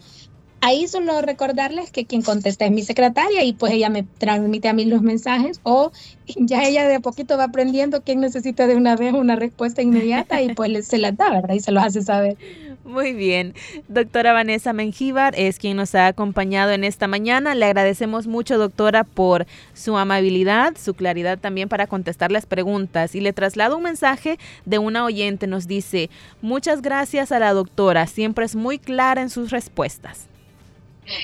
Ahí 0.65 0.87
solo 0.87 1.21
recordarles 1.23 1.91
que 1.91 2.05
quien 2.05 2.23
contesta 2.23 2.65
es 2.65 2.71
mi 2.71 2.83
secretaria 2.83 3.43
y 3.43 3.53
pues 3.53 3.73
ella 3.73 3.91
me 3.91 4.05
transmite 4.05 4.69
a 4.69 4.73
mí 4.73 4.85
los 4.85 5.03
mensajes 5.03 5.61
o 5.65 5.91
ya 6.37 6.63
ella 6.63 6.87
de 6.87 6.97
a 6.97 7.01
poquito 7.01 7.37
va 7.37 7.45
aprendiendo 7.45 8.03
quién 8.03 8.21
necesita 8.21 8.69
de 8.69 8.77
una 8.77 8.95
vez 8.95 9.13
una 9.13 9.35
respuesta 9.35 9.83
inmediata 9.83 10.41
y 10.41 10.55
pues 10.55 10.87
se 10.87 10.99
la 10.99 11.11
da, 11.11 11.31
¿verdad? 11.31 11.55
Y 11.55 11.61
se 11.61 11.73
lo 11.73 11.81
hace 11.81 12.03
saber. 12.03 12.37
Muy 12.85 13.13
bien. 13.13 13.55
Doctora 13.89 14.33
Vanessa 14.33 14.73
Mengíbar 14.73 15.35
es 15.37 15.59
quien 15.59 15.77
nos 15.77 15.95
ha 15.95 16.09
acompañado 16.09 16.73
en 16.73 16.83
esta 16.83 17.07
mañana. 17.07 17.55
Le 17.55 17.67
agradecemos 17.67 18.27
mucho, 18.27 18.59
doctora, 18.59 19.05
por 19.05 19.47
su 19.73 19.97
amabilidad, 19.97 20.77
su 20.77 20.95
claridad 20.95 21.39
también 21.39 21.69
para 21.69 21.87
contestar 21.87 22.33
las 22.33 22.47
preguntas. 22.47 23.15
Y 23.15 23.21
le 23.21 23.33
traslado 23.33 23.77
un 23.77 23.85
mensaje 23.85 24.39
de 24.65 24.79
una 24.79 25.05
oyente. 25.05 25.47
Nos 25.47 25.69
dice, 25.69 26.11
muchas 26.41 26.83
gracias 26.83 27.31
a 27.31 27.39
la 27.39 27.53
doctora. 27.53 28.07
Siempre 28.07 28.45
es 28.45 28.57
muy 28.57 28.79
clara 28.79 29.23
en 29.23 29.31
sus 29.31 29.51
respuestas. 29.51 30.27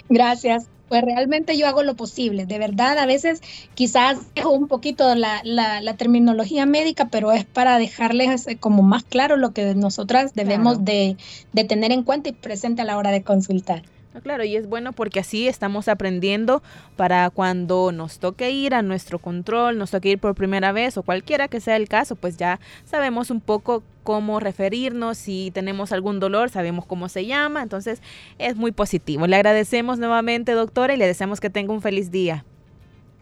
Gracias. 0.09 0.69
Pues 0.89 1.03
realmente 1.03 1.57
yo 1.59 1.67
hago 1.67 1.83
lo 1.83 1.97
posible, 1.97 2.47
de 2.47 2.59
verdad, 2.59 2.99
a 2.99 3.07
veces 3.07 3.43
quizás 3.75 4.19
dejo 4.35 4.51
un 4.51 4.69
poquito 4.69 5.15
la, 5.15 5.41
la, 5.45 5.95
terminología 5.97 6.65
médica, 6.65 7.09
pero 7.11 7.33
es 7.33 7.45
para 7.45 7.79
dejarles 7.79 8.47
como 8.61 8.83
más 8.83 9.05
claro 9.05 9.37
lo 9.37 9.53
que 9.53 9.75
nosotras 9.75 10.33
debemos 10.35 10.85
de, 10.85 11.17
de 11.53 11.65
tener 11.65 11.93
en 11.93 12.05
cuenta 12.05 12.31
y 12.31 12.33
presente 12.33 12.83
a 12.83 12.85
la 12.85 12.97
hora 12.97 13.11
de 13.11 13.23
consultar. 13.23 13.83
Claro, 14.21 14.45
y 14.45 14.57
es 14.57 14.69
bueno 14.69 14.93
porque 14.93 15.21
así 15.21 15.49
estamos 15.49 15.89
aprendiendo 15.89 16.63
para 16.97 17.31
cuando 17.31 17.93
nos 17.93 18.19
toque 18.19 18.51
ir 18.51 18.75
a 18.75 18.83
nuestro 18.83 19.19
control, 19.19 19.79
nos 19.79 19.91
toque 19.91 20.11
ir 20.11 20.19
por 20.19 20.35
primera 20.35 20.73
vez 20.73 20.97
o 20.97 21.03
cualquiera 21.03 21.49
que 21.49 21.61
sea 21.61 21.77
el 21.77 21.89
caso, 21.89 22.17
pues 22.17 22.37
ya 22.37 22.61
sabemos 22.85 23.31
un 23.31 23.41
poco 23.41 23.83
cómo 24.03 24.41
referirnos, 24.41 25.19
si 25.19 25.51
tenemos 25.53 25.93
algún 25.93 26.19
dolor, 26.19 26.51
sabemos 26.51 26.87
cómo 26.87 27.09
se 27.09 27.27
llama, 27.27 27.63
entonces 27.63 28.01
es 28.39 28.57
muy 28.57 28.73
positivo. 28.73 29.27
Le 29.27 29.37
agradecemos 29.37 29.99
nuevamente, 29.99 30.53
doctora, 30.53 30.95
y 30.95 30.97
le 30.97 31.07
deseamos 31.07 31.41
que 31.41 31.51
tenga 31.51 31.73
un 31.73 31.83
feliz 31.83 32.11
día. 32.11 32.45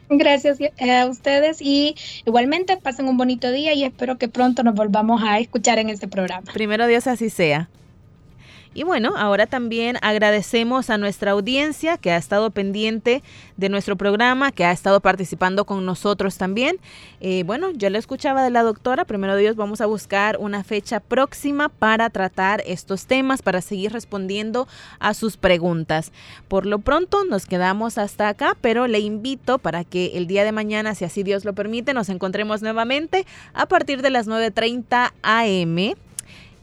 Gracias 0.08 0.58
a 0.78 1.06
ustedes 1.06 1.60
y 1.60 1.96
igualmente 2.24 2.76
pasen 2.76 3.08
un 3.08 3.16
bonito 3.16 3.50
día 3.50 3.74
y 3.74 3.82
espero 3.82 4.18
que 4.18 4.28
pronto 4.28 4.62
nos 4.62 4.74
volvamos 4.74 5.22
a 5.24 5.40
escuchar 5.40 5.80
en 5.80 5.90
este 5.90 6.06
programa. 6.06 6.52
Primero 6.52 6.86
Dios 6.86 7.08
así 7.08 7.28
sea. 7.30 7.68
Y 8.76 8.82
bueno, 8.84 9.14
ahora 9.16 9.46
también 9.46 9.96
agradecemos 10.02 10.90
a 10.90 10.98
nuestra 10.98 11.30
audiencia 11.30 11.96
que 11.96 12.10
ha 12.10 12.18
estado 12.18 12.50
pendiente 12.50 13.22
de 13.56 13.70
nuestro 13.70 13.96
programa, 13.96 14.52
que 14.52 14.66
ha 14.66 14.70
estado 14.70 15.00
participando 15.00 15.64
con 15.64 15.86
nosotros 15.86 16.36
también. 16.36 16.76
Eh, 17.22 17.42
bueno, 17.46 17.70
yo 17.70 17.88
lo 17.88 17.96
escuchaba 17.96 18.44
de 18.44 18.50
la 18.50 18.62
doctora, 18.62 19.06
primero 19.06 19.34
Dios 19.34 19.56
vamos 19.56 19.80
a 19.80 19.86
buscar 19.86 20.36
una 20.38 20.62
fecha 20.62 21.00
próxima 21.00 21.70
para 21.70 22.10
tratar 22.10 22.62
estos 22.66 23.06
temas, 23.06 23.40
para 23.40 23.62
seguir 23.62 23.92
respondiendo 23.92 24.68
a 24.98 25.14
sus 25.14 25.38
preguntas. 25.38 26.12
Por 26.46 26.66
lo 26.66 26.78
pronto 26.80 27.24
nos 27.24 27.46
quedamos 27.46 27.96
hasta 27.96 28.28
acá, 28.28 28.58
pero 28.60 28.88
le 28.88 28.98
invito 28.98 29.56
para 29.56 29.84
que 29.84 30.18
el 30.18 30.26
día 30.26 30.44
de 30.44 30.52
mañana, 30.52 30.94
si 30.94 31.06
así 31.06 31.22
Dios 31.22 31.46
lo 31.46 31.54
permite, 31.54 31.94
nos 31.94 32.10
encontremos 32.10 32.60
nuevamente 32.60 33.24
a 33.54 33.64
partir 33.64 34.02
de 34.02 34.10
las 34.10 34.28
9.30 34.28 35.12
am 35.22 36.05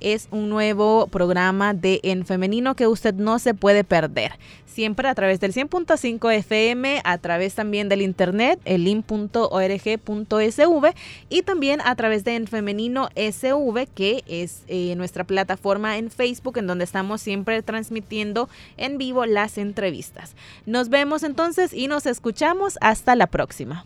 es 0.03 0.27
un 0.31 0.49
nuevo 0.49 1.07
programa 1.07 1.73
de 1.73 1.99
En 2.03 2.25
Femenino 2.25 2.75
que 2.75 2.87
usted 2.87 3.13
no 3.13 3.39
se 3.39 3.53
puede 3.53 3.83
perder. 3.83 4.33
Siempre 4.65 5.07
a 5.07 5.15
través 5.15 5.39
del 5.39 5.53
100.5 5.53 6.33
FM, 6.33 7.01
a 7.03 7.17
través 7.19 7.53
también 7.53 7.89
del 7.89 8.01
internet, 8.01 8.59
el 8.65 8.83
link.org.sv 8.85 9.33
y 11.29 11.41
también 11.43 11.79
a 11.81 11.95
través 11.95 12.23
de 12.23 12.35
En 12.35 12.47
Femenino 12.47 13.09
SV, 13.15 13.87
que 13.93 14.23
es 14.27 14.63
eh, 14.67 14.95
nuestra 14.95 15.23
plataforma 15.23 15.97
en 15.97 16.09
Facebook, 16.09 16.57
en 16.57 16.67
donde 16.67 16.85
estamos 16.85 17.21
siempre 17.21 17.61
transmitiendo 17.61 18.49
en 18.77 18.97
vivo 18.97 19.25
las 19.25 19.57
entrevistas. 19.57 20.35
Nos 20.65 20.89
vemos 20.89 21.21
entonces 21.23 21.73
y 21.73 21.87
nos 21.87 22.05
escuchamos. 22.05 22.77
Hasta 22.81 23.15
la 23.15 23.27
próxima. 23.27 23.85